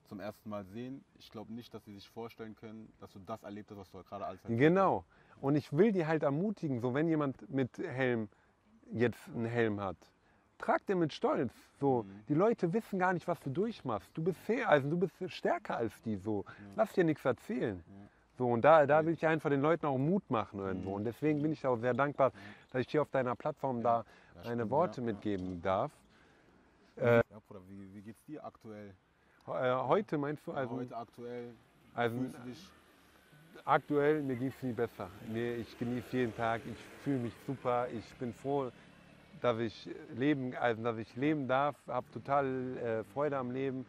zum 0.08 0.20
ersten 0.20 0.48
Mal 0.50 0.64
sehen, 0.64 1.04
ich 1.18 1.30
glaube 1.30 1.52
nicht, 1.52 1.72
dass 1.72 1.84
sie 1.84 1.94
sich 1.94 2.08
vorstellen 2.08 2.54
können, 2.54 2.92
dass 3.00 3.12
du 3.12 3.18
das 3.20 3.42
erlebt 3.42 3.70
hast, 3.70 3.78
was 3.78 3.90
du 3.90 4.02
gerade 4.02 4.26
alles 4.26 4.40
erzählt 4.44 4.58
Genau. 4.58 5.04
Und 5.40 5.56
ich 5.56 5.72
will 5.72 5.92
die 5.92 6.06
halt 6.06 6.22
ermutigen, 6.22 6.80
so 6.80 6.94
wenn 6.94 7.08
jemand 7.08 7.48
mit 7.50 7.78
Helm 7.78 8.28
jetzt 8.92 9.28
einen 9.28 9.46
Helm 9.46 9.80
hat, 9.80 9.96
trag 10.58 10.84
den 10.86 10.98
mit 10.98 11.12
Stolz. 11.12 11.52
So, 11.80 12.02
Mhm. 12.02 12.24
die 12.28 12.34
Leute 12.34 12.72
wissen 12.72 12.98
gar 12.98 13.12
nicht, 13.12 13.26
was 13.26 13.40
du 13.40 13.50
durchmachst. 13.50 14.10
Du 14.14 14.22
bist 14.22 14.38
also 14.66 14.88
du 14.88 14.96
bist 14.96 15.14
stärker 15.28 15.76
als 15.76 16.00
die. 16.02 16.16
So, 16.16 16.44
lass 16.76 16.92
dir 16.92 17.04
nichts 17.04 17.24
erzählen. 17.24 17.82
Ja. 17.86 18.08
So, 18.38 18.48
und 18.48 18.62
da, 18.62 18.86
da 18.86 19.04
will 19.04 19.12
ich 19.12 19.26
einfach 19.26 19.50
den 19.50 19.60
Leuten 19.60 19.86
auch 19.86 19.98
Mut 19.98 20.28
machen 20.30 20.60
irgendwo. 20.60 20.90
Mhm. 20.90 20.96
Und 20.96 21.04
deswegen 21.04 21.42
bin 21.42 21.52
ich 21.52 21.66
auch 21.66 21.76
sehr 21.76 21.94
dankbar, 21.94 22.32
dass 22.70 22.80
ich 22.82 22.88
hier 22.88 23.02
auf 23.02 23.10
deiner 23.10 23.36
Plattform 23.36 23.82
da 23.82 24.04
meine 24.44 24.68
Worte 24.70 25.00
mitgeben 25.00 25.60
darf. 25.62 25.92
Ja, 26.96 27.22
Bruder, 27.46 27.60
wie, 27.68 27.94
wie 27.94 28.02
geht's 28.02 28.24
dir 28.26 28.44
aktuell? 28.44 28.94
Äh, 29.46 29.74
heute 29.74 30.18
meinst 30.18 30.46
du? 30.46 30.52
Also, 30.52 30.76
Heute 30.76 30.96
aktuell 30.96 31.52
also 31.94 32.16
aktuell, 33.64 34.22
mir 34.22 34.36
ging 34.36 34.48
es 34.48 34.62
nie 34.62 34.72
besser. 34.72 35.08
Nee, 35.28 35.56
ich 35.56 35.78
genieße 35.78 36.16
jeden 36.16 36.36
Tag, 36.36 36.62
ich 36.66 36.78
fühle 37.04 37.18
mich 37.18 37.32
super, 37.46 37.86
ich 37.92 38.14
bin 38.14 38.32
froh, 38.34 38.70
dass 39.40 39.58
ich 39.58 39.90
leben, 40.16 40.54
also 40.56 40.82
dass 40.82 40.96
ich 40.98 41.14
leben 41.16 41.48
darf, 41.48 41.76
habe 41.86 42.06
total 42.12 42.76
äh, 42.78 43.04
Freude 43.12 43.36
am 43.36 43.50
Leben, 43.50 43.84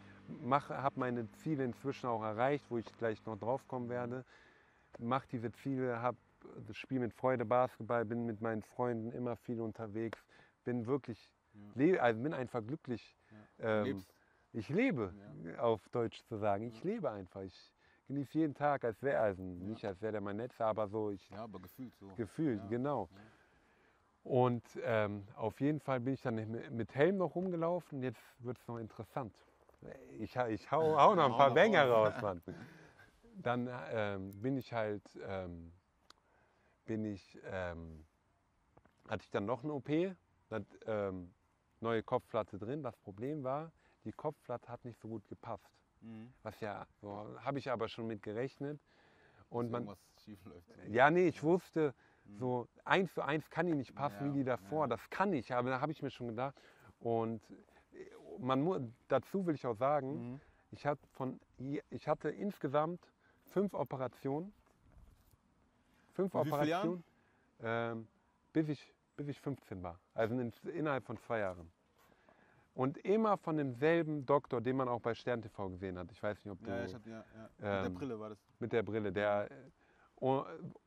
habe 0.51 0.99
meine 0.99 1.29
Ziele 1.31 1.63
inzwischen 1.63 2.07
auch 2.07 2.23
erreicht, 2.23 2.65
wo 2.69 2.77
ich 2.77 2.85
gleich 2.97 3.23
noch 3.25 3.37
drauf 3.37 3.67
kommen 3.67 3.89
werde. 3.89 4.25
Mache 4.99 5.27
diese 5.31 5.51
Ziele, 5.51 6.01
habe 6.01 6.17
das 6.67 6.77
Spiel 6.77 6.99
mit 6.99 7.13
Freude 7.13 7.45
Basketball, 7.45 8.05
bin 8.05 8.25
mit 8.25 8.41
meinen 8.41 8.61
Freunden 8.61 9.11
immer 9.11 9.35
viel 9.35 9.61
unterwegs, 9.61 10.19
bin 10.65 10.85
wirklich, 10.85 11.29
le 11.75 12.01
also 12.01 12.21
bin 12.21 12.33
einfach 12.33 12.65
glücklich. 12.65 13.15
Ähm, 13.59 13.85
lebst. 13.85 14.13
ich 14.51 14.69
lebe, 14.69 15.13
auf 15.57 15.87
Deutsch 15.89 16.21
zu 16.23 16.37
sagen. 16.37 16.63
Ich 16.67 16.83
lebe 16.83 17.09
einfach. 17.09 17.41
Ich 17.41 17.71
genieße 18.07 18.37
jeden 18.37 18.53
Tag, 18.53 18.83
als 18.83 19.01
wäre 19.01 19.19
also 19.19 19.41
nicht 19.41 19.85
als 19.85 20.01
wäre 20.01 20.13
der 20.13 20.21
mein 20.21 20.37
Netz, 20.37 20.59
aber 20.59 20.87
so 20.87 21.11
ich 21.11 21.29
Ja, 21.29 21.43
aber 21.43 21.59
gefühlt 21.59 21.95
so. 21.95 22.07
gefühlt, 22.15 22.61
Ja, 22.63 22.69
genau. 22.69 23.09
Und 24.23 24.63
ähm, 24.83 25.27
auf 25.35 25.59
jeden 25.59 25.81
Fall 25.81 25.99
bin 25.99 26.13
ich 26.13 26.21
dann 26.21 26.35
mit 26.75 26.95
Helm 26.95 27.17
noch 27.17 27.35
rumgelaufen. 27.35 28.01
Jetzt 28.01 28.21
wird 28.39 28.57
es 28.57 28.67
noch 28.67 28.77
interessant. 28.77 29.35
Ich, 30.19 30.35
ich 30.35 30.71
hau, 30.71 30.97
hau 30.97 31.15
noch 31.15 31.25
ein 31.25 31.31
paar 31.31 31.49
noch 31.49 31.55
Banger 31.55 31.89
raus. 31.89 32.13
Mann. 32.21 32.41
Dann 33.41 33.69
ähm, 33.91 34.41
bin 34.41 34.57
ich 34.57 34.71
halt, 34.73 35.03
ähm, 35.27 35.71
bin 36.85 37.05
ich, 37.05 37.39
ähm, 37.45 38.05
hatte 39.07 39.23
ich 39.23 39.31
dann 39.31 39.45
noch 39.45 39.63
eine 39.63 39.73
OP, 39.73 39.89
dann, 40.49 40.65
ähm, 40.85 41.33
neue 41.81 42.03
Kopfplatte 42.03 42.57
drin. 42.57 42.83
Das 42.83 42.95
Problem 42.97 43.43
war, 43.43 43.71
die 44.05 44.11
Kopfplatte 44.11 44.69
hat 44.69 44.85
nicht 44.85 44.99
so 44.99 45.07
gut 45.07 45.27
gepasst. 45.27 45.69
Mhm. 46.01 46.33
Was 46.43 46.59
ja, 46.59 46.85
so, 47.01 47.37
habe 47.39 47.59
ich 47.59 47.69
aber 47.71 47.87
schon 47.87 48.07
mit 48.07 48.21
gerechnet. 48.21 48.79
Und 49.49 49.69
man, 49.71 49.87
ja, 50.87 51.11
nee, 51.11 51.27
ich 51.27 51.43
wusste, 51.43 51.93
so 52.39 52.67
eins 52.85 53.13
zu 53.13 53.21
eins 53.21 53.49
kann 53.49 53.67
die 53.67 53.75
nicht 53.75 53.93
passen 53.95 54.25
Ja, 54.25 54.33
wie 54.33 54.39
die 54.39 54.43
davor. 54.43 54.85
ja. 54.85 54.87
Das 54.87 55.09
kann 55.09 55.33
ich, 55.33 55.53
aber 55.53 55.69
da 55.69 55.81
habe 55.81 55.91
ich 55.91 56.01
mir 56.01 56.09
schon 56.09 56.27
gedacht. 56.29 56.55
Und 56.99 57.41
man 58.39 58.93
dazu 59.07 59.45
will 59.45 59.55
ich 59.55 59.65
auch 59.65 59.75
sagen, 59.75 60.31
Mhm. 60.33 60.41
ich, 60.71 60.85
hab 60.85 60.97
von, 61.11 61.39
ich 61.89 62.07
hatte 62.07 62.29
insgesamt 62.29 62.99
fünf 63.51 63.73
Operationen. 63.73 64.53
Fünf 66.13 66.33
Mit 66.33 66.47
Operationen, 66.47 67.03
ähm, 67.61 68.07
bis, 68.53 68.69
ich, 68.69 68.93
bis 69.15 69.27
ich 69.29 69.39
15 69.41 69.81
war. 69.81 69.99
Also 70.13 70.35
in, 70.39 70.51
innerhalb 70.73 71.03
von 71.05 71.17
zwei 71.17 71.39
Jahren. 71.39 71.71
Und 72.75 72.97
immer 72.99 73.37
von 73.37 73.57
demselben 73.57 74.25
Doktor, 74.25 74.61
den 74.61 74.75
man 74.77 74.87
auch 74.89 74.99
bei 75.01 75.13
Stern 75.13 75.41
TV 75.41 75.69
gesehen 75.69 75.97
hat. 75.97 76.11
Ich 76.11 76.21
weiß 76.21 76.43
nicht, 76.43 76.51
ob 76.51 76.63
du 76.63 76.69
Ja, 76.71 76.85
ich 76.85 76.93
hab, 76.93 77.05
ja, 77.05 77.23
ja. 77.35 77.49
Mit 77.57 77.61
Ähm, 77.61 77.83
der 77.83 77.89
Brille 77.89 78.19
war 78.19 78.29
das. 78.29 78.37
mit 78.59 78.73
der 78.73 78.83
Brille, 78.83 79.11
der, 79.11 79.49
äh, 79.51 79.55
oh, 80.17 80.43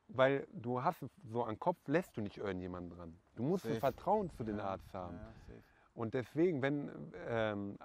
weil 0.08 0.46
du 0.52 0.82
hast 0.82 1.04
so 1.24 1.42
an 1.44 1.58
Kopf, 1.58 1.78
lässt 1.86 2.16
du 2.16 2.20
nicht 2.22 2.38
irgendjemanden 2.38 2.96
dran. 2.96 3.18
Du 3.36 3.42
musst 3.44 3.64
ein 3.66 3.70
Safe. 3.72 3.80
Vertrauen 3.80 4.30
zu 4.30 4.42
den 4.44 4.58
Arzt 4.60 4.92
haben. 4.94 5.16
Ja. 5.16 5.32
Und 5.96 6.12
deswegen, 6.12 6.60
wenn 6.60 6.90
ähm, 7.26 7.78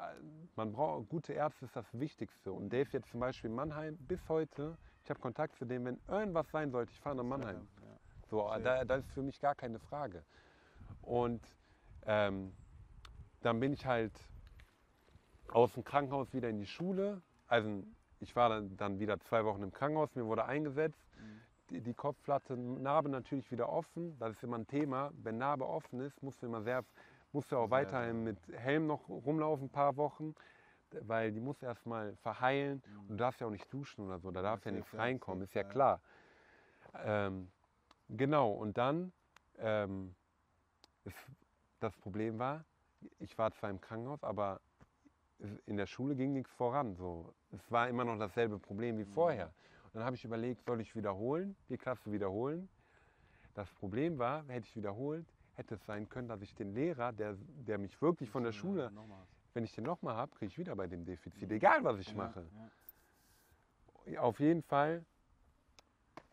man 0.58 0.74
braucht 0.74 1.08
gute 1.08 1.32
Ärzte, 1.32 1.64
ist 1.64 1.76
das 1.76 1.86
Wichtigste. 1.94 2.52
Und 2.52 2.72
Dave 2.72 2.90
jetzt 2.92 3.10
zum 3.10 3.22
Beispiel 3.22 3.50
in 3.50 3.56
Mannheim 3.56 3.98
bis 4.02 4.28
heute, 4.28 4.78
ich 5.04 5.10
habe 5.10 5.20
Kontakt 5.22 5.56
zu 5.56 5.64
dem, 5.64 5.86
wenn 5.86 5.98
irgendwas 6.10 6.50
sein 6.52 6.72
sollte, 6.72 6.92
ich 6.92 7.00
fahre 7.00 7.16
nach 7.16 7.24
Mannheim. 7.24 7.68
Ja. 7.82 7.88
So, 8.30 8.52
da, 8.62 8.84
das 8.84 9.06
ist 9.06 9.12
für 9.14 9.22
mich 9.22 9.40
gar 9.40 9.56
keine 9.56 9.80
Frage. 9.80 10.24
Und 11.02 11.42
ähm, 12.06 12.52
dann 13.42 13.62
bin 13.62 13.72
ich 13.72 13.86
halt 13.86 14.14
aus 15.48 15.74
dem 15.74 15.86
Krankenhaus 15.86 16.34
wieder 16.34 16.50
in 16.50 16.60
die 16.60 16.68
Schule. 16.68 17.22
Also 17.48 17.82
ich 18.20 18.36
war 18.36 18.50
dann, 18.50 18.76
dann 18.76 19.00
wieder 19.00 19.22
zwei 19.22 19.46
Wochen 19.46 19.64
im 19.64 19.72
Krankenhaus, 19.72 20.14
mir 20.16 20.26
wurde 20.26 20.46
eingesetzt. 20.46 21.00
Mhm. 21.18 21.42
Die, 21.70 21.82
die 21.82 21.94
Kopfplatte, 21.94 22.58
Narbe 22.58 23.08
natürlich 23.08 23.50
wieder 23.52 23.70
offen. 23.70 24.18
Das 24.20 24.32
ist 24.32 24.44
immer 24.44 24.58
ein 24.58 24.68
Thema. 24.68 25.12
Wenn 25.24 25.38
Narbe 25.38 25.66
offen 25.66 26.02
ist, 26.02 26.22
musst 26.22 26.42
du 26.42 26.48
immer 26.48 26.62
sehr, 26.62 26.84
musst 27.34 27.52
du 27.52 27.58
auch 27.58 27.70
weiterhin 27.70 28.24
mit 28.24 28.38
Helm 28.52 28.88
noch 28.88 29.08
rumlaufen, 29.10 29.68
ein 29.68 29.70
paar 29.70 29.96
Wochen. 29.98 30.36
Weil 31.04 31.32
die 31.32 31.40
muss 31.40 31.62
erstmal 31.64 32.18
verheilen. 32.18 32.84
Und 33.04 33.12
du 33.12 33.16
darfst 33.16 33.40
ja 33.40 33.48
auch 33.48 33.52
nicht 33.52 33.72
duschen 33.74 34.06
oder 34.06 34.20
so, 34.20 34.30
da 34.32 34.42
darf 34.42 34.66
ja 34.66 34.72
nichts 34.72 34.94
reinkommen, 34.94 35.44
ist 35.44 35.54
ja 35.54 35.64
klar. 35.64 36.02
Ähm, 37.06 37.50
genau, 38.10 38.52
und 38.52 38.78
dann, 38.78 39.14
ähm, 39.60 40.14
ist, 41.06 41.16
das 41.80 41.96
Problem 41.98 42.38
war, 42.40 42.66
ich 43.20 43.38
war 43.38 43.52
zwar 43.54 43.70
im 43.70 43.80
Krankenhaus, 43.80 44.22
aber 44.24 44.60
in 45.66 45.78
der 45.78 45.88
Schule 45.88 46.16
ging 46.16 46.34
nichts 46.34 46.52
voran. 46.52 46.96
So. 46.96 47.34
Es 47.52 47.72
war 47.72 47.88
immer 47.88 48.04
noch 48.04 48.20
dasselbe 48.20 48.60
Problem 48.60 48.98
wie 48.98 49.06
vorher. 49.06 49.54
Und 49.86 49.96
dann 49.96 50.04
habe 50.04 50.16
ich 50.16 50.26
überlegt, 50.26 50.64
soll 50.66 50.82
ich 50.82 50.96
wiederholen, 50.96 51.56
die 51.70 51.78
Klasse 51.78 52.12
wiederholen? 52.12 52.70
Das 53.54 53.72
Problem 53.74 54.18
war, 54.20 54.46
hätte 54.48 54.68
ich 54.68 54.76
wiederholt, 54.76 55.26
hätte 55.56 55.76
es 55.76 55.86
sein 55.86 56.10
können, 56.10 56.28
dass 56.28 56.42
ich 56.42 56.54
den 56.56 56.74
Lehrer, 56.74 57.12
der, 57.12 57.38
der 57.68 57.78
mich 57.78 58.02
wirklich 58.02 58.30
von 58.30 58.44
der 58.44 58.52
Schule, 58.52 58.92
wenn 59.54 59.64
ich 59.64 59.74
den 59.74 59.84
nochmal 59.84 60.16
habe, 60.16 60.34
kriege 60.36 60.48
ich 60.48 60.58
wieder 60.58 60.76
bei 60.76 60.88
dem 60.88 61.06
Defizit, 61.06 61.52
egal 61.52 61.84
was 61.84 62.00
ich 62.00 62.16
mache. 62.16 62.46
Auf 64.18 64.40
jeden 64.40 64.64
Fall 64.64 65.06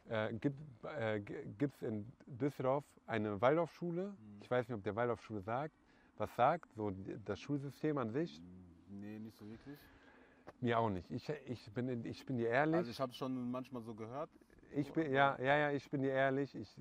äh, 0.09 0.33
gibt 0.33 1.75
es 1.75 1.83
in 1.83 2.11
Düsseldorf 2.27 2.85
eine 3.07 3.41
Waldorfschule. 3.41 4.09
Mhm. 4.09 4.43
Ich 4.43 4.51
weiß 4.51 4.69
nicht, 4.69 4.77
ob 4.77 4.83
der 4.83 4.97
Waldorfschule 4.97 5.41
sagt, 5.41 5.75
was 6.17 6.35
sagt, 6.35 6.73
so 6.75 6.91
das 7.25 7.41
Schulsystem 7.41 7.99
an 7.99 8.11
sich. 8.11 8.41
Nee, 8.89 9.19
nicht 9.19 9.37
so 9.37 9.49
wirklich. 9.49 9.79
Mir 10.61 10.79
auch 10.79 10.91
nicht. 10.91 11.11
Ich, 11.11 11.29
ich, 11.47 11.71
bin, 11.73 12.05
ich 12.05 12.25
bin 12.25 12.39
dir 12.39 12.49
ehrlich. 12.49 12.77
Also 12.77 12.91
ich 12.91 13.01
habe 13.01 13.13
schon 13.13 13.51
manchmal 13.51 13.83
so 13.83 13.95
gehört. 13.95 14.31
Ich 14.73 14.93
bin, 14.93 15.13
ja, 15.13 15.37
ja, 15.41 15.57
ja, 15.57 15.71
ich 15.71 15.89
bin 15.91 16.03
dir 16.03 16.13
ehrlich. 16.13 16.55
Ich, 16.55 16.77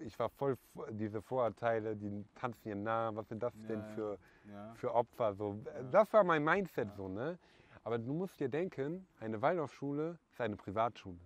ich 0.00 0.18
war 0.18 0.28
voll 0.28 0.56
diese 0.90 1.22
Vorurteile, 1.22 1.96
die 1.96 2.24
tanzen 2.34 2.60
hier 2.62 2.76
nah. 2.76 3.14
Was 3.14 3.28
sind 3.28 3.42
das 3.42 3.54
Ja, 3.62 3.66
denn 3.68 3.82
für, 3.94 4.18
Ja. 4.48 4.74
für 4.74 4.94
Opfer? 4.94 5.34
So, 5.34 5.58
Das 5.90 6.12
war 6.12 6.24
mein 6.24 6.44
Mindset 6.44 6.92
so, 6.94 7.08
ne? 7.08 7.38
Aber 7.82 7.98
du 7.98 8.12
musst 8.12 8.38
dir 8.38 8.48
denken, 8.48 9.06
eine 9.20 9.40
Waldorfschule 9.40 10.18
ist 10.30 10.40
eine 10.40 10.56
Privatschule. 10.56 11.18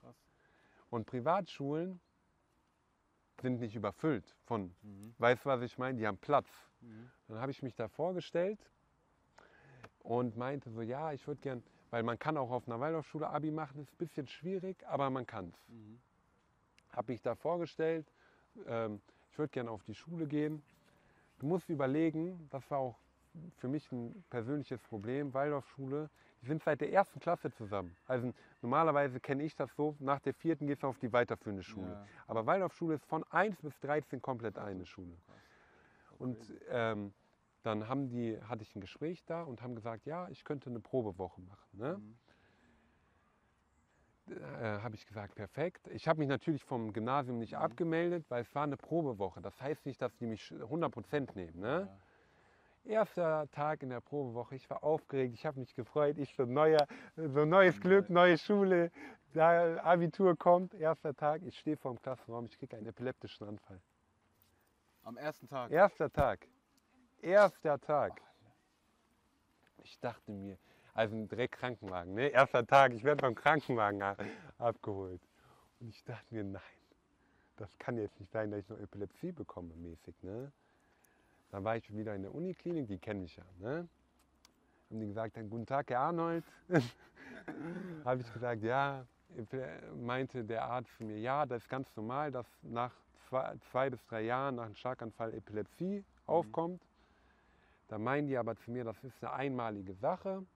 Krass. 0.00 0.16
Und 0.90 1.06
Privatschulen 1.06 2.00
sind 3.40 3.60
nicht 3.60 3.76
überfüllt 3.76 4.36
von, 4.44 4.74
Mhm. 4.82 5.14
weißt 5.18 5.44
du, 5.44 5.48
was 5.48 5.62
ich 5.62 5.78
meine? 5.78 5.96
Die 5.98 6.06
haben 6.06 6.18
Platz. 6.18 6.48
Mhm. 6.80 7.10
Dann 7.28 7.38
habe 7.40 7.52
ich 7.52 7.62
mich 7.62 7.74
da 7.76 7.88
vorgestellt 7.88 8.58
und 10.00 10.36
meinte 10.36 10.70
so, 10.70 10.82
ja, 10.82 11.12
ich 11.12 11.26
würde 11.26 11.40
gern, 11.40 11.62
weil 11.90 12.02
man 12.02 12.18
kann 12.18 12.36
auch 12.36 12.50
auf 12.50 12.66
einer 12.66 12.80
Waldorfschule 12.80 13.28
Abi 13.28 13.50
machen, 13.50 13.82
ist 13.82 13.92
ein 13.92 13.98
bisschen 13.98 14.26
schwierig, 14.26 14.86
aber 14.86 15.10
man 15.10 15.26
kann 15.26 15.48
es. 15.48 15.68
Mhm. 15.68 16.00
Habe 16.92 17.12
mich 17.12 17.22
da 17.22 17.34
vorgestellt, 17.34 18.06
ähm, 18.66 19.00
ich 19.30 19.38
würde 19.38 19.50
gerne 19.50 19.70
auf 19.70 19.82
die 19.84 19.94
Schule 19.94 20.26
gehen. 20.26 20.62
Du 21.38 21.46
musst 21.46 21.68
überlegen, 21.68 22.48
das 22.50 22.68
war 22.70 22.78
auch 22.78 22.96
für 23.58 23.68
mich 23.68 23.90
ein 23.92 24.24
persönliches 24.28 24.80
Problem, 24.82 25.32
Waldorfschule, 25.32 26.10
die 26.42 26.46
sind 26.46 26.62
seit 26.62 26.80
der 26.80 26.92
ersten 26.92 27.20
Klasse 27.20 27.52
zusammen. 27.52 27.94
Also 28.06 28.32
normalerweise 28.62 29.20
kenne 29.20 29.42
ich 29.44 29.54
das 29.54 29.74
so, 29.76 29.94
nach 30.00 30.20
der 30.20 30.34
vierten 30.34 30.66
gehst 30.66 30.82
du 30.82 30.88
auf 30.88 30.98
die 30.98 31.12
weiterführende 31.12 31.62
Schule. 31.62 31.92
Ja. 31.92 32.06
Aber 32.26 32.46
Waldorfschule 32.46 32.94
ist 32.94 33.04
von 33.04 33.24
1 33.30 33.60
bis 33.60 33.78
13 33.80 34.20
komplett 34.22 34.58
eine 34.58 34.86
Schule. 34.86 35.16
Und 36.18 36.38
ähm, 36.70 37.12
dann 37.62 37.88
haben 37.88 38.08
die, 38.08 38.40
hatte 38.42 38.62
ich 38.62 38.74
ein 38.74 38.80
Gespräch 38.80 39.24
da 39.24 39.42
und 39.42 39.62
haben 39.62 39.74
gesagt, 39.74 40.06
ja, 40.06 40.28
ich 40.28 40.44
könnte 40.44 40.70
eine 40.70 40.80
Probewoche 40.80 41.40
machen. 41.42 41.68
Ne? 41.78 41.98
Mhm. 41.98 42.16
Äh, 44.36 44.80
habe 44.80 44.94
ich 44.94 45.06
gesagt, 45.06 45.34
perfekt. 45.34 45.88
Ich 45.88 46.06
habe 46.06 46.20
mich 46.20 46.28
natürlich 46.28 46.62
vom 46.64 46.92
Gymnasium 46.92 47.38
nicht 47.38 47.52
Mhm. 47.54 47.58
abgemeldet, 47.58 48.24
weil 48.28 48.42
es 48.42 48.54
war 48.54 48.62
eine 48.64 48.76
Probewoche. 48.76 49.40
Das 49.40 49.60
heißt 49.60 49.86
nicht, 49.86 50.00
dass 50.00 50.16
die 50.16 50.26
mich 50.26 50.52
100% 50.52 51.34
nehmen. 51.34 51.60
Ne? 51.60 51.88
Ja. 52.84 52.90
Erster 52.92 53.50
Tag 53.50 53.82
in 53.82 53.90
der 53.90 54.00
Probewoche, 54.00 54.54
ich 54.54 54.70
war 54.70 54.82
aufgeregt, 54.82 55.34
ich 55.34 55.44
habe 55.44 55.60
mich 55.60 55.74
gefreut, 55.74 56.16
ich 56.16 56.34
so 56.34 56.46
neuer, 56.46 56.86
so 57.16 57.44
neues 57.44 57.78
Glück, 57.80 58.08
neue 58.08 58.38
Schule, 58.38 58.90
Da 59.32 59.76
Abitur 59.82 60.36
kommt, 60.36 60.74
erster 60.74 61.14
Tag, 61.14 61.42
ich 61.42 61.58
stehe 61.58 61.76
vor 61.76 61.92
dem 61.92 62.00
Klassenraum, 62.00 62.46
ich 62.46 62.58
kriege 62.58 62.76
einen 62.76 62.86
epileptischen 62.86 63.46
Anfall. 63.46 63.80
Am 65.04 65.16
ersten 65.16 65.46
Tag. 65.46 65.70
Erster 65.70 66.10
Tag. 66.10 66.48
Erster 67.22 67.78
Tag. 67.80 68.20
Ich 69.84 69.98
dachte 70.00 70.30
mir, 70.30 70.56
also 70.94 71.24
direkt 71.26 71.54
Krankenwagen, 71.54 72.14
ne? 72.14 72.28
Erster 72.28 72.66
Tag, 72.66 72.92
ich 72.92 73.04
werde 73.04 73.22
beim 73.22 73.34
Krankenwagen 73.34 74.02
abgeholt. 74.58 75.20
Und 75.80 75.88
ich 75.88 76.02
dachte 76.04 76.34
mir, 76.34 76.44
nein, 76.44 76.62
das 77.56 77.78
kann 77.78 77.98
jetzt 77.98 78.18
nicht 78.20 78.32
sein, 78.32 78.50
dass 78.50 78.60
ich 78.60 78.68
noch 78.68 78.78
Epilepsie 78.78 79.32
bekomme, 79.32 79.74
mäßig, 79.76 80.14
ne? 80.22 80.50
Dann 81.50 81.64
war 81.64 81.76
ich 81.76 81.94
wieder 81.94 82.14
in 82.14 82.22
der 82.22 82.34
Uniklinik, 82.34 82.88
die 82.88 82.98
kenne 82.98 83.24
ich 83.24 83.36
ja, 83.36 83.44
ne? 83.58 83.88
Haben 84.88 85.00
die 85.00 85.06
gesagt, 85.06 85.36
dann, 85.36 85.50
guten 85.50 85.66
Tag, 85.66 85.90
Herr 85.90 86.00
Arnold. 86.00 86.44
Habe 88.04 88.20
ich 88.20 88.32
gesagt, 88.32 88.62
ja, 88.62 89.06
meinte 89.96 90.44
der 90.44 90.64
Arzt 90.64 90.90
zu 90.96 91.04
mir, 91.04 91.18
ja, 91.18 91.46
das 91.46 91.62
ist 91.62 91.68
ganz 91.68 91.94
normal, 91.96 92.30
dass 92.32 92.46
nach 92.62 92.92
zwei, 93.28 93.54
zwei 93.70 93.90
bis 93.90 94.04
drei 94.06 94.22
Jahren 94.22 94.56
nach 94.56 94.64
einem 94.64 94.74
Schlaganfall 94.74 95.34
Epilepsie 95.34 96.04
aufkommt. 96.26 96.82
Da 97.90 97.98
meinen 97.98 98.28
die 98.28 98.38
aber 98.38 98.54
zu 98.54 98.70
mir, 98.70 98.84
das 98.84 99.02
ist 99.02 99.20
eine 99.24 99.32
einmalige 99.32 99.94
Sache. 99.94 100.46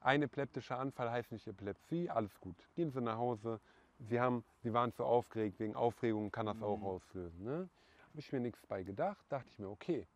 Ein 0.00 0.22
epileptischer 0.22 0.76
Anfall 0.76 1.08
heißt 1.08 1.30
nicht 1.30 1.46
Epilepsie, 1.46 2.10
alles 2.10 2.40
gut. 2.40 2.56
Gehen 2.74 2.90
Sie 2.90 3.00
nach 3.00 3.16
Hause. 3.16 3.60
Sie, 4.00 4.18
haben, 4.18 4.44
Sie 4.64 4.72
waren 4.72 4.92
zu 4.92 5.04
aufgeregt, 5.04 5.60
wegen 5.60 5.76
Aufregung 5.76 6.32
kann 6.32 6.46
das 6.46 6.60
auch 6.62 6.82
auslösen. 6.82 7.44
Ne? 7.44 7.68
Habe 8.08 8.18
ich 8.18 8.32
mir 8.32 8.40
nichts 8.40 8.66
bei 8.66 8.82
gedacht, 8.82 9.24
dachte 9.28 9.48
ich 9.50 9.58
mir, 9.60 9.68
okay, 9.68 10.08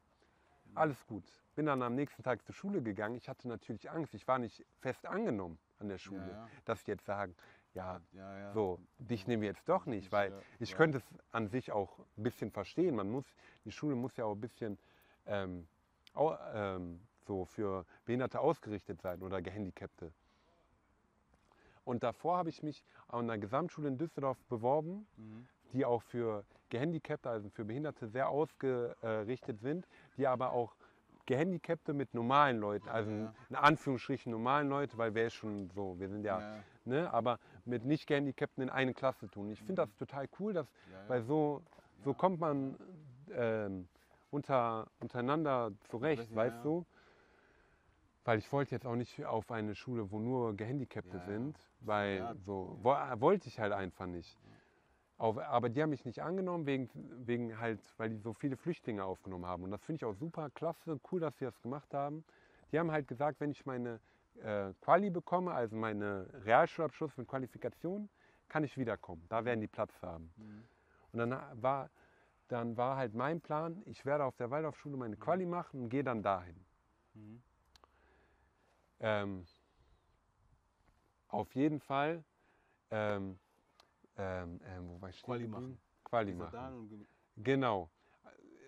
alles 0.75 1.07
gut. 1.07 1.23
Bin 1.55 1.67
dann 1.67 1.81
am 1.81 1.95
nächsten 1.95 2.25
Tag 2.25 2.45
zur 2.45 2.57
Schule 2.57 2.83
gegangen. 2.83 3.15
Ich 3.15 3.29
hatte 3.29 3.47
natürlich 3.47 3.89
Angst, 3.89 4.15
ich 4.15 4.27
war 4.27 4.41
nicht 4.41 4.67
fest 4.81 5.07
angenommen 5.07 5.61
an 5.79 5.89
der 5.89 5.99
Schule, 5.99 6.29
ja. 6.29 6.49
dass 6.65 6.81
ich 6.81 6.89
jetzt 6.89 7.05
sagen, 7.05 7.37
ja, 7.73 8.01
Ja, 8.11 8.39
ja. 8.39 8.53
so, 8.53 8.81
dich 8.99 9.29
nehmen 9.29 9.43
wir 9.43 9.51
jetzt 9.51 9.69
doch 9.69 9.87
nicht, 9.87 10.11
weil 10.11 10.33
ja, 10.33 10.39
ich 10.59 10.71
ja. 10.71 10.77
könnte 10.77 10.99
es 10.99 11.05
an 11.31 11.47
sich 11.47 11.71
auch 11.71 12.01
ein 12.17 12.25
bisschen 12.25 12.51
verstehen. 12.51 12.97
Man 12.97 13.11
muss, 13.11 13.27
die 13.65 13.71
Schule 13.71 13.95
muss 13.95 14.17
ja 14.17 14.25
auch 14.25 14.35
ein 14.35 14.41
bisschen 14.41 14.77
ähm, 15.27 15.69
so 17.27 17.45
für 17.45 17.85
Behinderte 18.05 18.41
ausgerichtet 18.41 19.01
sein 19.03 19.23
oder 19.23 19.41
Gehandicapte. 19.43 20.12
Und 21.85 22.03
davor 22.03 22.39
habe 22.39 22.49
ich 22.49 22.62
mich 22.62 22.85
an 23.09 23.25
einer 23.31 23.39
Gesamtschule 23.39 23.89
in 23.89 23.99
Düsseldorf 23.99 24.39
beworben, 24.49 25.07
Mhm. 25.17 25.47
die 25.73 25.85
auch 25.85 26.03
für 26.03 26.45
Gehandicapte, 26.71 27.29
also 27.29 27.51
für 27.51 27.65
Behinderte 27.65 28.09
sehr 28.09 28.29
ausgerichtet 28.29 29.61
sind, 29.61 29.87
die 30.17 30.27
aber 30.27 30.53
auch 30.53 30.75
Gehandicapte 31.27 31.93
mit 31.95 32.12
normalen 32.15 32.59
Leuten, 32.59 32.89
also 32.89 33.11
Ja. 33.11 33.35
in 33.49 33.57
Anführungsstrichen 33.57 34.31
normalen 34.31 34.69
Leute, 34.69 34.97
weil 34.99 35.15
wir 35.15 35.31
schon 35.31 35.71
so, 35.71 35.99
wir 35.99 36.09
sind 36.09 36.25
ja, 36.25 36.41
Ja. 36.41 36.65
ne, 36.85 37.12
aber 37.12 37.39
mit 37.65 37.85
nicht 37.85 38.07
Gehandicapten 38.07 38.62
in 38.62 38.71
eine 38.71 38.93
Klasse 38.95 39.29
tun. 39.31 39.51
Ich 39.51 39.59
finde 39.62 39.83
das 39.83 39.95
total 39.97 40.29
cool, 40.39 40.53
dass, 40.53 40.71
Ja, 40.91 41.03
ja. 41.03 41.09
weil 41.09 41.23
so, 41.23 41.62
so 42.03 42.12
kommt 42.15 42.41
man 42.41 42.77
ähm, 43.33 43.89
unter, 44.35 44.89
untereinander 45.01 45.72
zurecht, 45.89 46.28
ja, 46.30 46.37
weißt 46.37 46.57
ja. 46.57 46.62
du? 46.62 46.87
Weil 48.24 48.39
ich 48.39 48.51
wollte 48.53 48.74
jetzt 48.74 48.87
auch 48.87 48.97
nicht 48.97 49.24
auf 49.24 49.51
eine 49.51 49.74
Schule, 49.74 50.11
wo 50.11 50.18
nur 50.18 50.57
Gehandicapte 50.57 51.18
ja. 51.18 51.24
sind, 51.24 51.59
weil 51.80 52.18
Ja. 52.18 52.35
so 52.45 52.78
wo, 52.82 52.91
wollte 53.20 53.49
ich 53.49 53.61
halt 53.61 53.72
einfach 53.72 54.07
nicht. 54.07 54.39
Auf, 55.16 55.39
aber 55.39 55.68
die 55.68 55.80
haben 55.80 55.91
mich 55.91 56.05
nicht 56.05 56.20
angenommen, 56.22 56.66
wegen, 56.66 56.91
wegen 57.24 57.59
halt, 57.61 57.80
weil 57.99 58.11
die 58.11 58.16
so 58.16 58.32
viele 58.32 58.57
Flüchtlinge 58.57 59.05
aufgenommen 59.05 59.47
haben. 59.47 59.62
Und 59.62 59.70
das 59.70 59.82
finde 59.85 59.99
ich 59.99 60.05
auch 60.05 60.14
super 60.14 60.51
klasse, 60.51 60.99
cool, 61.12 61.20
dass 61.20 61.39
sie 61.39 61.45
das 61.45 61.61
gemacht 61.62 61.95
haben. 61.95 62.24
Die 62.72 62.78
haben 62.78 62.91
halt 62.91 63.07
gesagt, 63.07 63.39
wenn 63.41 63.53
ich 63.53 63.64
meine 63.64 64.01
äh, 64.43 64.72
Quali 64.80 65.11
bekomme, 65.11 65.53
also 65.53 65.76
meine 65.76 66.26
Realschulabschluss 66.45 67.16
mit 67.16 67.28
Qualifikation, 67.28 68.09
kann 68.49 68.64
ich 68.64 68.76
wiederkommen. 68.76 69.24
Da 69.28 69.45
werden 69.45 69.61
die 69.61 69.68
Platz 69.68 69.93
haben. 70.03 70.32
Mhm. 70.37 70.64
Und 71.12 71.18
dann 71.20 71.62
war, 71.62 71.91
dann 72.49 72.77
war 72.77 72.97
halt 72.97 73.15
mein 73.15 73.41
Plan, 73.41 73.83
ich 73.87 74.05
werde 74.05 74.25
auf 74.25 74.37
der 74.37 74.51
Waldorfschule 74.51 74.97
meine 74.97 75.17
Quali 75.17 75.47
machen 75.47 75.83
und 75.83 75.89
gehe 75.89 76.05
dann 76.05 76.23
dahin. 76.23 76.65
Mhm. 77.15 77.43
Ähm, 79.01 79.47
auf 81.29 81.55
jeden 81.55 81.81
Fall, 81.81 82.25
ähm, 82.91 83.39
ähm, 84.17 84.61
ähm, 84.65 84.89
wo 84.89 85.01
war 85.01 85.09
ich 85.09 85.23
Quali 85.23 85.49
machen. 85.49 85.81
Quali 86.05 86.35
machen. 86.35 87.09
Genau. 87.37 87.91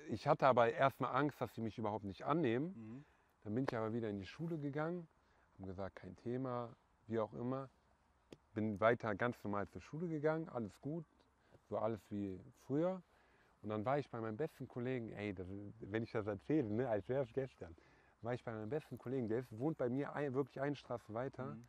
Ich 0.09 0.27
hatte 0.27 0.47
aber 0.47 0.73
erstmal 0.73 1.15
Angst, 1.15 1.41
dass 1.41 1.55
sie 1.55 1.61
mich 1.61 1.79
überhaupt 1.79 2.05
nicht 2.05 2.25
annehmen. 2.25 2.75
Mhm. 2.77 3.05
Dann 3.45 3.55
bin 3.55 3.65
ich 3.65 3.77
aber 3.77 3.93
wieder 3.93 4.09
in 4.09 4.19
die 4.19 4.27
Schule 4.27 4.59
gegangen, 4.59 5.07
haben 5.55 5.67
gesagt, 5.67 5.97
kein 5.97 6.17
Thema, 6.17 6.75
wie 7.07 7.21
auch 7.21 7.33
immer. 7.35 7.69
Bin 8.55 8.81
weiter 8.81 9.15
ganz 9.15 9.43
normal 9.45 9.69
zur 9.69 9.81
Schule 9.81 10.09
gegangen, 10.09 10.49
alles 10.49 10.81
gut, 10.81 11.05
so 11.69 11.79
alles 11.79 12.01
wie 12.11 12.41
früher. 12.67 13.03
Und 13.67 13.71
dann 13.71 13.85
war 13.85 13.99
ich 13.99 14.09
bei 14.09 14.21
meinem 14.21 14.37
besten 14.37 14.69
Kollegen, 14.69 15.11
ey, 15.11 15.35
das, 15.35 15.49
wenn 15.81 16.05
ich 16.05 16.13
das 16.13 16.29
erzähle, 16.29 16.71
ne, 16.71 16.89
als 16.89 17.09
wäre 17.09 17.25
es 17.25 17.33
gestern, 17.33 17.75
war 18.23 18.33
ich 18.33 18.45
bei 18.45 18.53
meinem 18.53 18.71
besten 18.71 18.97
Kollegen, 18.97 19.27
der 19.29 19.41
ist, 19.41 19.59
wohnt 19.59 19.77
bei 19.77 19.89
mir 19.89 20.13
ein, 20.15 20.35
wirklich 20.35 20.61
eine 20.61 20.77
Straße 20.77 21.13
weiter. 21.13 21.47
Mhm. 21.47 21.67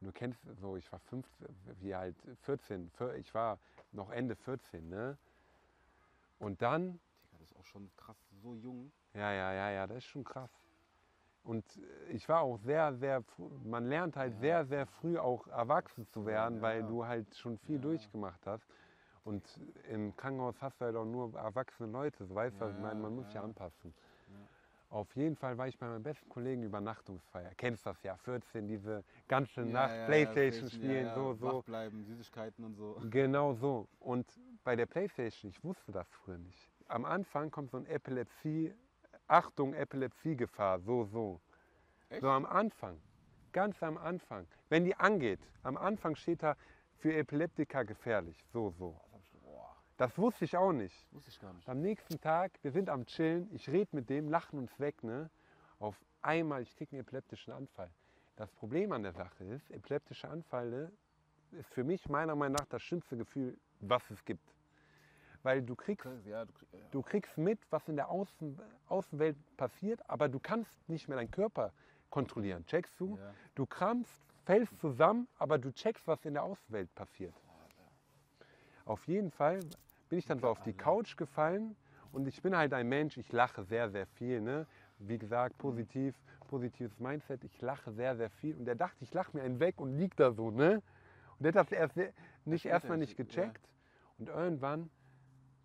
Und 0.00 0.06
du 0.06 0.12
kennst 0.12 0.40
so, 0.58 0.78
ich 0.78 0.90
war 0.90 1.00
15, 1.00 1.46
wie 1.82 1.94
halt 1.94 2.16
14, 2.44 2.88
vier- 2.92 3.16
ich 3.16 3.34
war 3.34 3.58
noch 3.92 4.08
Ende 4.08 4.36
14, 4.36 4.88
ne? 4.88 5.18
Und 6.38 6.62
dann 6.62 6.98
Digga, 7.24 7.36
das 7.40 7.50
ist 7.50 7.56
auch 7.58 7.64
schon 7.66 7.90
krass, 7.94 8.16
so 8.40 8.54
jung. 8.54 8.90
ja, 9.12 9.30
ja, 9.30 9.52
ja, 9.52 9.70
ja, 9.70 9.86
das 9.86 9.98
ist 9.98 10.04
schon 10.06 10.24
krass. 10.24 10.50
Und 11.42 11.62
äh, 11.76 12.12
ich 12.12 12.26
war 12.26 12.40
auch 12.40 12.56
sehr, 12.56 12.94
sehr, 12.94 13.22
früh- 13.22 13.50
man 13.64 13.84
lernt 13.84 14.16
halt 14.16 14.32
Ja. 14.32 14.40
sehr, 14.40 14.64
sehr 14.64 14.86
früh 14.86 15.18
auch 15.18 15.46
erwachsen 15.48 16.06
zu 16.06 16.24
werden, 16.24 16.56
Ja, 16.56 16.62
weil 16.62 16.80
ja. 16.80 16.88
du 16.88 17.04
halt 17.04 17.34
schon 17.36 17.58
viel 17.58 17.78
durchgemacht 17.78 18.46
hast. 18.46 18.66
Und 19.24 19.42
im 19.90 20.14
Krankenhaus 20.16 20.60
hast 20.60 20.80
du 20.80 20.84
halt 20.84 20.96
auch 20.96 21.04
nur 21.06 21.34
erwachsene 21.34 21.90
Leute, 21.90 22.26
so 22.26 22.34
weißt 22.34 22.56
du, 22.56 22.60
Ja, 22.60 22.66
was 22.66 22.76
ich 22.76 22.82
meine, 22.82 23.00
man 23.00 23.14
muss 23.14 23.24
ja. 23.24 23.26
sich 23.28 23.34
ja 23.34 23.42
anpassen. 23.42 23.94
Auf 24.90 25.16
jeden 25.16 25.34
Fall 25.34 25.58
war 25.58 25.66
ich 25.66 25.76
bei 25.76 25.88
meinem 25.88 26.04
besten 26.04 26.28
Kollegen 26.28 26.62
Übernachtungsfeier. 26.62 27.50
Kennst 27.56 27.84
das 27.84 28.00
ja, 28.04 28.16
14, 28.18 28.68
diese 28.68 29.02
ganze 29.26 29.62
Nacht 29.62 30.06
Playstation 30.06 30.70
spielen, 30.70 31.10
so, 31.14 31.34
so. 31.34 31.58
Wach 31.58 31.64
bleiben, 31.64 32.04
Süßigkeiten 32.04 32.64
und 32.64 32.74
so. 32.76 33.00
Genau 33.10 33.54
so. 33.54 33.88
Und 33.98 34.26
bei 34.62 34.76
der 34.76 34.86
Playstation, 34.86 35.50
ich 35.50 35.64
wusste 35.64 35.90
das 35.90 36.06
früher 36.10 36.38
nicht. 36.38 36.70
Am 36.86 37.04
Anfang 37.04 37.50
kommt 37.50 37.70
so 37.70 37.78
ein 37.78 37.86
Epilepsie, 37.86 38.72
Achtung, 39.26 39.74
Epilepsiegefahr, 39.74 40.78
so, 40.80 41.04
so. 41.06 41.40
Echt? 42.10 42.20
So 42.20 42.28
am 42.28 42.46
Anfang, 42.46 43.00
ganz 43.52 43.82
am 43.82 43.96
Anfang. 43.96 44.46
Wenn 44.68 44.84
die 44.84 44.94
angeht, 44.94 45.40
am 45.64 45.76
Anfang 45.76 46.14
steht 46.14 46.42
da 46.42 46.56
für 46.98 47.14
Epileptiker 47.14 47.84
gefährlich, 47.84 48.44
so, 48.52 48.70
so. 48.78 49.00
Das 49.96 50.18
wusste 50.18 50.44
ich 50.44 50.56
auch 50.56 50.72
nicht. 50.72 51.06
wusste 51.12 51.30
ich 51.30 51.38
gar 51.40 51.52
nicht. 51.52 51.68
Am 51.68 51.80
nächsten 51.80 52.20
Tag, 52.20 52.52
wir 52.62 52.72
sind 52.72 52.88
am 52.90 53.06
Chillen, 53.06 53.48
ich 53.54 53.68
rede 53.68 53.94
mit 53.94 54.10
dem, 54.10 54.28
lachen 54.28 54.58
uns 54.58 54.78
weg, 54.80 55.02
ne? 55.04 55.30
Auf 55.78 55.96
einmal, 56.22 56.62
ich 56.62 56.74
kriege 56.76 56.92
einen 56.92 57.00
epileptischen 57.02 57.52
Anfall. 57.52 57.90
Das 58.36 58.50
Problem 58.52 58.90
an 58.92 59.02
der 59.04 59.12
Sache 59.12 59.44
ist, 59.44 59.70
epileptische 59.70 60.28
Anfälle 60.28 60.90
ist 61.52 61.72
für 61.72 61.84
mich 61.84 62.08
meiner 62.08 62.34
Meinung 62.34 62.56
nach 62.58 62.66
das 62.66 62.82
schlimmste 62.82 63.16
Gefühl, 63.16 63.56
was 63.80 64.02
es 64.10 64.24
gibt. 64.24 64.52
Weil 65.44 65.62
du 65.62 65.76
kriegst, 65.76 66.08
Ja, 66.24 66.44
du, 66.44 66.52
krieg- 66.52 66.68
ja. 66.72 66.78
du 66.90 67.02
kriegst 67.02 67.38
mit, 67.38 67.60
was 67.70 67.86
in 67.86 67.94
der 67.96 68.08
Außen, 68.08 68.58
Außenwelt 68.88 69.36
passiert, 69.56 70.00
aber 70.10 70.28
du 70.28 70.40
kannst 70.40 70.72
nicht 70.88 71.06
mehr 71.06 71.18
deinen 71.18 71.30
Körper 71.30 71.72
kontrollieren. 72.10 72.66
Checkst 72.66 72.98
du? 72.98 73.16
Ja. 73.16 73.34
Du 73.54 73.66
krampfst, 73.66 74.22
fällst 74.44 74.76
zusammen, 74.80 75.28
aber 75.38 75.58
du 75.58 75.70
checkst, 75.72 76.06
was 76.08 76.24
in 76.24 76.34
der 76.34 76.42
Außenwelt 76.42 76.92
passiert. 76.96 77.34
Auf 78.86 79.06
jeden 79.06 79.30
Fall 79.30 79.60
bin 80.08 80.18
ich 80.18 80.26
dann 80.26 80.38
so 80.38 80.48
auf 80.48 80.60
die 80.62 80.72
Couch 80.72 81.16
gefallen 81.16 81.76
und 82.12 82.28
ich 82.28 82.42
bin 82.42 82.56
halt 82.56 82.72
ein 82.72 82.88
Mensch, 82.88 83.16
ich 83.16 83.32
lache 83.32 83.64
sehr, 83.64 83.90
sehr 83.90 84.06
viel. 84.06 84.40
Ne? 84.40 84.66
Wie 84.98 85.18
gesagt, 85.18 85.58
positiv, 85.58 86.14
positives 86.48 86.98
Mindset, 87.00 87.42
ich 87.44 87.60
lache 87.60 87.92
sehr, 87.92 88.16
sehr 88.16 88.30
viel. 88.30 88.56
Und 88.56 88.66
der 88.66 88.76
dachte, 88.76 89.02
ich 89.02 89.12
lache 89.12 89.36
mir 89.36 89.42
einen 89.42 89.58
weg 89.58 89.80
und 89.80 89.98
liegt 89.98 90.20
da 90.20 90.32
so. 90.32 90.50
Ne? 90.50 90.82
Und 91.38 91.42
der 91.44 91.52
hat 91.54 91.66
das 91.66 91.72
erst 91.72 91.96
nicht 92.44 92.66
erstmal 92.66 92.98
er 92.98 93.00
nicht 93.00 93.16
gecheckt. 93.16 93.68
Und 94.18 94.28
irgendwann 94.28 94.90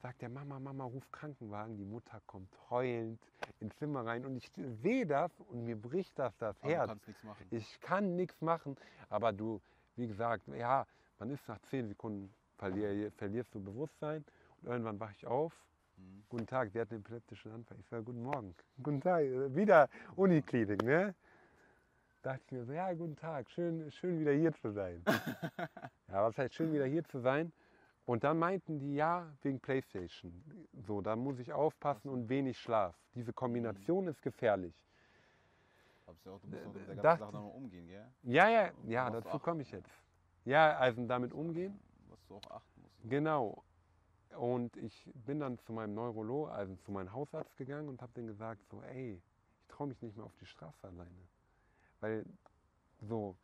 sagt 0.01 0.21
der 0.21 0.29
Mama, 0.29 0.59
Mama, 0.59 0.85
ruf 0.85 1.11
Krankenwagen. 1.11 1.77
Die 1.77 1.85
Mutter 1.85 2.21
kommt 2.25 2.49
heulend 2.69 3.19
ins 3.59 3.75
Zimmer 3.77 4.05
rein 4.05 4.25
und 4.25 4.35
ich 4.35 4.49
sehe 4.81 5.05
das 5.05 5.31
und 5.41 5.65
mir 5.65 5.75
bricht 5.75 6.17
das 6.17 6.35
das 6.37 6.55
Aber 6.61 6.67
du 6.67 6.75
Herz. 6.75 6.87
kannst 6.87 7.07
nichts 7.07 7.23
machen. 7.23 7.45
Ich 7.51 7.79
kann 7.81 8.15
nichts 8.15 8.41
machen, 8.41 8.75
aber 9.09 9.33
du, 9.33 9.61
wie 9.95 10.07
gesagt, 10.07 10.47
ja, 10.47 10.87
man 11.19 11.29
ist 11.29 11.47
nach 11.47 11.59
zehn 11.63 11.87
Sekunden 11.87 12.33
verlier, 12.69 13.11
verlierst 13.13 13.53
du 13.55 13.59
Bewusstsein 13.63 14.23
und 14.61 14.69
irgendwann 14.69 14.99
wache 14.99 15.13
ich 15.17 15.25
auf. 15.25 15.53
Mhm. 15.97 16.23
Guten 16.29 16.45
Tag, 16.47 16.71
der 16.73 16.81
hat 16.83 16.91
einen 16.91 16.99
epileptischen 17.01 17.51
Anfall. 17.51 17.77
Ich 17.79 17.87
sage, 17.87 18.03
guten 18.03 18.21
Morgen. 18.23 18.53
Guten 18.83 19.01
Tag, 19.01 19.23
äh, 19.23 19.55
wieder 19.55 19.89
Uniklinik, 20.15 20.83
ne? 20.83 21.15
Dachte 22.21 22.41
ich 22.45 22.51
mir 22.51 22.65
so, 22.65 22.73
ja, 22.73 22.93
guten 22.93 23.15
Tag, 23.15 23.49
schön, 23.49 23.89
schön 23.91 24.19
wieder 24.19 24.33
hier 24.33 24.53
zu 24.53 24.71
sein. 24.71 25.01
ja, 26.09 26.23
was 26.23 26.37
heißt 26.37 26.53
schön 26.53 26.73
wieder 26.73 26.85
hier 26.85 27.03
zu 27.05 27.19
sein? 27.19 27.51
Und 28.05 28.23
dann 28.23 28.37
meinten 28.39 28.79
die, 28.79 28.95
ja, 28.95 29.31
wegen 29.41 29.59
Playstation. 29.59 30.33
So, 30.85 30.99
da 30.99 31.15
muss 31.15 31.39
ich 31.39 31.53
aufpassen 31.53 32.09
und 32.09 32.27
wenig 32.27 32.57
Schlaf. 32.59 32.95
Diese 33.15 33.31
Kombination 33.31 34.07
ist 34.07 34.21
gefährlich. 34.21 34.73
Ja 36.25 36.31
auch, 36.33 36.39
du 36.41 36.47
musst 36.47 36.65
auch 36.65 36.73
mit 36.73 36.75
der 36.75 36.87
ganzen 36.87 37.03
dachte- 37.03 37.19
Sache 37.19 37.33
noch 37.33 37.53
umgehen, 37.53 37.87
gell? 37.87 38.05
Ja, 38.23 38.49
ja, 38.49 38.71
ja, 38.87 39.09
du 39.11 39.21
dazu 39.21 39.37
komme 39.39 39.61
ich 39.61 39.71
jetzt. 39.71 39.91
ja, 40.43 40.75
also 40.77 41.05
damit 41.05 41.33
umgehen. 41.33 41.79
Du 42.29 42.35
auch 42.35 42.51
achten 42.51 42.81
musst. 42.81 42.95
Genau. 43.03 43.63
Und 44.37 44.77
ich 44.77 45.11
bin 45.25 45.39
dann 45.39 45.57
zu 45.57 45.73
meinem 45.73 45.95
Neurolog, 45.95 46.49
also 46.49 46.75
zu 46.75 46.91
meinem 46.91 47.11
Hausarzt 47.11 47.57
gegangen 47.57 47.89
und 47.89 48.01
habe 48.01 48.13
denen 48.13 48.27
gesagt, 48.27 48.61
so, 48.69 48.81
ey, 48.83 49.15
ich 49.15 49.67
traue 49.67 49.87
mich 49.87 50.01
nicht 50.01 50.15
mehr 50.15 50.25
auf 50.25 50.35
die 50.39 50.45
Straße 50.45 50.87
alleine. 50.87 51.27
Weil 51.99 52.25
so, 53.01 53.35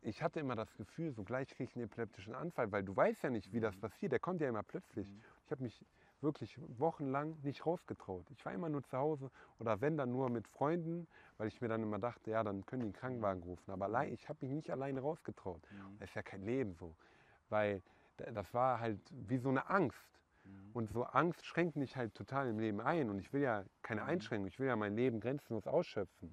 ich 0.00 0.22
hatte 0.22 0.38
immer 0.38 0.54
das 0.54 0.74
Gefühl, 0.76 1.12
so 1.12 1.24
gleich 1.24 1.48
kriege 1.48 1.64
ich 1.64 1.76
einen 1.76 1.86
epileptischen 1.86 2.34
Anfall, 2.34 2.70
weil 2.70 2.84
du 2.84 2.94
weißt 2.94 3.22
ja 3.24 3.30
nicht, 3.30 3.52
wie 3.52 3.60
das 3.60 3.76
passiert. 3.76 4.12
Der 4.12 4.20
kommt 4.20 4.40
ja 4.40 4.48
immer 4.48 4.62
plötzlich. 4.62 5.08
Ich 5.44 5.50
habe 5.50 5.62
mich 5.62 5.84
wirklich 6.20 6.58
wochenlang 6.78 7.36
nicht 7.42 7.66
rausgetraut. 7.66 8.30
Ich 8.30 8.44
war 8.44 8.52
immer 8.52 8.68
nur 8.68 8.82
zu 8.84 8.96
Hause 8.96 9.30
oder 9.58 9.80
wenn 9.80 9.96
dann 9.96 10.10
nur 10.10 10.30
mit 10.30 10.46
Freunden, 10.48 11.06
weil 11.38 11.48
ich 11.48 11.60
mir 11.60 11.68
dann 11.68 11.82
immer 11.82 11.98
dachte, 11.98 12.30
ja, 12.30 12.42
dann 12.44 12.64
können 12.66 12.80
die 12.80 12.86
einen 12.86 12.92
Krankenwagen 12.92 13.42
rufen. 13.42 13.70
Aber 13.70 13.86
allein, 13.86 14.12
ich 14.12 14.28
habe 14.28 14.38
mich 14.42 14.54
nicht 14.54 14.70
alleine 14.70 15.00
rausgetraut. 15.00 15.62
Das 15.98 16.08
ist 16.10 16.14
ja 16.14 16.22
kein 16.22 16.42
Leben 16.44 16.74
so. 16.74 16.94
Weil 17.54 17.82
das 18.16 18.52
war 18.52 18.80
halt 18.80 18.98
wie 19.28 19.38
so 19.38 19.48
eine 19.48 19.70
Angst. 19.70 20.10
Und 20.72 20.90
so 20.90 21.04
Angst 21.04 21.46
schränkt 21.46 21.76
mich 21.76 21.96
halt 21.96 22.12
total 22.14 22.48
im 22.48 22.58
Leben 22.58 22.80
ein. 22.80 23.08
Und 23.10 23.20
ich 23.20 23.32
will 23.32 23.42
ja 23.42 23.64
keine 23.80 24.02
Einschränkung, 24.02 24.48
ich 24.48 24.58
will 24.58 24.66
ja 24.66 24.74
mein 24.74 24.96
Leben 24.96 25.20
grenzenlos 25.20 25.68
ausschöpfen. 25.68 26.28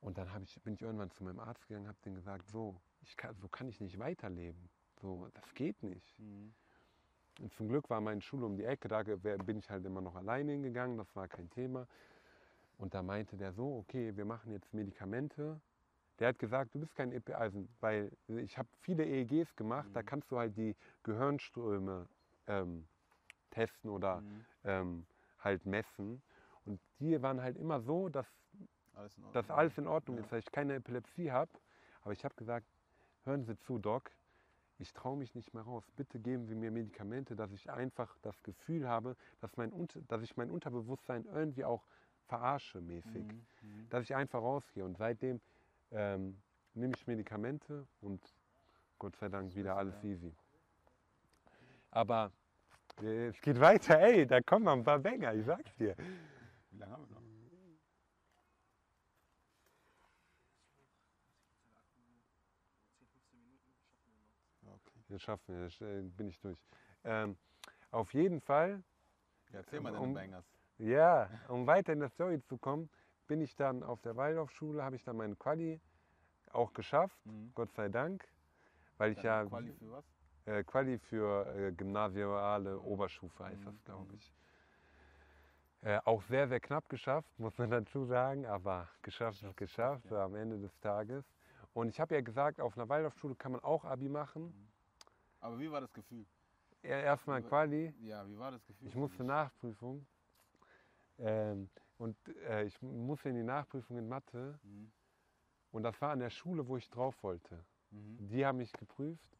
Und 0.00 0.16
dann 0.16 0.42
ich, 0.42 0.58
bin 0.62 0.72
ich 0.72 0.80
irgendwann 0.80 1.10
zu 1.10 1.22
meinem 1.22 1.38
Arzt 1.38 1.68
gegangen, 1.68 1.86
habe 1.86 1.98
dem 2.06 2.14
gesagt, 2.14 2.48
so, 2.48 2.80
kann, 3.18 3.36
so 3.36 3.48
kann 3.48 3.68
ich 3.68 3.78
nicht 3.82 3.98
weiterleben. 3.98 4.70
So, 5.02 5.28
das 5.34 5.52
geht 5.52 5.82
nicht. 5.82 6.18
Und 7.38 7.52
zum 7.52 7.68
Glück 7.68 7.90
war 7.90 8.00
meine 8.00 8.22
Schule 8.22 8.46
um 8.46 8.56
die 8.56 8.64
Ecke, 8.64 8.88
da 8.88 9.02
bin 9.02 9.58
ich 9.58 9.68
halt 9.68 9.84
immer 9.84 10.00
noch 10.00 10.16
alleine 10.16 10.52
hingegangen, 10.52 10.96
das 10.96 11.14
war 11.14 11.28
kein 11.28 11.50
Thema. 11.50 11.86
Und 12.78 12.94
da 12.94 13.02
meinte 13.02 13.36
der 13.36 13.52
so, 13.52 13.76
okay, 13.76 14.16
wir 14.16 14.24
machen 14.24 14.50
jetzt 14.50 14.72
Medikamente. 14.72 15.60
Der 16.20 16.28
hat 16.28 16.38
gesagt, 16.38 16.74
du 16.74 16.80
bist 16.80 16.94
kein 16.94 17.12
EP, 17.12 17.32
also, 17.34 17.66
weil 17.80 18.12
ich 18.28 18.58
habe 18.58 18.68
viele 18.82 19.04
EEGs 19.06 19.56
gemacht, 19.56 19.88
da 19.94 20.02
kannst 20.02 20.30
du 20.30 20.38
halt 20.38 20.56
die 20.56 20.76
Gehirnströme 21.02 22.06
ähm, 22.46 22.86
testen 23.50 23.90
oder 23.90 24.22
ähm, 24.64 25.06
halt 25.38 25.64
messen. 25.64 26.22
Und 26.66 26.78
die 27.00 27.20
waren 27.22 27.40
halt 27.40 27.56
immer 27.56 27.80
so, 27.80 28.10
dass 28.10 28.26
Alles 28.94 29.16
in 29.16 29.24
Ordnung. 29.24 29.32
dass 29.32 29.50
alles 29.50 29.78
in 29.78 29.86
Ordnung 29.86 30.16
Ja. 30.18 30.22
ist, 30.22 30.32
dass 30.32 30.38
ich 30.40 30.52
keine 30.52 30.74
Epilepsie 30.74 31.32
habe. 31.32 31.50
Aber 32.02 32.12
ich 32.12 32.22
habe 32.24 32.34
gesagt, 32.34 32.66
hören 33.24 33.44
Sie 33.44 33.56
zu, 33.58 33.78
Doc, 33.78 34.10
ich 34.78 34.92
traue 34.92 35.16
mich 35.16 35.34
nicht 35.34 35.54
mehr 35.54 35.62
raus. 35.62 35.90
Bitte 35.96 36.18
geben 36.18 36.46
Sie 36.46 36.54
mir 36.54 36.70
Medikamente, 36.70 37.34
dass 37.34 37.50
ich 37.52 37.70
einfach 37.70 38.18
das 38.22 38.42
Gefühl 38.42 38.86
habe, 38.86 39.16
dass, 39.40 39.56
mein 39.56 39.72
dass 40.08 40.22
ich 40.22 40.36
mein 40.36 40.50
Unterbewusstsein 40.50 41.24
irgendwie 41.24 41.64
auch 41.64 41.86
verarsche 42.26 42.80
mäßig. 42.82 43.24
Mhm. 43.24 43.88
Dass 43.88 44.04
ich 44.04 44.14
einfach 44.14 44.40
rausgehe. 44.40 44.84
Und 44.84 44.96
seitdem 44.98 45.40
ähm, 45.90 46.40
nehme 46.74 46.94
ich 46.96 47.06
Medikamente 47.06 47.86
und 48.00 48.22
Gott 48.98 49.16
sei 49.16 49.28
Dank 49.28 49.54
wieder 49.54 49.76
alles 49.76 50.02
easy. 50.04 50.34
Aber 51.90 52.30
äh, 53.02 53.28
es 53.28 53.40
geht 53.40 53.58
weiter, 53.60 53.98
ey, 54.00 54.26
da 54.26 54.40
kommen 54.40 54.64
noch 54.64 54.72
ein 54.72 54.84
paar 54.84 54.98
Banger, 54.98 55.34
ich 55.34 55.44
sag's 55.46 55.74
dir. 55.76 55.96
Wie 56.70 56.78
lange 56.78 56.92
haben 56.92 57.08
wir 57.08 57.14
noch? 57.16 57.20
Okay. 64.66 65.00
Das 65.08 65.22
schaffen 65.22 65.54
wir, 65.54 65.64
das 65.64 65.80
äh, 65.80 66.02
bin 66.02 66.28
ich 66.28 66.38
durch. 66.40 66.58
Ähm, 67.04 67.36
auf 67.90 68.12
jeden 68.14 68.40
Fall, 68.40 68.82
Ja, 69.52 69.58
erzähl 69.58 69.80
mal 69.80 69.92
deine 69.92 70.04
Um- 70.04 70.14
Bangers. 70.14 70.44
ja, 70.78 71.28
um 71.48 71.66
weiter 71.66 71.92
in 71.92 72.00
der 72.00 72.08
Story 72.10 72.40
zu 72.42 72.56
kommen, 72.58 72.88
bin 73.30 73.40
ich 73.42 73.54
dann 73.54 73.84
auf 73.84 74.00
der 74.00 74.16
Waldorfschule, 74.16 74.82
habe 74.82 74.96
ich 74.96 75.04
dann 75.04 75.16
meinen 75.16 75.38
Quali 75.38 75.80
auch 76.50 76.72
geschafft, 76.72 77.16
Mhm. 77.24 77.52
Gott 77.54 77.72
sei 77.74 77.88
Dank, 77.88 78.26
weil 78.98 79.12
ich 79.12 79.22
ja 79.22 79.44
Quali 79.44 79.72
für 79.72 79.92
was? 79.92 80.04
äh, 80.46 80.64
Quali 80.64 80.98
für 80.98 81.46
äh, 81.54 81.70
gymnasiale 81.70 82.80
Oberstufe 82.80 83.44
heißt 83.44 83.64
das, 83.64 83.74
Mhm. 83.76 83.84
glaube 83.84 84.16
ich. 84.16 84.32
Äh, 85.82 86.00
auch 86.04 86.22
sehr, 86.24 86.48
sehr 86.48 86.58
knapp 86.58 86.88
geschafft, 86.88 87.30
muss 87.38 87.56
man 87.56 87.70
dazu 87.70 88.04
sagen, 88.04 88.46
aber 88.46 88.88
geschafft 89.02 89.44
ist 89.44 89.56
geschafft, 89.56 90.08
so 90.08 90.16
am 90.16 90.34
Ende 90.34 90.58
des 90.58 90.76
Tages. 90.80 91.24
Und 91.72 91.88
ich 91.88 92.00
habe 92.00 92.16
ja 92.16 92.22
gesagt, 92.22 92.60
auf 92.60 92.76
einer 92.76 92.88
Waldorfschule 92.88 93.36
kann 93.36 93.52
man 93.52 93.60
auch 93.62 93.84
Abi 93.84 94.08
machen. 94.08 94.52
Aber 95.38 95.56
wie 95.60 95.70
war 95.70 95.80
das 95.80 95.92
Gefühl? 95.92 96.26
Er- 96.82 97.04
Erstmal 97.04 97.42
Quali, 97.44 97.94
Ja, 98.00 98.26
wie 98.26 98.36
war 98.36 98.50
das 98.50 98.66
Gefühl? 98.66 98.88
Ich 98.88 98.96
musste? 98.96 99.22
Nachprüfung. 99.22 100.04
Ähm, 101.18 101.70
und 102.00 102.16
äh, 102.48 102.64
ich 102.64 102.80
musste 102.80 103.28
in 103.28 103.34
die 103.36 103.42
Nachprüfung 103.42 103.98
in 103.98 104.08
Mathe. 104.08 104.58
Mhm. 104.62 104.90
Und 105.70 105.82
das 105.82 106.00
war 106.00 106.12
an 106.12 106.18
der 106.20 106.30
Schule, 106.30 106.66
wo 106.66 106.78
ich 106.78 106.88
drauf 106.88 107.22
wollte. 107.22 107.62
Mhm. 107.90 108.16
Die 108.28 108.46
haben 108.46 108.56
mich 108.56 108.72
geprüft. 108.72 109.38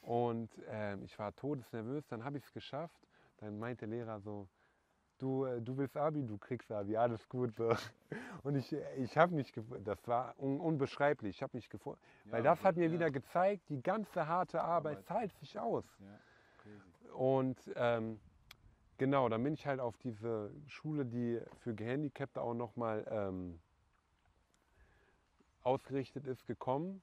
Und 0.00 0.50
ähm, 0.68 1.02
ich 1.02 1.18
war 1.18 1.34
todesnervös. 1.36 2.06
Dann 2.08 2.24
habe 2.24 2.38
ich 2.38 2.44
es 2.44 2.52
geschafft. 2.52 3.06
Dann 3.36 3.58
meinte 3.58 3.86
der 3.86 3.98
Lehrer 3.98 4.18
so, 4.20 4.48
du, 5.18 5.44
äh, 5.44 5.60
du 5.60 5.76
willst 5.76 5.94
Abi, 5.98 6.24
du 6.24 6.38
kriegst 6.38 6.72
Abi, 6.72 6.96
alles 6.96 7.28
gut. 7.28 7.54
So. 7.54 7.68
Und 8.42 8.56
ich, 8.56 8.72
ich 8.96 9.18
habe 9.18 9.34
mich, 9.34 9.52
das 9.84 10.08
war 10.08 10.34
un 10.40 10.60
unbeschreiblich. 10.60 11.36
Ich 11.36 11.42
habe 11.42 11.54
mich. 11.54 11.68
Weil 11.70 11.96
Ja, 12.24 12.40
das 12.40 12.64
hat 12.64 12.76
mir 12.76 12.86
ja. 12.86 12.92
wieder 12.92 13.10
gezeigt, 13.10 13.68
die 13.68 13.82
ganze 13.82 14.26
harte 14.26 14.62
Arbeit 14.62 14.96
Arbeit. 14.98 15.06
zahlt 15.06 15.34
sich 15.36 15.58
aus. 15.58 15.84
Ja. 16.00 16.18
Und 17.14 17.58
ähm, 17.76 18.18
genau, 18.98 19.28
dann 19.28 19.42
bin 19.42 19.54
ich 19.54 19.66
halt 19.66 19.80
auf 19.80 19.96
diese 19.98 20.50
Schule, 20.66 21.04
die 21.04 21.40
für 21.60 21.74
Gehandicapte 21.74 22.40
auch 22.40 22.54
nochmal 22.54 23.06
ähm, 23.10 23.60
ausgerichtet 25.62 26.26
ist, 26.26 26.46
gekommen. 26.46 27.02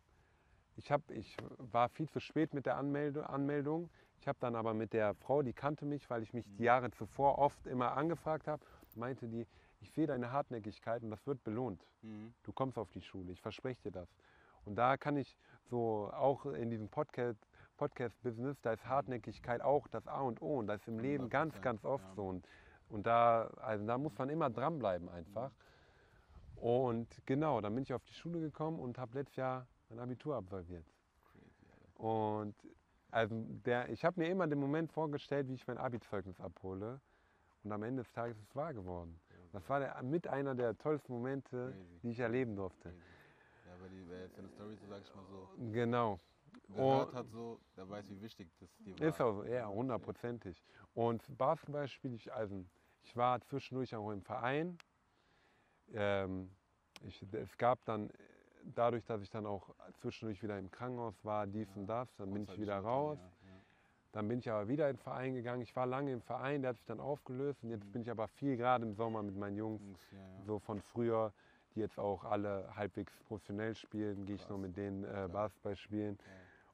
Ich, 0.77 0.91
hab, 0.91 1.09
ich 1.11 1.35
war 1.57 1.89
viel 1.89 2.09
zu 2.09 2.19
spät 2.19 2.53
mit 2.53 2.65
der 2.65 2.77
Anmeldung. 2.77 3.89
Ich 4.19 4.27
habe 4.27 4.37
dann 4.39 4.55
aber 4.55 4.73
mit 4.73 4.93
der 4.93 5.15
Frau, 5.15 5.41
die 5.41 5.53
kannte 5.53 5.85
mich, 5.85 6.09
weil 6.09 6.23
ich 6.23 6.33
mich 6.33 6.45
die 6.57 6.63
Jahre 6.63 6.91
zuvor 6.91 7.39
oft 7.39 7.65
immer 7.65 7.97
angefragt 7.97 8.47
habe, 8.47 8.63
meinte 8.95 9.27
die, 9.27 9.47
ich 9.81 9.91
sehe 9.91 10.07
deine 10.07 10.31
Hartnäckigkeit 10.31 11.03
und 11.03 11.09
das 11.09 11.25
wird 11.25 11.43
belohnt. 11.43 11.85
Mhm. 12.01 12.33
Du 12.43 12.51
kommst 12.51 12.77
auf 12.77 12.89
die 12.91 13.01
Schule, 13.01 13.31
ich 13.31 13.41
verspreche 13.41 13.81
dir 13.83 13.91
das. 13.91 14.09
Und 14.65 14.75
da 14.75 14.95
kann 14.97 15.17
ich 15.17 15.35
so 15.69 16.11
auch 16.13 16.45
in 16.45 16.69
diesem 16.69 16.87
Podcast, 16.87 17.39
Podcast-Business, 17.81 18.61
da 18.61 18.73
ist 18.73 18.85
Hartnäckigkeit 18.85 19.59
auch 19.61 19.87
das 19.87 20.07
A 20.07 20.21
und 20.21 20.39
O 20.39 20.59
und 20.59 20.67
das 20.67 20.81
ist 20.81 20.87
im 20.87 20.99
Leben 20.99 21.29
ganz, 21.31 21.55
100%, 21.55 21.61
ganz 21.61 21.83
oft 21.83 22.05
ja. 22.05 22.13
so. 22.13 22.27
Und, 22.27 22.47
und 22.89 23.07
da, 23.07 23.49
also 23.59 23.87
da 23.87 23.97
muss 23.97 24.15
man 24.19 24.29
immer 24.29 24.51
dranbleiben 24.51 25.09
einfach. 25.09 25.51
Und 26.57 27.07
genau, 27.25 27.59
dann 27.59 27.73
bin 27.73 27.81
ich 27.81 27.91
auf 27.91 28.03
die 28.03 28.13
Schule 28.13 28.39
gekommen 28.39 28.79
und 28.79 28.99
habe 28.99 29.17
letztes 29.17 29.37
Jahr 29.37 29.65
mein 29.89 29.97
Abitur 29.97 30.35
absolviert. 30.35 30.85
Und 31.95 32.53
also 33.09 33.35
der, 33.65 33.89
ich 33.89 34.05
habe 34.05 34.19
mir 34.19 34.29
immer 34.29 34.45
den 34.45 34.59
Moment 34.59 34.91
vorgestellt, 34.91 35.47
wie 35.47 35.55
ich 35.55 35.65
mein 35.65 35.79
Abi-Zeugnis 35.79 36.39
abhole. 36.39 37.01
Und 37.63 37.71
am 37.71 37.81
Ende 37.81 38.03
des 38.03 38.11
Tages 38.11 38.37
ist 38.37 38.49
es 38.49 38.55
wahr 38.55 38.75
geworden. 38.75 39.19
Das 39.53 39.67
war 39.67 39.79
der, 39.79 40.03
mit 40.03 40.27
einer 40.27 40.53
der 40.53 40.77
tollsten 40.77 41.13
Momente, 41.13 41.73
Crazy. 41.73 41.99
die 42.03 42.09
ich 42.11 42.19
erleben 42.19 42.55
durfte. 42.55 42.89
Crazy. 42.89 43.01
Ja, 43.65 43.81
weil 43.81 43.89
die, 43.89 44.07
wer 44.07 44.21
jetzt 44.21 44.37
eine 44.37 44.49
Story, 44.49 44.75
so 44.75 44.87
sag 44.87 45.01
ich 45.01 45.15
mal 45.15 45.25
so, 45.25 45.71
Genau. 45.71 46.19
Gehört 46.73 47.09
Und- 47.09 47.15
hat, 47.15 47.27
so, 47.29 47.59
der 47.75 47.89
weiß, 47.89 48.09
wie 48.09 48.21
wichtig 48.21 48.49
das 48.59 48.69
dir 48.77 48.99
war. 48.99 49.07
Ist 49.07 49.21
auch 49.21 49.33
so, 49.33 49.43
ja, 49.45 49.67
hundertprozentig. 49.67 50.63
Und 50.93 51.23
Basketball 51.37 51.87
spiele 51.87 52.15
ich, 52.15 52.31
also 52.33 52.63
ich 53.03 53.15
war 53.15 53.41
zwischendurch 53.41 53.95
auch 53.95 54.11
im 54.11 54.21
Verein. 54.21 54.77
Ähm, 55.93 56.49
ich, 57.03 57.25
es 57.33 57.57
gab 57.57 57.83
dann, 57.85 58.09
dadurch, 58.75 59.05
dass 59.05 59.21
ich 59.21 59.29
dann 59.29 59.45
auch 59.45 59.73
zwischendurch 59.99 60.41
wieder 60.43 60.57
im 60.57 60.69
Krankenhaus 60.69 61.23
war, 61.23 61.47
dies 61.47 61.75
und 61.75 61.87
das, 61.87 62.13
dann 62.15 62.31
bin 62.31 62.43
ich 62.43 62.57
wieder 62.59 62.77
raus. 62.79 63.19
Ja, 63.19 63.49
ja. 63.49 63.55
Dann 64.11 64.27
bin 64.27 64.39
ich 64.39 64.51
aber 64.51 64.67
wieder 64.67 64.89
in 64.89 64.97
den 64.97 65.01
Verein 65.01 65.33
gegangen. 65.33 65.61
Ich 65.61 65.75
war 65.75 65.85
lange 65.85 66.11
im 66.11 66.21
Verein, 66.21 66.61
der 66.61 66.69
hat 66.69 66.75
sich 66.75 66.85
dann 66.85 66.99
aufgelöst. 66.99 67.63
Und 67.63 67.69
jetzt 67.69 67.89
bin 67.91 68.01
ich 68.01 68.11
aber 68.11 68.27
viel 68.27 68.57
gerade 68.57 68.85
im 68.85 68.93
Sommer 68.93 69.23
mit 69.23 69.37
meinen 69.37 69.55
Jungs, 69.55 69.81
Jungs, 69.81 70.11
ja, 70.11 70.17
ja. 70.17 70.43
so 70.45 70.59
von 70.59 70.81
früher, 70.81 71.31
die 71.73 71.79
jetzt 71.79 71.97
auch 71.97 72.25
alle 72.25 72.75
halbwegs 72.75 73.17
professionell 73.23 73.73
spielen, 73.73 74.25
gehe 74.25 74.35
ich 74.35 74.49
noch 74.49 74.57
mit 74.57 74.75
denen 74.75 75.05
äh, 75.05 75.29
Basketball 75.31 75.77
spielen. 75.77 76.19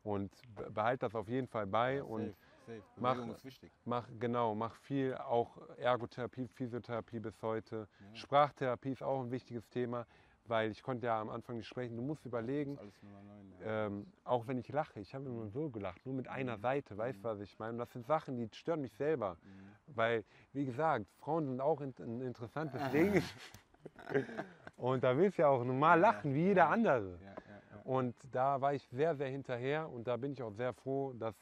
Und 0.08 0.32
be- 0.55 0.72
behalte 0.72 1.05
das 1.05 1.16
auf 1.16 1.28
jeden 1.28 1.47
Fall 1.47 1.68
bei. 1.68 1.95
Ja, 1.97 2.03
und 2.03 2.28
safe, 2.28 2.36
safe. 2.66 2.82
mach- 2.95 3.16
Bewegung 3.16 3.32
ist 3.36 3.43
wichtig. 3.43 3.72
Mach, 3.84 4.08
genau, 4.20 4.55
mach 4.55 4.74
viel, 4.76 5.14
auch 5.16 5.58
Ergotherapie, 5.78 6.47
Physiotherapie 6.47 7.20
bis 7.20 7.41
heute. 7.41 7.88
Sprachtherapie 8.14 8.91
ist 8.91 9.03
auch 9.03 9.22
ein 9.22 9.32
wichtiges 9.32 9.68
Thema, 9.70 10.05
weil 10.45 10.72
ich 10.72 10.82
konnte 10.82 11.08
ja 11.08 11.20
am 11.20 11.30
Anfang 11.30 11.58
nicht 11.58 11.68
sprechen. 11.68 11.97
Du 11.97 12.03
musst 12.03 12.26
überlegen, 12.26 12.76
9. 12.76 13.53
Ja. 13.60 13.88
ähm, 13.88 14.08
auch 14.24 14.47
wenn 14.47 14.58
ich 14.58 14.70
lache, 14.70 14.99
ich 15.01 15.14
habe 15.14 15.26
immer 15.26 15.49
so 15.49 15.70
gelacht, 15.70 16.05
nur 16.05 16.16
mit 16.16 16.30
einer 16.30 16.58
Seite, 16.58 16.97
weißt 16.97 17.20
du, 17.20 17.24
was 17.24 17.39
ich 17.41 17.60
meine? 17.60 17.74
Und 17.74 17.80
das 17.80 17.91
sind 17.91 18.05
Sachen, 18.05 18.38
die 18.38 18.47
stören 18.53 18.80
mich 18.82 18.93
selber. 18.93 19.36
Weil, 19.88 20.24
wie 20.53 20.64
gesagt, 20.66 21.05
Frauen 21.20 21.47
sind 21.47 21.60
auch 21.60 21.82
in, 21.82 21.93
ein 21.99 22.22
interessantes 22.22 22.82
Ding. 22.91 23.22
Und 24.78 25.03
da 25.03 25.18
willst 25.18 25.38
du 25.38 25.41
ja 25.41 25.47
auch 25.49 25.64
normal 25.64 25.99
lachen, 25.99 26.34
wie 26.34 26.43
jeder 26.43 26.70
andere. 26.70 27.18
Und 27.88 28.16
da 28.34 28.60
war 28.60 28.74
ich 28.74 28.86
sehr, 28.90 29.16
sehr 29.16 29.30
hinterher 29.30 29.90
und 29.90 30.08
da 30.08 30.18
bin 30.18 30.34
ich 30.34 30.44
auch 30.44 30.52
sehr 30.52 30.74
froh, 30.74 31.14
dass 31.14 31.36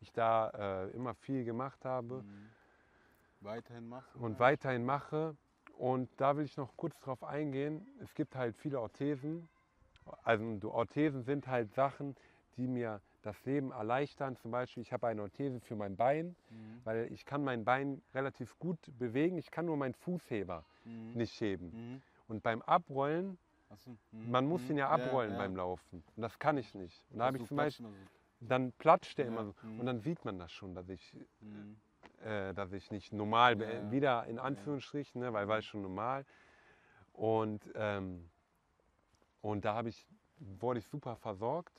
ich 0.00 0.10
da 0.10 0.48
äh, 0.86 0.90
immer 0.92 1.12
viel 1.14 1.44
gemacht 1.44 1.84
habe 1.84 2.24
Weiterhin 3.40 3.88
machen. 3.90 4.20
und 4.20 4.38
weiterhin 4.38 4.84
mache. 4.86 5.36
Und 5.76 6.08
da 6.16 6.34
will 6.36 6.44
ich 6.46 6.56
noch 6.56 6.74
kurz 6.78 6.98
drauf 7.00 7.22
eingehen. 7.22 7.86
Es 8.00 8.14
gibt 8.14 8.34
halt 8.36 8.56
viele 8.56 8.80
Orthesen. 8.80 9.48
Also 10.22 10.72
Orthesen 10.72 11.24
sind 11.24 11.46
halt 11.46 11.72
Sachen, 11.74 12.16
die 12.56 12.68
mir 12.68 13.02
das 13.22 13.44
Leben 13.44 13.70
erleichtern. 13.70 14.36
Zum 14.36 14.50
Beispiel, 14.50 14.82
ich 14.82 14.92
habe 14.94 15.08
eine 15.08 15.20
Orthese 15.20 15.60
für 15.60 15.76
mein 15.76 15.96
Bein, 15.96 16.34
Mhm. 16.48 16.80
weil 16.84 17.12
ich 17.12 17.26
kann 17.26 17.44
mein 17.44 17.64
Bein 17.64 18.00
relativ 18.14 18.58
gut 18.58 18.78
bewegen. 18.98 19.36
Ich 19.36 19.50
kann 19.50 19.66
nur 19.66 19.76
meinen 19.76 19.94
Fußheber 19.94 20.64
Mhm. 20.84 21.12
nicht 21.14 21.38
heben. 21.40 21.66
Mhm. 21.66 22.02
Und 22.28 22.42
beim 22.42 22.62
Abrollen, 22.62 23.36
so. 23.76 23.96
Mhm. 24.12 24.30
man 24.30 24.46
muss 24.46 24.68
ihn 24.68 24.76
ja 24.76 24.88
abrollen 24.88 25.32
ja. 25.32 25.38
beim 25.38 25.56
Laufen. 25.56 26.02
Und 26.16 26.22
das 26.22 26.38
kann 26.38 26.56
ich 26.58 26.74
nicht. 26.74 27.04
Und 27.10 27.18
da 27.18 27.26
habe 27.26 27.34
Also 27.36 27.44
ich 27.44 27.48
zum 27.48 27.56
Beispiel, 27.56 27.86
oder 27.86 27.94
dann 28.40 28.72
platscht 28.72 29.18
der 29.18 29.26
Ja, 29.26 29.32
immer 29.32 29.44
so. 29.44 29.54
mhm. 29.62 29.80
Und 29.80 29.86
dann 29.86 30.00
sieht 30.00 30.24
man 30.24 30.38
das 30.38 30.52
schon, 30.52 30.74
dass 30.74 30.88
ich, 30.88 31.16
so. 31.40 31.46
Mhm. 31.46 31.76
äh, 32.24 32.52
dass 32.54 32.72
ich 32.72 32.90
nicht 32.90 33.12
normal 33.12 33.56
bin. 33.56 33.68
Ja, 33.68 33.74
ja. 33.74 33.90
Wieder 33.90 34.26
in 34.26 34.38
Anführungsstrichen, 34.38 35.20
ne, 35.20 35.32
weil 35.32 35.48
war 35.48 35.58
ich 35.58 35.66
schon 35.66 35.82
normal. 35.82 36.24
Und, 37.12 37.62
ähm, 37.74 38.28
und 39.40 39.64
da 39.64 39.74
habe 39.74 39.88
ich, 39.90 40.08
wurde 40.36 40.80
ich 40.80 40.86
super 40.88 41.16
versorgt. 41.16 41.78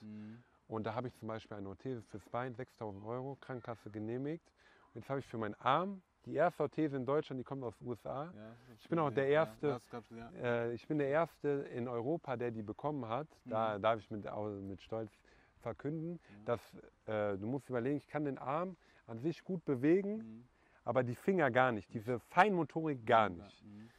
Und 0.67 0.85
da 0.85 0.95
habe 0.95 1.07
ich 1.07 1.15
zum 1.15 1.27
Beispiel 1.27 1.57
eine 1.57 1.67
Orthese 1.69 2.01
fürs 2.03 2.27
Bein, 2.29 2.55
6000 2.55 3.03
Euro, 3.05 3.37
Krankenkasse 3.41 3.89
genehmigt. 3.89 4.49
Und 4.93 5.01
jetzt 5.01 5.09
habe 5.09 5.19
ich 5.19 5.27
für 5.27 5.37
meinen 5.37 5.55
Arm 5.55 6.01
die 6.25 6.35
erste 6.35 6.63
Orthese 6.63 6.95
in 6.97 7.05
Deutschland, 7.05 7.39
die 7.39 7.43
kommt 7.43 7.63
aus 7.63 7.77
den 7.77 7.87
USA. 7.87 8.25
Ja, 8.35 8.55
das 8.67 8.79
Ich 8.79 8.89
bin 8.89 8.99
auch 8.99 9.11
der 9.11 9.25
Ja, 9.27 9.41
Erste. 9.45 9.67
das 9.67 9.89
gab's, 9.89 10.09
ja. 10.09 10.29
Äh, 10.41 10.73
ich 10.73 10.87
bin 10.87 10.97
der 10.97 11.09
Erste 11.09 11.47
in 11.73 11.87
Europa, 11.87 12.37
der 12.37 12.51
die 12.51 12.63
bekommen 12.63 13.07
hat. 13.07 13.27
Da 13.45 13.77
Mhm. 13.77 13.81
darf 13.81 13.99
ich 13.99 14.09
mit, 14.11 14.25
mit 14.61 14.81
Stolz 14.81 15.11
verkünden, 15.59 16.19
dass 16.45 16.59
äh, 17.05 17.37
du 17.37 17.47
musst 17.47 17.69
überlegen, 17.69 17.97
ich 17.97 18.07
kann 18.07 18.25
den 18.25 18.37
Arm 18.37 18.75
an 19.07 19.19
sich 19.19 19.43
gut 19.43 19.63
bewegen, 19.65 20.17
Mhm. 20.17 20.47
aber 20.83 21.03
die 21.03 21.15
Finger 21.15 21.51
gar 21.51 21.71
nicht, 21.71 21.93
diese 21.93 22.19
Feinmotorik 22.19 23.05
gar 23.05 23.29
Ja, 23.29 23.35
nicht. 23.45 23.63
mhm. 23.63 23.89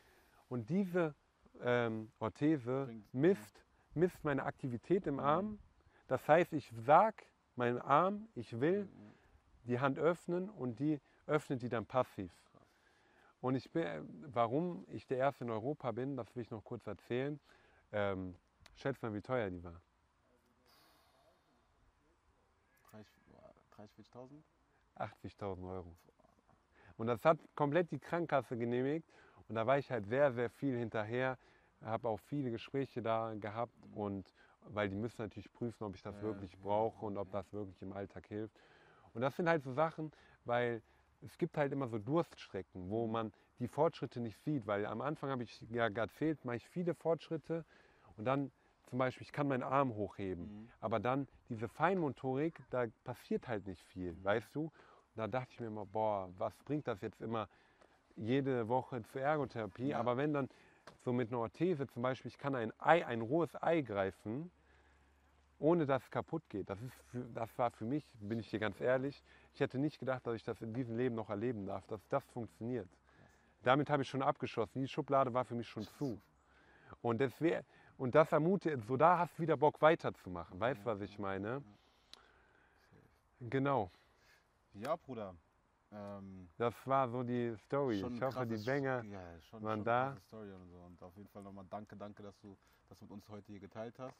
Und 0.49 0.69
diese 0.71 1.15
ähm, 1.63 2.11
Orthese 2.19 2.89
misst, 3.13 3.65
misst 3.95 4.23
meine 4.25 4.45
Aktivität 4.45 5.07
im 5.07 5.15
Mhm. 5.15 5.21
Arm. 5.21 5.59
Das 6.09 6.27
heißt, 6.29 6.53
ich 6.53 6.71
sag 6.85 7.25
meinem 7.57 7.81
Arm, 7.81 8.29
ich 8.35 8.61
will 8.61 8.85
Mhm. 8.85 9.13
die 9.65 9.81
Hand 9.81 9.99
öffnen 9.99 10.51
und 10.51 10.79
die 10.81 11.01
öffnet 11.27 11.63
die 11.63 11.69
dann 11.69 11.87
passiv. 11.87 12.33
Und 13.41 13.55
ich 13.57 13.71
bin, 13.71 13.87
warum 14.33 14.87
ich 14.89 15.07
der 15.07 15.19
Erste 15.19 15.45
in 15.45 15.51
Europa 15.51 15.93
bin, 15.93 16.17
das 16.17 16.35
will 16.35 16.43
ich 16.43 16.51
noch 16.51 16.65
kurz 16.65 16.87
erzählen. 16.87 17.39
Ähm, 17.93 18.37
schätzt 18.75 19.03
mal, 19.03 19.13
wie 19.15 19.21
teuer 19.21 19.51
die 19.51 19.63
war. 19.63 19.81
30, 22.91 23.23
boah, 23.27 23.55
30, 23.71 24.09
40.000? 24.09 24.45
80.000 24.97 25.65
Euro. 25.69 25.97
Und 26.97 27.07
das 27.09 27.25
hat 27.25 27.39
komplett 27.55 27.91
die 27.91 27.99
Krankenkasse 27.99 28.57
genehmigt. 28.57 29.09
Und 29.49 29.57
da 29.57 29.67
war 29.67 29.79
ich 29.79 29.91
halt 29.91 30.07
sehr, 30.07 30.33
sehr 30.33 30.51
viel 30.51 30.79
hinterher. 30.79 31.39
Habe 31.83 32.09
auch 32.09 32.21
viele 32.21 32.51
Gespräche 32.51 33.03
da 33.03 33.35
gehabt. 33.35 33.75
Und 33.95 34.33
weil 34.63 34.89
die 34.89 34.95
müssen 34.97 35.21
natürlich 35.23 35.53
prüfen, 35.53 35.85
ob 35.85 35.95
ich 35.95 36.03
das 36.03 36.15
Ja, 36.15 36.21
wirklich 36.23 36.53
ja, 36.53 36.59
brauche 36.59 37.05
und 37.05 37.19
ob 37.19 37.31
das 37.31 37.53
wirklich 37.53 37.81
im 37.83 37.93
Alltag 37.93 38.27
hilft. 38.29 38.59
Und 39.13 39.23
das 39.23 39.37
sind 39.37 39.49
halt 39.49 39.63
so 39.63 39.73
Sachen, 39.73 40.13
weil 40.45 40.83
es 41.25 41.39
gibt 41.39 41.57
halt 41.57 41.73
immer 41.73 41.89
so 41.89 41.99
Durststrecken, 41.99 42.91
wo 42.91 43.07
man 43.07 43.33
die 43.59 43.69
Fortschritte 43.69 44.21
nicht 44.21 44.39
sieht. 44.45 44.67
Weil 44.67 44.87
am 44.87 45.01
Anfang 45.01 45.31
habe 45.31 45.43
ich 45.43 45.61
ja 45.71 45.89
erzählt, 45.89 46.45
mache 46.45 46.57
ich 46.57 46.69
viele 46.69 46.95
Fortschritte 46.95 47.65
und 48.17 48.25
dann 48.25 48.51
zum 48.91 48.99
Beispiel, 48.99 49.25
ich 49.25 49.33
kann 49.33 49.49
meinen 49.49 49.63
Arm 49.63 49.95
hochheben. 49.95 50.45
Mhm. 50.45 50.69
Aber 50.81 51.01
dann 51.01 51.27
diese 51.49 51.69
Feinmotorik, 51.69 52.63
da 52.71 52.87
passiert 53.03 53.49
halt 53.49 53.67
nicht 53.67 53.83
viel, 53.87 54.17
weißt 54.23 54.55
du? 54.55 54.65
Und 54.65 54.73
da 55.17 55.27
dachte 55.27 55.49
ich 55.53 55.61
mir 55.61 55.67
immer, 55.67 55.87
boah, 55.87 56.29
was 56.39 56.55
bringt 56.65 56.87
das 56.87 57.01
jetzt 57.01 57.21
immer 57.21 57.49
jede 58.17 58.69
Woche 58.69 59.03
zur 59.05 59.23
Ergotherapie? 59.23 59.89
Ja. 59.89 59.99
Aber 59.99 60.17
wenn 60.17 60.33
dann 60.33 60.49
so 61.05 61.13
mit 61.13 61.29
einer 61.29 61.41
Orthese 61.41 61.87
zum 61.87 62.03
Beispiel, 62.03 62.29
ich 62.29 62.39
kann 62.39 62.55
ein 62.55 62.73
Ei, 62.79 63.05
ein 63.07 63.21
rohes 63.21 63.61
Ei 63.61 63.81
greifen, 63.81 64.51
ohne 65.65 65.87
dass 65.87 66.03
es 66.03 66.11
kaputt 66.11 66.43
geht. 66.51 66.69
Das, 66.69 66.79
ist 66.83 66.93
das 67.35 67.59
war 67.59 67.71
für 67.71 67.87
mich, 67.87 68.05
bin 68.21 68.39
ich 68.39 68.51
dir 68.51 68.59
ganz 68.59 68.81
ehrlich, 68.83 69.25
ich 69.55 69.61
hätte 69.61 69.79
nicht 69.79 69.99
gedacht, 69.99 70.27
dass 70.27 70.35
ich 70.35 70.45
das 70.45 70.61
in 70.61 70.75
diesem 70.75 70.97
Leben 70.97 71.15
noch 71.15 71.31
erleben 71.31 71.65
darf, 71.65 71.87
dass 71.87 72.07
das 72.09 72.23
funktioniert. 72.27 72.89
Damit 73.63 73.89
habe 73.89 74.03
ich 74.03 74.09
schon 74.09 74.23
abgeschlossen. 74.23 74.83
Die 74.83 74.89
Schublade 74.89 75.33
war 75.33 75.47
für 75.47 75.55
mich 75.55 75.67
schon 75.67 75.85
zu. 75.85 76.21
Und 77.01 77.19
das, 77.23 77.41
wär, 77.41 77.65
und 77.97 78.15
das 78.15 78.31
ermutigt, 78.31 78.85
so 78.87 78.99
da 78.99 79.19
hast 79.19 79.39
du 79.39 79.43
wieder 79.43 79.57
Bock 79.57 79.81
weiterzumachen. 79.81 80.61
Weißt 80.61 80.83
du, 80.83 80.85
was 80.85 81.01
ich 81.01 81.19
meine? 81.19 81.63
Genau, 83.41 83.91
Ja, 84.75 84.97
Bruder. 84.97 85.35
Ähm, 85.93 86.49
das 86.59 86.75
war 86.87 87.09
so 87.09 87.23
die 87.23 87.57
Story. 87.67 87.95
Ich 87.95 88.23
hoffe, 88.23 88.47
die 88.47 88.63
Banger 88.65 89.03
ja, 89.05 89.21
schon, 89.49 89.63
waren 89.63 89.79
schon 89.79 89.85
da. 89.85 90.17
Story 90.29 90.53
und 90.53 90.69
so. 90.69 90.77
Und 90.79 91.03
auf 91.03 91.17
jeden 91.17 91.29
Fall 91.29 91.43
nochmal 91.43 91.65
danke, 91.71 91.97
danke, 91.97 92.23
dass 92.23 92.39
du 92.41 92.57
das 92.89 93.01
mit 93.01 93.11
uns 93.11 93.27
heute 93.29 93.47
hier 93.53 93.61
geteilt 93.61 93.99
hast. 93.99 94.19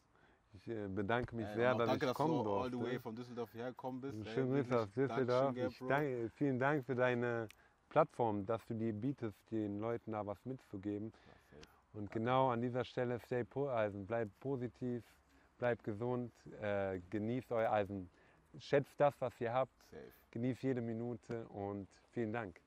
Ich 0.55 0.69
äh, 0.69 0.87
bedanke 0.89 1.35
mich 1.35 1.47
Ey, 1.47 1.55
sehr, 1.55 1.75
dass 1.75 1.89
danke, 1.89 2.05
ich 2.05 2.11
dass 2.11 2.17
kommen 2.17 2.45
du 2.45 2.53
all 2.53 2.71
the 2.71 2.81
way 2.81 2.99
von 2.99 3.15
Düsseldorf 3.15 3.51
hierher 3.53 3.71
gekommen 3.71 4.01
bist. 4.01 4.29
Schönen 4.29 4.51
Grüße 4.51 4.71
wirklich 4.71 4.79
aus 4.79 4.93
Düsseldorf. 4.93 5.55
Danke, 5.89 6.31
vielen 6.37 6.59
Dank 6.59 6.85
für 6.87 6.95
deine 6.95 7.49
Plattform, 7.89 8.47
dass 8.47 8.65
du 8.67 8.75
die 8.75 8.93
bietest, 8.93 9.39
den 9.51 9.81
Leuten 9.81 10.13
da 10.13 10.25
was 10.27 10.45
mitzugeben. 10.45 11.13
Ja. 11.27 11.59
Und 11.95 12.11
genau 12.11 12.51
an 12.51 12.61
dieser 12.61 12.85
Stelle, 12.85 13.19
stay 13.21 13.45
po 13.45 13.69
also 13.69 13.99
bleibt 13.99 14.39
positiv, 14.41 15.05
bleibt 15.59 15.85
gesund, 15.85 16.33
äh, 16.61 17.01
genießt 17.11 17.53
euer 17.53 17.71
Eisen, 17.71 18.11
schätzt 18.59 18.95
das, 18.99 19.15
was 19.21 19.33
ihr 19.41 19.53
habt, 19.53 19.73
Safe. 19.91 20.03
genießt 20.33 20.63
jede 20.63 20.81
Minute 20.81 21.47
und 21.49 21.89
vielen 22.13 22.33
Dank. 22.33 22.61